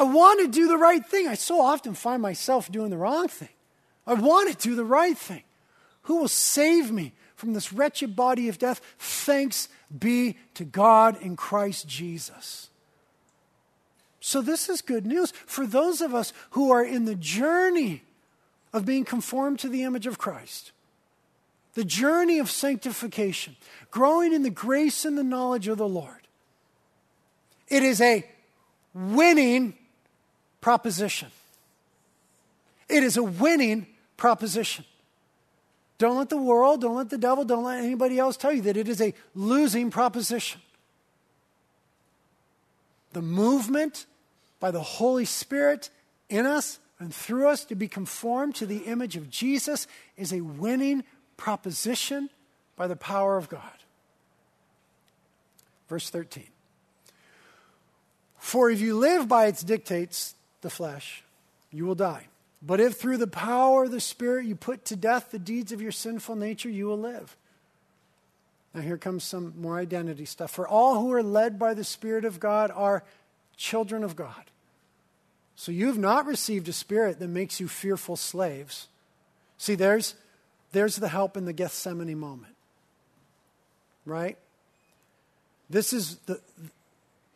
I 0.00 0.04
want 0.04 0.40
to 0.40 0.48
do 0.48 0.66
the 0.66 0.78
right 0.78 1.04
thing. 1.04 1.28
I 1.28 1.34
so 1.34 1.60
often 1.60 1.92
find 1.92 2.22
myself 2.22 2.72
doing 2.72 2.88
the 2.88 2.96
wrong 2.96 3.28
thing. 3.28 3.50
I 4.06 4.14
want 4.14 4.50
to 4.50 4.56
do 4.56 4.74
the 4.74 4.84
right 4.84 5.16
thing. 5.16 5.42
Who 6.04 6.16
will 6.16 6.28
save 6.28 6.90
me 6.90 7.12
from 7.36 7.52
this 7.52 7.70
wretched 7.70 8.16
body 8.16 8.48
of 8.48 8.58
death? 8.58 8.80
Thanks 8.98 9.68
be 9.96 10.38
to 10.54 10.64
God 10.64 11.20
in 11.20 11.36
Christ 11.36 11.86
Jesus. 11.86 12.70
So, 14.20 14.40
this 14.40 14.70
is 14.70 14.80
good 14.80 15.04
news 15.04 15.32
for 15.44 15.66
those 15.66 16.00
of 16.00 16.14
us 16.14 16.32
who 16.52 16.70
are 16.70 16.82
in 16.82 17.04
the 17.04 17.14
journey 17.14 18.02
of 18.72 18.86
being 18.86 19.04
conformed 19.04 19.58
to 19.58 19.68
the 19.68 19.82
image 19.82 20.06
of 20.06 20.16
Christ, 20.16 20.72
the 21.74 21.84
journey 21.84 22.38
of 22.38 22.50
sanctification, 22.50 23.54
growing 23.90 24.32
in 24.32 24.44
the 24.44 24.50
grace 24.50 25.04
and 25.04 25.18
the 25.18 25.22
knowledge 25.22 25.68
of 25.68 25.76
the 25.76 25.88
Lord. 25.88 26.26
It 27.68 27.82
is 27.82 28.00
a 28.00 28.26
winning 28.94 29.74
proposition. 30.60 31.28
It 32.88 33.02
is 33.02 33.16
a 33.16 33.22
winning 33.22 33.86
proposition. 34.16 34.84
Don't 35.98 36.16
let 36.16 36.28
the 36.28 36.36
world, 36.36 36.80
don't 36.80 36.96
let 36.96 37.10
the 37.10 37.18
devil, 37.18 37.44
don't 37.44 37.64
let 37.64 37.78
anybody 37.78 38.18
else 38.18 38.36
tell 38.36 38.52
you 38.52 38.62
that 38.62 38.76
it 38.76 38.88
is 38.88 39.00
a 39.00 39.14
losing 39.34 39.90
proposition. 39.90 40.60
The 43.12 43.22
movement 43.22 44.06
by 44.60 44.70
the 44.70 44.82
Holy 44.82 45.24
Spirit 45.24 45.90
in 46.28 46.46
us 46.46 46.78
and 46.98 47.14
through 47.14 47.48
us 47.48 47.64
to 47.66 47.74
be 47.74 47.88
conformed 47.88 48.54
to 48.56 48.66
the 48.66 48.78
image 48.78 49.16
of 49.16 49.30
Jesus 49.30 49.86
is 50.16 50.32
a 50.32 50.40
winning 50.40 51.04
proposition 51.36 52.30
by 52.76 52.86
the 52.86 52.96
power 52.96 53.36
of 53.36 53.48
God. 53.48 53.62
Verse 55.88 56.08
13. 56.08 56.44
For 58.38 58.70
if 58.70 58.80
you 58.80 58.96
live 58.96 59.28
by 59.28 59.46
its 59.46 59.62
dictates, 59.62 60.34
the 60.60 60.70
flesh, 60.70 61.22
you 61.70 61.86
will 61.86 61.94
die. 61.94 62.26
But 62.62 62.80
if 62.80 62.96
through 62.96 63.16
the 63.16 63.26
power 63.26 63.84
of 63.84 63.90
the 63.90 64.00
Spirit 64.00 64.46
you 64.46 64.54
put 64.54 64.84
to 64.86 64.96
death 64.96 65.30
the 65.30 65.38
deeds 65.38 65.72
of 65.72 65.80
your 65.80 65.92
sinful 65.92 66.36
nature, 66.36 66.68
you 66.68 66.86
will 66.86 66.98
live. 66.98 67.36
Now, 68.74 68.82
here 68.82 68.98
comes 68.98 69.24
some 69.24 69.54
more 69.58 69.78
identity 69.78 70.24
stuff. 70.24 70.50
For 70.50 70.68
all 70.68 71.00
who 71.00 71.12
are 71.12 71.22
led 71.22 71.58
by 71.58 71.74
the 71.74 71.84
Spirit 71.84 72.24
of 72.24 72.38
God 72.38 72.70
are 72.70 73.02
children 73.56 74.04
of 74.04 74.14
God. 74.14 74.50
So 75.56 75.72
you've 75.72 75.98
not 75.98 76.26
received 76.26 76.68
a 76.68 76.72
spirit 76.72 77.18
that 77.18 77.28
makes 77.28 77.60
you 77.60 77.68
fearful 77.68 78.16
slaves. 78.16 78.88
See, 79.58 79.74
there's, 79.74 80.14
there's 80.72 80.96
the 80.96 81.08
help 81.08 81.36
in 81.36 81.44
the 81.44 81.52
Gethsemane 81.52 82.18
moment. 82.18 82.54
Right? 84.06 84.38
This 85.68 85.92
is 85.92 86.16
the, 86.26 86.40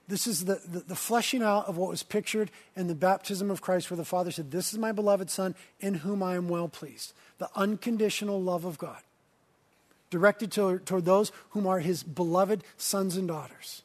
This 0.06 0.26
is 0.26 0.44
the, 0.44 0.60
the, 0.68 0.80
the, 0.80 0.94
fleshing 0.94 1.42
out 1.42 1.66
of 1.66 1.78
what 1.78 1.88
was 1.88 2.02
pictured 2.02 2.50
in 2.76 2.88
the 2.88 2.94
baptism 2.94 3.50
of 3.50 3.62
Christ, 3.62 3.90
where 3.90 3.96
the 3.96 4.04
Father 4.04 4.30
said, 4.30 4.50
This 4.50 4.72
is 4.72 4.78
my 4.78 4.92
beloved 4.92 5.30
Son, 5.30 5.54
in 5.80 5.94
whom 5.94 6.22
I 6.22 6.34
am 6.34 6.48
well 6.48 6.68
pleased. 6.68 7.14
The 7.38 7.48
unconditional 7.56 8.40
love 8.40 8.66
of 8.66 8.76
God, 8.76 9.00
directed 10.10 10.52
to, 10.52 10.78
toward 10.80 11.06
those 11.06 11.32
whom 11.50 11.66
are 11.66 11.78
his 11.78 12.02
beloved 12.02 12.62
sons 12.76 13.16
and 13.16 13.26
daughters. 13.26 13.82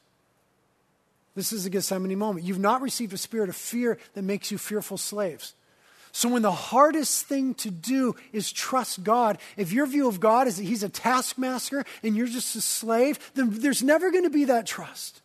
This 1.35 1.53
is 1.53 1.65
a 1.65 1.69
Gethsemane 1.69 2.17
moment. 2.17 2.45
You've 2.45 2.59
not 2.59 2.81
received 2.81 3.13
a 3.13 3.17
spirit 3.17 3.47
of 3.47 3.55
fear 3.55 3.97
that 4.13 4.23
makes 4.23 4.51
you 4.51 4.57
fearful 4.57 4.97
slaves. 4.97 5.53
So, 6.11 6.27
when 6.27 6.41
the 6.41 6.51
hardest 6.51 7.27
thing 7.27 7.53
to 7.55 7.71
do 7.71 8.15
is 8.33 8.51
trust 8.51 9.03
God, 9.03 9.37
if 9.55 9.71
your 9.71 9.85
view 9.85 10.09
of 10.09 10.19
God 10.19 10.47
is 10.47 10.57
that 10.57 10.63
He's 10.63 10.83
a 10.83 10.89
taskmaster 10.89 11.85
and 12.03 12.17
you're 12.17 12.27
just 12.27 12.55
a 12.57 12.61
slave, 12.61 13.19
then 13.35 13.51
there's 13.51 13.83
never 13.83 14.11
going 14.11 14.23
to 14.23 14.29
be 14.29 14.45
that 14.45 14.65
trust. 14.65 15.21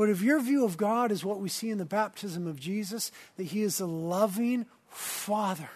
But 0.00 0.08
if 0.08 0.22
your 0.22 0.40
view 0.40 0.64
of 0.64 0.78
God 0.78 1.12
is 1.12 1.26
what 1.26 1.40
we 1.40 1.50
see 1.50 1.68
in 1.68 1.76
the 1.76 1.84
baptism 1.84 2.46
of 2.46 2.58
Jesus, 2.58 3.12
that 3.36 3.42
He 3.42 3.60
is 3.60 3.80
a 3.80 3.86
loving 3.86 4.64
Father 4.88 5.68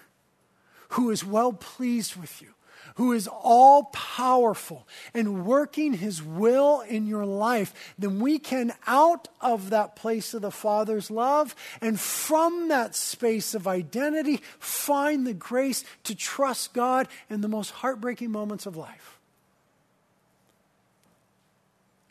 who 0.89 1.11
is 1.11 1.27
well 1.27 1.53
pleased 1.53 2.17
with 2.17 2.41
you, 2.41 2.49
who 2.95 3.13
is 3.13 3.29
all 3.29 3.91
powerful 3.93 4.89
and 5.13 5.45
working 5.45 5.93
his 5.93 6.23
will 6.23 6.81
in 6.81 7.07
your 7.07 7.27
life, 7.27 7.93
then 7.99 8.19
we 8.19 8.39
can, 8.39 8.73
out 8.87 9.29
of 9.43 9.69
that 9.69 9.95
place 9.95 10.33
of 10.33 10.41
the 10.41 10.51
Father's 10.51 11.11
love 11.11 11.55
and 11.83 12.01
from 12.01 12.69
that 12.69 12.95
space 12.95 13.55
of 13.55 13.69
identity, 13.69 14.41
find 14.59 15.27
the 15.27 15.35
grace 15.35 15.85
to 16.05 16.15
trust 16.15 16.73
God 16.73 17.09
in 17.29 17.43
the 17.43 17.49
most 17.49 17.73
heartbreaking 17.73 18.31
moments 18.31 18.65
of 18.65 18.75
life. 18.75 19.19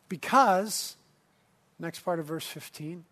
Because, 0.09 0.95
next 1.83 1.99
part 1.99 2.19
of 2.19 2.25
verse 2.25 2.45
15, 2.45 3.03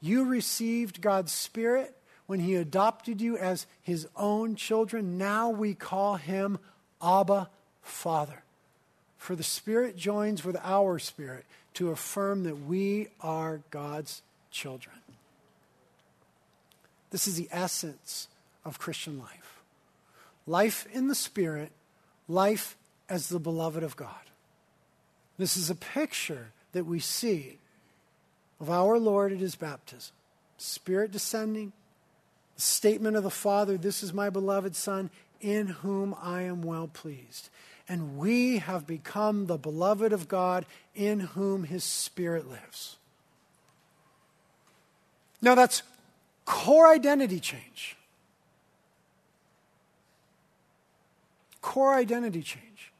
you 0.00 0.24
received 0.24 1.00
God's 1.00 1.32
Spirit 1.32 1.94
when 2.26 2.40
He 2.40 2.54
adopted 2.54 3.20
you 3.20 3.36
as 3.36 3.66
His 3.82 4.08
own 4.16 4.54
children. 4.56 5.18
Now 5.18 5.50
we 5.50 5.74
call 5.74 6.16
Him 6.16 6.58
Abba, 7.02 7.50
Father. 7.82 8.42
For 9.18 9.36
the 9.36 9.42
Spirit 9.42 9.96
joins 9.96 10.44
with 10.44 10.56
our 10.62 10.98
spirit 10.98 11.44
to 11.74 11.90
affirm 11.90 12.44
that 12.44 12.66
we 12.66 13.08
are 13.20 13.60
God's 13.70 14.22
children. 14.50 14.96
This 17.10 17.28
is 17.28 17.36
the 17.36 17.48
essence 17.52 18.28
of 18.64 18.78
Christian 18.78 19.18
life 19.18 19.62
life 20.44 20.88
in 20.92 21.06
the 21.06 21.14
Spirit, 21.14 21.70
life 22.28 22.76
as 23.08 23.28
the 23.28 23.38
beloved 23.38 23.84
of 23.84 23.94
God. 23.94 24.10
This 25.38 25.56
is 25.56 25.70
a 25.70 25.74
picture 25.76 26.48
that 26.72 26.84
we 26.84 26.98
see 26.98 27.58
of 28.62 28.70
our 28.70 28.96
Lord 28.96 29.32
at 29.32 29.40
his 29.40 29.56
baptism 29.56 30.14
Spirit 30.56 31.10
descending, 31.10 31.72
the 32.54 32.62
statement 32.62 33.16
of 33.16 33.24
the 33.24 33.30
Father, 33.30 33.76
This 33.76 34.04
is 34.04 34.14
my 34.14 34.30
beloved 34.30 34.76
Son, 34.76 35.10
in 35.40 35.66
whom 35.66 36.14
I 36.22 36.42
am 36.42 36.62
well 36.62 36.86
pleased. 36.86 37.50
And 37.88 38.16
we 38.16 38.58
have 38.58 38.86
become 38.86 39.46
the 39.46 39.58
beloved 39.58 40.12
of 40.12 40.28
God 40.28 40.64
in 40.94 41.18
whom 41.18 41.64
his 41.64 41.82
Spirit 41.82 42.48
lives. 42.48 42.96
Now, 45.42 45.56
that's 45.56 45.82
core 46.44 46.88
identity 46.88 47.40
change. 47.40 47.96
Core 51.60 51.94
identity 51.94 52.42
change. 52.42 52.92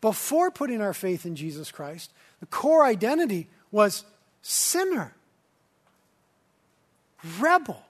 Before 0.00 0.52
putting 0.52 0.80
our 0.80 0.94
faith 0.94 1.26
in 1.26 1.34
Jesus 1.34 1.72
Christ, 1.72 2.12
the 2.38 2.46
core 2.46 2.84
identity 2.84 3.48
was 3.72 4.04
sinner, 4.46 5.14
rebel. 7.40 7.82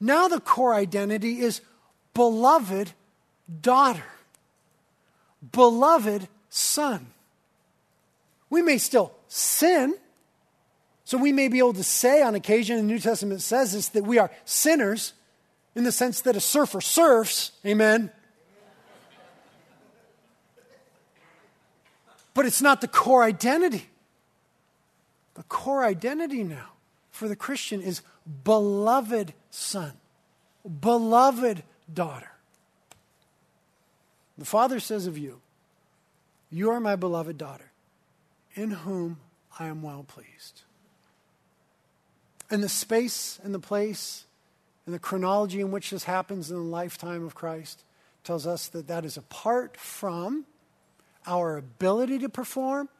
Now 0.00 0.26
the 0.26 0.40
core 0.40 0.74
identity 0.74 1.40
is 1.40 1.60
beloved 2.14 2.92
daughter, 3.60 4.02
beloved 5.52 6.26
son. 6.48 7.08
We 8.48 8.62
may 8.62 8.78
still 8.78 9.12
sin. 9.28 9.94
So 11.04 11.18
we 11.18 11.30
may 11.30 11.48
be 11.48 11.58
able 11.58 11.74
to 11.74 11.84
say 11.84 12.22
on 12.22 12.34
occasion, 12.34 12.78
the 12.78 12.82
New 12.82 12.98
Testament 12.98 13.42
says 13.42 13.74
this, 13.74 13.88
that 13.88 14.04
we 14.04 14.18
are 14.18 14.30
sinners 14.46 15.12
in 15.74 15.84
the 15.84 15.92
sense 15.92 16.22
that 16.22 16.36
a 16.36 16.40
surfer 16.40 16.80
surfs. 16.80 17.52
Amen. 17.66 18.10
But 22.32 22.46
it's 22.46 22.62
not 22.62 22.80
the 22.80 22.88
core 22.88 23.22
identity. 23.22 23.89
The 25.40 25.44
core 25.44 25.86
identity 25.86 26.44
now 26.44 26.72
for 27.10 27.26
the 27.26 27.34
Christian 27.34 27.80
is 27.80 28.02
beloved 28.44 29.32
son, 29.48 29.94
beloved 30.82 31.62
daughter. 31.90 32.32
The 34.36 34.44
Father 34.44 34.78
says 34.80 35.06
of 35.06 35.16
you, 35.16 35.40
You 36.50 36.70
are 36.70 36.78
my 36.78 36.94
beloved 36.94 37.38
daughter, 37.38 37.72
in 38.52 38.70
whom 38.70 39.16
I 39.58 39.68
am 39.68 39.80
well 39.80 40.04
pleased. 40.06 40.60
And 42.50 42.62
the 42.62 42.68
space 42.68 43.40
and 43.42 43.54
the 43.54 43.58
place 43.58 44.26
and 44.84 44.94
the 44.94 44.98
chronology 44.98 45.62
in 45.62 45.70
which 45.70 45.88
this 45.88 46.04
happens 46.04 46.50
in 46.50 46.56
the 46.58 46.62
lifetime 46.62 47.24
of 47.24 47.34
Christ 47.34 47.82
tells 48.24 48.46
us 48.46 48.68
that 48.68 48.88
that 48.88 49.06
is 49.06 49.16
apart 49.16 49.78
from 49.78 50.44
our 51.26 51.56
ability 51.56 52.18
to 52.18 52.28
perform 52.28 52.90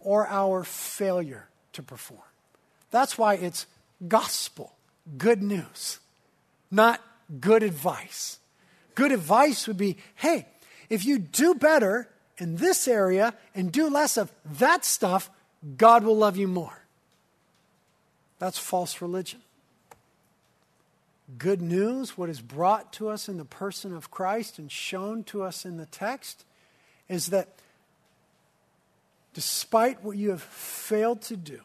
or 0.00 0.26
our 0.26 0.64
failure 0.64 1.47
to 1.72 1.82
perform. 1.82 2.20
That's 2.90 3.18
why 3.18 3.34
it's 3.34 3.66
gospel, 4.06 4.74
good 5.16 5.42
news, 5.42 5.98
not 6.70 7.00
good 7.40 7.62
advice. 7.62 8.38
Good 8.94 9.12
advice 9.12 9.66
would 9.66 9.76
be 9.76 9.96
hey, 10.16 10.46
if 10.88 11.04
you 11.04 11.18
do 11.18 11.54
better 11.54 12.08
in 12.38 12.56
this 12.56 12.88
area 12.88 13.34
and 13.54 13.70
do 13.70 13.88
less 13.88 14.16
of 14.16 14.32
that 14.58 14.84
stuff, 14.84 15.30
God 15.76 16.04
will 16.04 16.16
love 16.16 16.36
you 16.36 16.48
more. 16.48 16.84
That's 18.38 18.58
false 18.58 19.02
religion. 19.02 19.40
Good 21.36 21.60
news, 21.60 22.16
what 22.16 22.30
is 22.30 22.40
brought 22.40 22.92
to 22.94 23.08
us 23.08 23.28
in 23.28 23.36
the 23.36 23.44
person 23.44 23.94
of 23.94 24.10
Christ 24.10 24.58
and 24.58 24.72
shown 24.72 25.24
to 25.24 25.42
us 25.42 25.66
in 25.66 25.76
the 25.76 25.86
text, 25.86 26.44
is 27.08 27.28
that 27.28 27.48
despite 29.38 30.02
what 30.02 30.16
you 30.16 30.30
have 30.30 30.42
failed 30.42 31.22
to 31.22 31.36
do, 31.36 31.60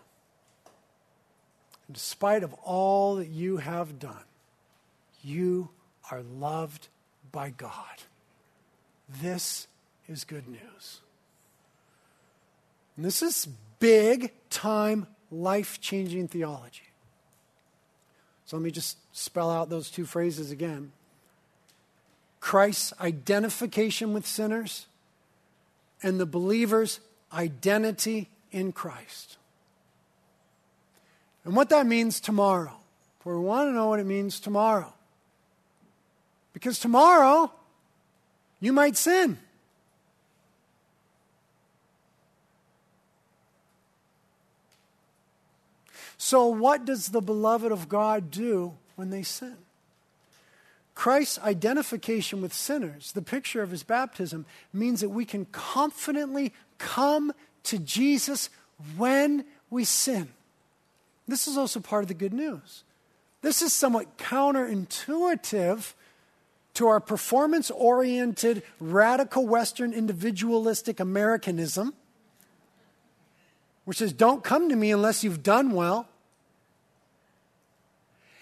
in 1.89 1.95
spite 1.95 2.43
of 2.43 2.53
all 2.63 3.15
that 3.15 3.29
you 3.29 3.57
have 3.57 3.97
done, 3.97 4.25
you 5.23 5.69
are 6.11 6.21
loved 6.21 6.87
by 7.31 7.49
God. 7.49 8.03
This 9.09 9.65
is 10.07 10.23
good 10.23 10.47
news. 10.47 11.01
And 12.95 13.03
this 13.03 13.23
is 13.23 13.47
big 13.79 14.31
time, 14.51 15.07
life 15.31 15.81
changing 15.81 16.27
theology. 16.27 16.91
So 18.45 18.55
let 18.55 18.63
me 18.63 18.69
just 18.69 18.99
spell 19.13 19.49
out 19.49 19.71
those 19.71 19.89
two 19.89 20.05
phrases 20.05 20.51
again 20.51 20.91
Christ's 22.39 22.93
identification 23.01 24.13
with 24.13 24.27
sinners 24.27 24.85
and 26.03 26.19
the 26.19 26.27
believer's 26.27 26.99
identity 27.33 28.29
in 28.51 28.71
Christ. 28.71 29.37
And 31.43 31.55
what 31.55 31.69
that 31.69 31.85
means 31.85 32.19
tomorrow. 32.19 32.77
For 33.19 33.39
we 33.39 33.45
want 33.45 33.69
to 33.69 33.73
know 33.73 33.87
what 33.87 33.99
it 33.99 34.05
means 34.05 34.39
tomorrow. 34.39 34.93
Because 36.53 36.79
tomorrow, 36.79 37.51
you 38.59 38.73
might 38.73 38.95
sin. 38.95 39.37
So, 46.17 46.47
what 46.47 46.85
does 46.85 47.09
the 47.09 47.21
beloved 47.21 47.71
of 47.71 47.89
God 47.89 48.31
do 48.31 48.73
when 48.95 49.09
they 49.09 49.23
sin? 49.23 49.57
Christ's 50.95 51.39
identification 51.39 52.41
with 52.41 52.53
sinners, 52.53 53.11
the 53.11 53.21
picture 53.21 53.61
of 53.61 53.71
his 53.71 53.83
baptism, 53.83 54.45
means 54.71 55.01
that 55.01 55.09
we 55.09 55.25
can 55.25 55.45
confidently 55.45 56.53
come 56.83 57.33
to 57.63 57.79
Jesus 57.79 58.49
when 58.97 59.45
we 59.69 59.85
sin. 59.85 60.27
This 61.27 61.47
is 61.47 61.57
also 61.57 61.79
part 61.79 62.03
of 62.03 62.09
the 62.09 62.13
good 62.13 62.33
news. 62.33 62.83
This 63.41 63.61
is 63.61 63.71
somewhat 63.73 64.17
counterintuitive 64.17 65.93
to 66.73 66.87
our 66.87 66.99
performance 66.99 67.71
oriented, 67.71 68.63
radical 68.79 69.47
Western 69.47 69.93
individualistic 69.93 70.99
Americanism, 70.99 71.93
which 73.85 73.97
says, 73.97 74.11
don't 74.11 74.43
come 74.43 74.69
to 74.69 74.75
me 74.75 74.91
unless 74.91 75.23
you've 75.23 75.43
done 75.43 75.71
well, 75.71 76.07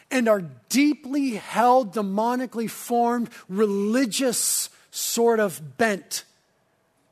and 0.09 0.27
our 0.27 0.41
deeply 0.69 1.31
held, 1.31 1.93
demonically 1.93 2.69
formed, 2.69 3.29
religious 3.47 4.69
sort 4.91 5.39
of 5.39 5.77
bent. 5.77 6.23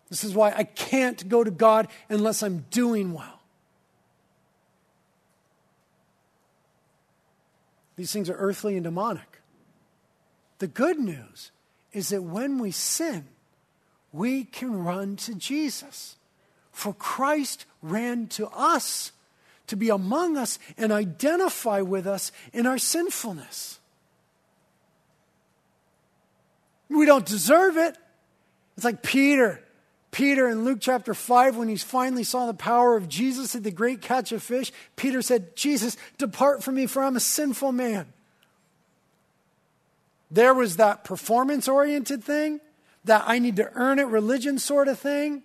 This 0.09 0.23
is 0.23 0.33
why 0.33 0.51
I 0.51 0.63
can't 0.63 1.27
go 1.29 1.43
to 1.43 1.51
God 1.51 1.87
unless 2.09 2.41
I'm 2.41 2.65
doing 2.71 3.13
well. 3.13 3.39
These 7.95 8.11
things 8.11 8.29
are 8.29 8.35
earthly 8.35 8.75
and 8.75 8.83
demonic. 8.83 9.41
The 10.59 10.67
good 10.67 10.99
news 10.99 11.51
is 11.93 12.09
that 12.09 12.23
when 12.23 12.59
we 12.59 12.71
sin, 12.71 13.27
we 14.11 14.45
can 14.45 14.83
run 14.83 15.15
to 15.17 15.35
Jesus. 15.35 16.15
For 16.71 16.93
Christ 16.93 17.65
ran 17.81 18.27
to 18.27 18.47
us 18.47 19.11
to 19.67 19.75
be 19.75 19.89
among 19.89 20.37
us 20.37 20.57
and 20.77 20.91
identify 20.91 21.81
with 21.81 22.07
us 22.07 22.31
in 22.53 22.65
our 22.65 22.77
sinfulness. 22.77 23.79
We 26.89 27.05
don't 27.05 27.25
deserve 27.25 27.77
it. 27.77 27.97
It's 28.75 28.85
like 28.85 29.03
Peter. 29.03 29.63
Peter 30.11 30.49
in 30.49 30.65
Luke 30.65 30.79
chapter 30.81 31.13
5, 31.13 31.57
when 31.57 31.69
he 31.69 31.75
finally 31.75 32.23
saw 32.23 32.45
the 32.45 32.53
power 32.53 32.95
of 32.95 33.07
Jesus 33.07 33.55
at 33.55 33.63
the 33.63 33.71
great 33.71 34.01
catch 34.01 34.31
of 34.31 34.41
fish, 34.41 34.71
Peter 34.95 35.21
said, 35.21 35.55
Jesus, 35.55 35.97
depart 36.17 36.63
from 36.63 36.75
me, 36.75 36.87
for 36.87 37.03
I'm 37.03 37.15
a 37.15 37.19
sinful 37.19 37.71
man. 37.71 38.07
There 40.31 40.53
was 40.53 40.77
that 40.77 41.03
performance 41.03 41.67
oriented 41.67 42.23
thing, 42.23 42.59
that 43.05 43.23
I 43.27 43.39
need 43.39 43.55
to 43.57 43.71
earn 43.73 43.99
it 43.99 44.07
religion 44.07 44.59
sort 44.59 44.87
of 44.87 44.99
thing, 44.99 45.43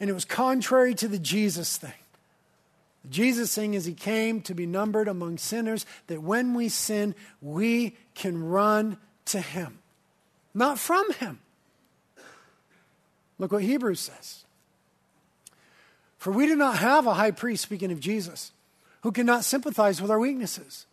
and 0.00 0.10
it 0.10 0.12
was 0.12 0.24
contrary 0.24 0.94
to 0.96 1.08
the 1.08 1.18
Jesus 1.18 1.76
thing. 1.76 1.92
The 3.04 3.10
Jesus 3.10 3.54
thing 3.54 3.74
is 3.74 3.84
he 3.84 3.94
came 3.94 4.40
to 4.42 4.54
be 4.54 4.66
numbered 4.66 5.08
among 5.08 5.38
sinners, 5.38 5.86
that 6.08 6.22
when 6.22 6.54
we 6.54 6.68
sin, 6.68 7.14
we 7.40 7.96
can 8.14 8.42
run 8.42 8.96
to 9.26 9.40
him, 9.40 9.78
not 10.54 10.78
from 10.78 11.12
him. 11.14 11.40
Look 13.38 13.52
what 13.52 13.62
Hebrews 13.62 14.00
says. 14.00 14.44
For 16.18 16.32
we 16.32 16.46
do 16.46 16.56
not 16.56 16.78
have 16.78 17.06
a 17.06 17.14
high 17.14 17.30
priest, 17.30 17.62
speaking 17.62 17.92
of 17.92 18.00
Jesus, 18.00 18.52
who 19.02 19.12
cannot 19.12 19.44
sympathize 19.44 20.00
with 20.00 20.10
our 20.10 20.18
weaknesses, 20.18 20.86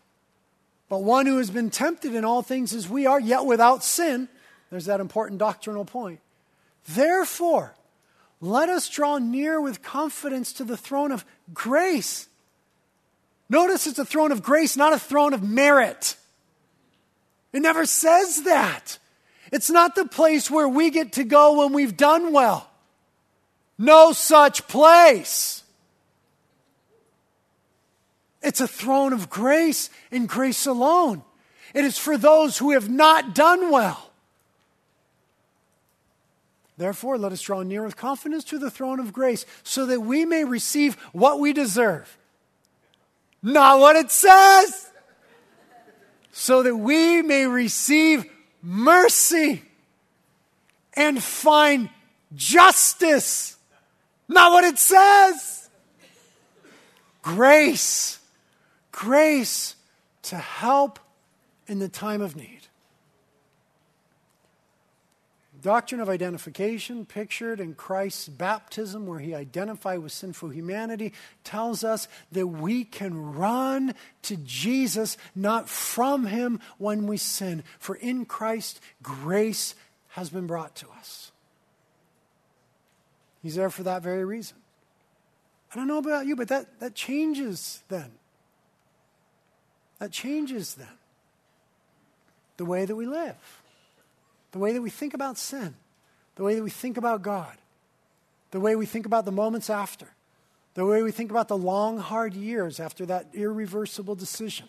but 0.89 1.03
one 1.03 1.25
who 1.25 1.37
has 1.37 1.49
been 1.49 1.69
tempted 1.69 2.13
in 2.13 2.25
all 2.25 2.41
things 2.41 2.73
as 2.73 2.87
we 2.87 3.05
are, 3.05 3.19
yet 3.19 3.45
without 3.45 3.83
sin. 3.83 4.27
There's 4.69 4.85
that 4.85 4.99
important 4.99 5.39
doctrinal 5.39 5.85
point. 5.85 6.19
Therefore, 6.89 7.73
let 8.41 8.69
us 8.69 8.89
draw 8.89 9.17
near 9.17 9.61
with 9.61 9.81
confidence 9.81 10.53
to 10.53 10.65
the 10.65 10.77
throne 10.77 11.11
of 11.11 11.25
grace. 11.53 12.27
Notice 13.49 13.87
it's 13.87 13.99
a 13.99 14.05
throne 14.05 14.31
of 14.31 14.43
grace, 14.43 14.75
not 14.75 14.93
a 14.93 14.99
throne 14.99 15.33
of 15.33 15.41
merit. 15.41 16.17
It 17.53 17.61
never 17.61 17.85
says 17.85 18.43
that. 18.43 18.97
It's 19.53 19.69
not 19.69 19.93
the 19.93 20.07
place 20.07 20.49
where 20.49 20.67
we 20.67 20.89
get 20.89 21.11
to 21.13 21.23
go 21.23 21.59
when 21.59 21.73
we've 21.73 21.95
done 21.95 22.33
well. 22.33 22.67
No 23.77 24.11
such 24.11 24.67
place. 24.67 25.63
It's 28.41 28.61
a 28.61 28.67
throne 28.67 29.13
of 29.13 29.29
grace 29.29 29.91
and 30.11 30.27
grace 30.27 30.65
alone. 30.65 31.21
It 31.75 31.85
is 31.85 31.99
for 31.99 32.17
those 32.17 32.57
who 32.57 32.71
have 32.71 32.89
not 32.89 33.35
done 33.35 33.69
well. 33.69 34.09
Therefore, 36.75 37.19
let 37.19 37.31
us 37.31 37.41
draw 37.41 37.61
near 37.61 37.83
with 37.83 37.95
confidence 37.95 38.43
to 38.45 38.57
the 38.57 38.71
throne 38.71 38.99
of 38.99 39.13
grace 39.13 39.45
so 39.61 39.85
that 39.85 40.01
we 40.01 40.25
may 40.25 40.45
receive 40.45 40.95
what 41.11 41.39
we 41.39 41.53
deserve. 41.53 42.17
Not 43.43 43.79
what 43.79 43.97
it 43.97 44.09
says. 44.09 44.89
So 46.31 46.63
that 46.63 46.75
we 46.75 47.21
may 47.21 47.45
receive 47.45 48.25
mercy 48.63 49.61
and 50.93 51.21
find 51.21 51.89
justice. 52.33 53.57
Not 54.27 54.51
what 54.53 54.63
it 54.63 54.79
says. 54.79 55.69
Grace. 57.21 58.19
Grace 58.91 59.75
to 60.23 60.37
help 60.37 60.99
in 61.67 61.79
the 61.79 61.89
time 61.89 62.21
of 62.21 62.35
need. 62.35 62.61
Doctrine 65.63 66.01
of 66.01 66.09
identification, 66.09 67.05
pictured 67.05 67.61
in 67.61 67.73
Christ's 67.73 68.27
baptism, 68.27 69.07
where 69.07 69.19
he 69.19 69.33
identified 69.33 69.99
with 69.99 70.11
sinful 70.11 70.49
humanity, 70.49 71.13
tells 71.45 71.85
us 71.85 72.09
that 72.33 72.47
we 72.47 72.83
can 72.83 73.33
run 73.33 73.95
to 74.23 74.35
Jesus, 74.35 75.15
not 75.33 75.69
from 75.69 76.25
him 76.25 76.59
when 76.79 77.07
we 77.07 77.15
sin. 77.15 77.63
For 77.79 77.95
in 77.95 78.25
Christ, 78.25 78.81
grace 79.01 79.73
has 80.09 80.29
been 80.29 80.47
brought 80.47 80.75
to 80.75 80.87
us. 80.99 81.31
He's 83.41 83.55
there 83.55 83.69
for 83.69 83.83
that 83.83 84.03
very 84.03 84.25
reason. 84.25 84.57
I 85.71 85.77
don't 85.77 85.87
know 85.87 85.97
about 85.97 86.25
you, 86.25 86.35
but 86.35 86.49
that, 86.49 86.81
that 86.81 86.93
changes 86.93 87.83
then. 87.87 88.11
That 89.99 90.11
changes 90.11 90.75
then 90.75 90.87
the 92.57 92.65
way 92.65 92.83
that 92.83 92.97
we 92.97 93.05
live 93.05 93.62
the 94.53 94.59
way 94.59 94.71
that 94.71 94.81
we 94.81 94.89
think 94.89 95.13
about 95.13 95.37
sin, 95.37 95.75
the 96.35 96.43
way 96.43 96.55
that 96.55 96.63
we 96.63 96.69
think 96.69 96.95
about 96.95 97.21
God, 97.21 97.57
the 98.51 98.59
way 98.59 98.75
we 98.75 98.85
think 98.85 99.05
about 99.05 99.25
the 99.25 99.31
moments 99.31 99.69
after, 99.69 100.07
the 100.75 100.85
way 100.85 101.03
we 101.03 101.11
think 101.11 101.31
about 101.31 101.47
the 101.47 101.57
long, 101.57 101.97
hard 101.97 102.33
years 102.35 102.79
after 102.79 103.05
that 103.07 103.27
irreversible 103.33 104.15
decision. 104.15 104.67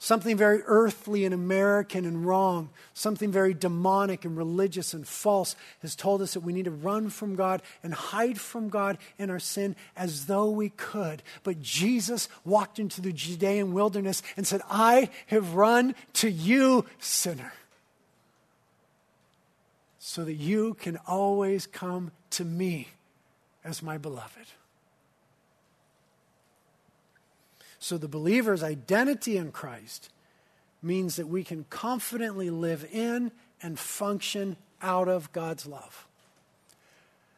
Something 0.00 0.36
very 0.36 0.62
earthly 0.64 1.24
and 1.24 1.34
American 1.34 2.04
and 2.04 2.24
wrong, 2.24 2.70
something 2.94 3.32
very 3.32 3.52
demonic 3.52 4.24
and 4.24 4.36
religious 4.36 4.94
and 4.94 5.06
false 5.06 5.56
has 5.82 5.96
told 5.96 6.22
us 6.22 6.34
that 6.34 6.40
we 6.40 6.52
need 6.52 6.66
to 6.66 6.70
run 6.70 7.10
from 7.10 7.34
God 7.34 7.62
and 7.82 7.92
hide 7.92 8.38
from 8.38 8.68
God 8.68 8.96
in 9.18 9.28
our 9.28 9.40
sin 9.40 9.74
as 9.96 10.26
though 10.26 10.50
we 10.50 10.68
could. 10.68 11.20
But 11.42 11.60
Jesus 11.60 12.28
walked 12.44 12.78
into 12.78 13.00
the 13.00 13.12
Judean 13.12 13.72
wilderness 13.72 14.22
and 14.36 14.46
said, 14.46 14.60
I 14.70 15.10
have 15.26 15.54
run 15.54 15.96
to 16.14 16.30
you, 16.30 16.86
sinner, 17.00 17.52
so 19.98 20.24
that 20.24 20.34
you 20.34 20.74
can 20.74 20.96
always 21.08 21.66
come 21.66 22.12
to 22.30 22.44
me 22.44 22.86
as 23.64 23.82
my 23.82 23.98
beloved. 23.98 24.46
So 27.88 27.96
the 27.96 28.06
believer's 28.06 28.62
identity 28.62 29.38
in 29.38 29.50
Christ 29.50 30.10
means 30.82 31.16
that 31.16 31.26
we 31.26 31.42
can 31.42 31.64
confidently 31.70 32.50
live 32.50 32.86
in 32.92 33.32
and 33.62 33.78
function 33.78 34.58
out 34.82 35.08
of 35.08 35.32
God's 35.32 35.66
love. 35.66 36.06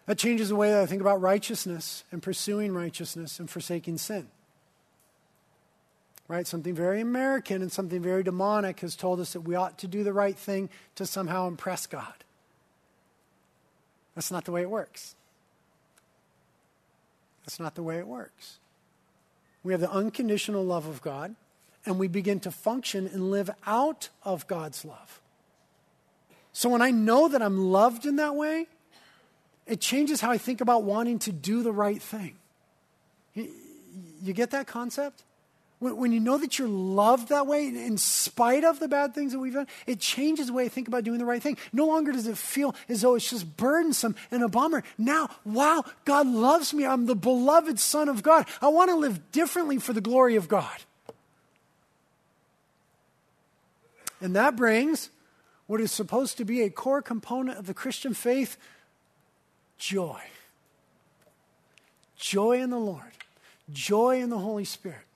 That 0.06 0.18
changes 0.18 0.48
the 0.48 0.56
way 0.56 0.72
that 0.72 0.82
I 0.82 0.86
think 0.86 1.02
about 1.02 1.20
righteousness 1.20 2.02
and 2.10 2.20
pursuing 2.20 2.74
righteousness 2.74 3.38
and 3.38 3.48
forsaking 3.48 3.98
sin. 3.98 4.26
Right? 6.26 6.48
Something 6.48 6.74
very 6.74 7.00
American 7.00 7.62
and 7.62 7.70
something 7.70 8.02
very 8.02 8.24
demonic 8.24 8.80
has 8.80 8.96
told 8.96 9.20
us 9.20 9.34
that 9.34 9.42
we 9.42 9.54
ought 9.54 9.78
to 9.78 9.86
do 9.86 10.02
the 10.02 10.12
right 10.12 10.36
thing 10.36 10.68
to 10.96 11.06
somehow 11.06 11.46
impress 11.46 11.86
God. 11.86 12.24
That's 14.16 14.32
not 14.32 14.46
the 14.46 14.50
way 14.50 14.62
it 14.62 14.70
works. 14.70 15.14
That's 17.44 17.60
not 17.60 17.76
the 17.76 17.84
way 17.84 17.98
it 17.98 18.08
works. 18.08 18.58
We 19.62 19.72
have 19.72 19.80
the 19.80 19.90
unconditional 19.90 20.64
love 20.64 20.86
of 20.86 21.02
God, 21.02 21.34
and 21.84 21.98
we 21.98 22.08
begin 22.08 22.40
to 22.40 22.50
function 22.50 23.06
and 23.06 23.30
live 23.30 23.50
out 23.66 24.08
of 24.22 24.46
God's 24.46 24.84
love. 24.84 25.20
So 26.52 26.68
when 26.68 26.82
I 26.82 26.90
know 26.90 27.28
that 27.28 27.42
I'm 27.42 27.70
loved 27.70 28.06
in 28.06 28.16
that 28.16 28.34
way, 28.34 28.66
it 29.66 29.80
changes 29.80 30.20
how 30.20 30.30
I 30.30 30.38
think 30.38 30.60
about 30.60 30.82
wanting 30.82 31.18
to 31.20 31.32
do 31.32 31.62
the 31.62 31.72
right 31.72 32.02
thing. 32.02 32.36
You, 33.34 34.32
get 34.32 34.50
that 34.50 34.66
concept? 34.66 35.22
When, 35.80 36.12
you 36.12 36.20
know 36.20 36.36
that 36.36 36.58
you're 36.58 36.68
loved 36.68 37.30
that 37.30 37.46
way, 37.46 37.66
in 37.68 37.96
spite 37.96 38.64
of 38.64 38.80
the 38.80 38.86
bad 38.86 39.14
things 39.14 39.32
that 39.32 39.38
we've 39.38 39.54
done, 39.54 39.66
it 39.86 39.98
changes 39.98 40.48
the 40.48 40.52
way 40.52 40.66
I 40.66 40.68
think 40.68 40.88
about 40.88 41.04
doing 41.04 41.18
the 41.18 41.24
right 41.24 41.42
thing. 41.42 41.56
No 41.72 41.86
longer 41.86 42.12
does 42.12 42.26
it 42.26 42.36
feel 42.36 42.74
as 42.90 43.00
though 43.00 43.14
it's 43.14 43.30
just 43.30 43.56
burdensome 43.56 44.14
and 44.30 44.42
a 44.42 44.48
bummer. 44.48 44.82
Now, 44.98 45.30
wow, 45.42 45.82
God 46.04 46.26
loves 46.26 46.74
me. 46.74 46.84
I'm 46.84 47.06
the 47.06 47.16
beloved 47.16 47.80
Son 47.80 48.10
of 48.10 48.22
God. 48.22 48.46
I 48.60 48.68
want 48.68 48.90
to 48.90 48.96
live 48.96 49.32
differently 49.32 49.78
for 49.78 49.94
the 49.94 50.02
glory 50.02 50.36
of 50.36 50.48
God. 50.48 50.68
And 54.20 54.36
that 54.36 54.56
brings 54.56 55.08
what 55.66 55.80
is 55.80 55.90
supposed 55.90 56.36
to 56.36 56.44
be 56.44 56.60
a 56.60 56.68
core 56.68 57.00
component 57.00 57.58
of 57.58 57.66
the 57.66 57.72
Christian 57.72 58.12
faith 58.12 58.58
joy. 59.78 60.20
Joy 62.16 62.60
in 62.60 62.68
the 62.68 62.78
Lord, 62.78 63.12
joy 63.72 64.20
in 64.20 64.28
the 64.28 64.38
Holy 64.38 64.66
Spirit. 64.66 65.06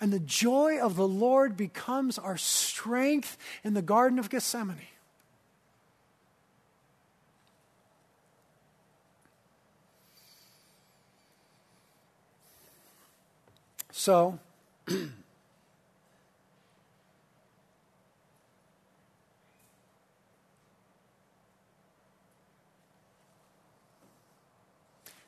And 0.00 0.12
the 0.12 0.20
joy 0.20 0.78
of 0.78 0.94
the 0.94 1.08
Lord 1.08 1.56
becomes 1.56 2.18
our 2.18 2.36
strength 2.36 3.36
in 3.64 3.74
the 3.74 3.82
Garden 3.82 4.18
of 4.18 4.30
Gethsemane. 4.30 4.76
So, 13.90 14.38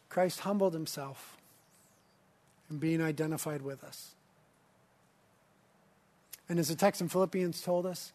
Christ 0.09 0.41
humbled 0.41 0.75
himself 0.75 1.37
in 2.71 2.79
being 2.79 3.03
identified 3.03 3.63
with 3.63 3.83
us. 3.83 4.15
And 6.51 6.59
as 6.59 6.67
the 6.67 6.75
text 6.75 7.01
in 7.01 7.09
Philippians 7.09 7.63
told 7.63 7.87
us, 7.87 8.13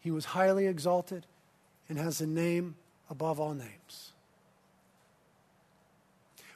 he 0.00 0.10
was 0.10 0.26
highly 0.26 0.66
exalted 0.66 1.24
and 1.88 1.96
has 1.96 2.20
a 2.20 2.26
name 2.26 2.74
above 3.08 3.40
all 3.40 3.54
names. 3.54 4.12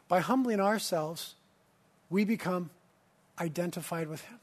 By 0.07 0.20
humbling 0.20 0.61
ourselves, 0.61 1.35
we 2.11 2.27
become 2.27 2.68
identified 3.41 4.07
with 4.07 4.20
him. 4.20 4.39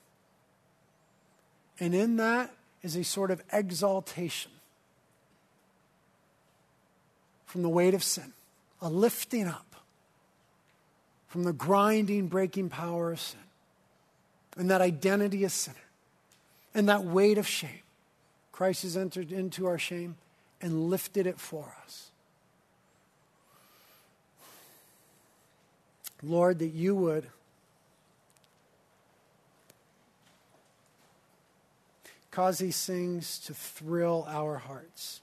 And 1.79 1.93
in 1.93 2.17
that 2.17 2.51
is 2.81 2.95
a 2.95 3.03
sort 3.03 3.29
of 3.29 3.43
exaltation 3.53 4.51
from 7.45 7.61
the 7.61 7.69
weight 7.69 7.93
of 7.93 8.03
sin, 8.03 8.33
a 8.81 8.89
lifting 8.89 9.45
up 9.45 9.75
from 11.27 11.43
the 11.43 11.53
grinding, 11.53 12.27
breaking 12.27 12.69
power 12.69 13.11
of 13.11 13.19
sin, 13.19 13.39
and 14.57 14.71
that 14.71 14.81
identity 14.81 15.45
as 15.45 15.53
sinner, 15.53 15.77
and 16.73 16.87
that 16.89 17.03
weight 17.03 17.37
of 17.37 17.47
shame. 17.47 17.81
Christ 18.51 18.83
has 18.83 18.95
entered 18.95 19.31
into 19.31 19.65
our 19.65 19.79
shame 19.79 20.15
and 20.61 20.89
lifted 20.89 21.25
it 21.27 21.39
for 21.39 21.73
us. 21.83 22.11
Lord, 26.23 26.59
that 26.59 26.67
you 26.67 26.93
would 26.95 27.27
cause 32.29 32.59
these 32.59 32.85
things 32.85 33.39
to 33.39 33.53
thrill 33.53 34.25
our 34.29 34.57
hearts. 34.57 35.21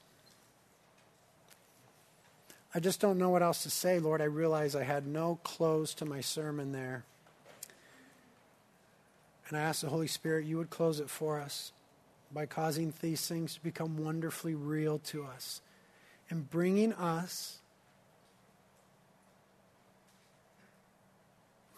I 2.75 2.79
just 2.79 2.99
don't 2.99 3.17
know 3.17 3.29
what 3.29 3.41
else 3.41 3.63
to 3.63 3.69
say, 3.69 3.99
Lord. 3.99 4.21
I 4.21 4.25
realize 4.25 4.75
I 4.75 4.83
had 4.83 5.07
no 5.07 5.39
close 5.43 5.93
to 5.95 6.05
my 6.05 6.21
sermon 6.21 6.71
there. 6.71 7.03
And 9.49 9.57
I 9.57 9.61
ask 9.61 9.81
the 9.81 9.89
Holy 9.89 10.07
Spirit 10.07 10.45
you 10.45 10.57
would 10.57 10.69
close 10.69 10.99
it 10.99 11.09
for 11.09 11.39
us 11.39 11.71
by 12.31 12.45
causing 12.45 12.93
these 13.01 13.27
things 13.27 13.55
to 13.55 13.63
become 13.63 13.97
wonderfully 13.97 14.53
real 14.53 14.99
to 14.99 15.25
us 15.25 15.61
and 16.29 16.49
bringing 16.49 16.93
us, 16.93 17.57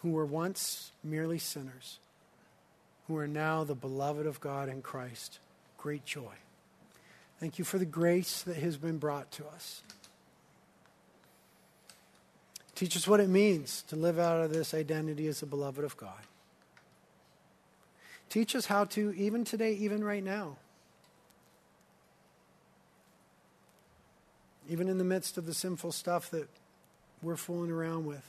who 0.02 0.10
were 0.10 0.26
once 0.26 0.92
merely 1.02 1.38
sinners, 1.38 1.98
who 3.06 3.16
are 3.16 3.28
now 3.28 3.64
the 3.64 3.74
beloved 3.74 4.26
of 4.26 4.40
God 4.40 4.68
in 4.68 4.82
Christ, 4.82 5.38
great 5.78 6.04
joy. 6.04 6.34
Thank 7.40 7.58
you 7.58 7.64
for 7.64 7.78
the 7.78 7.86
grace 7.86 8.42
that 8.42 8.56
has 8.56 8.76
been 8.76 8.98
brought 8.98 9.30
to 9.32 9.46
us. 9.46 9.82
Teach 12.74 12.96
us 12.96 13.08
what 13.08 13.20
it 13.20 13.28
means 13.28 13.82
to 13.88 13.96
live 13.96 14.18
out 14.18 14.42
of 14.42 14.52
this 14.52 14.74
identity 14.74 15.26
as 15.28 15.40
the 15.40 15.46
beloved 15.46 15.84
of 15.84 15.96
God. 15.96 16.20
Teach 18.32 18.56
us 18.56 18.64
how 18.64 18.86
to, 18.86 19.12
even 19.12 19.44
today, 19.44 19.74
even 19.74 20.02
right 20.02 20.24
now, 20.24 20.56
even 24.70 24.88
in 24.88 24.96
the 24.96 25.04
midst 25.04 25.36
of 25.36 25.44
the 25.44 25.52
sinful 25.52 25.92
stuff 25.92 26.30
that 26.30 26.48
we're 27.20 27.36
fooling 27.36 27.70
around 27.70 28.06
with, 28.06 28.26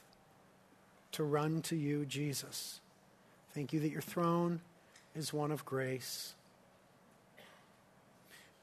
to 1.13 1.23
run 1.23 1.61
to 1.61 1.77
you, 1.77 2.05
Jesus. 2.05 2.81
Thank 3.53 3.71
you 3.71 3.79
that 3.79 3.91
your 3.91 4.01
throne 4.01 4.59
is 5.15 5.31
one 5.31 5.53
of 5.53 5.63
grace. 5.63 6.33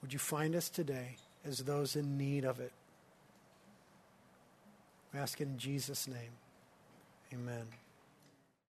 Would 0.03 0.12
you 0.12 0.18
find 0.18 0.55
us 0.55 0.68
today 0.68 1.16
as 1.43 1.61
those 1.61 1.97
in 1.97 2.18
need 2.18 2.45
of 2.45 2.61
it? 2.61 2.72
We 5.14 5.20
ask 5.20 5.41
in 5.41 5.57
Jesus' 5.57 6.07
name. 6.07 6.32
Amen. 7.32 7.80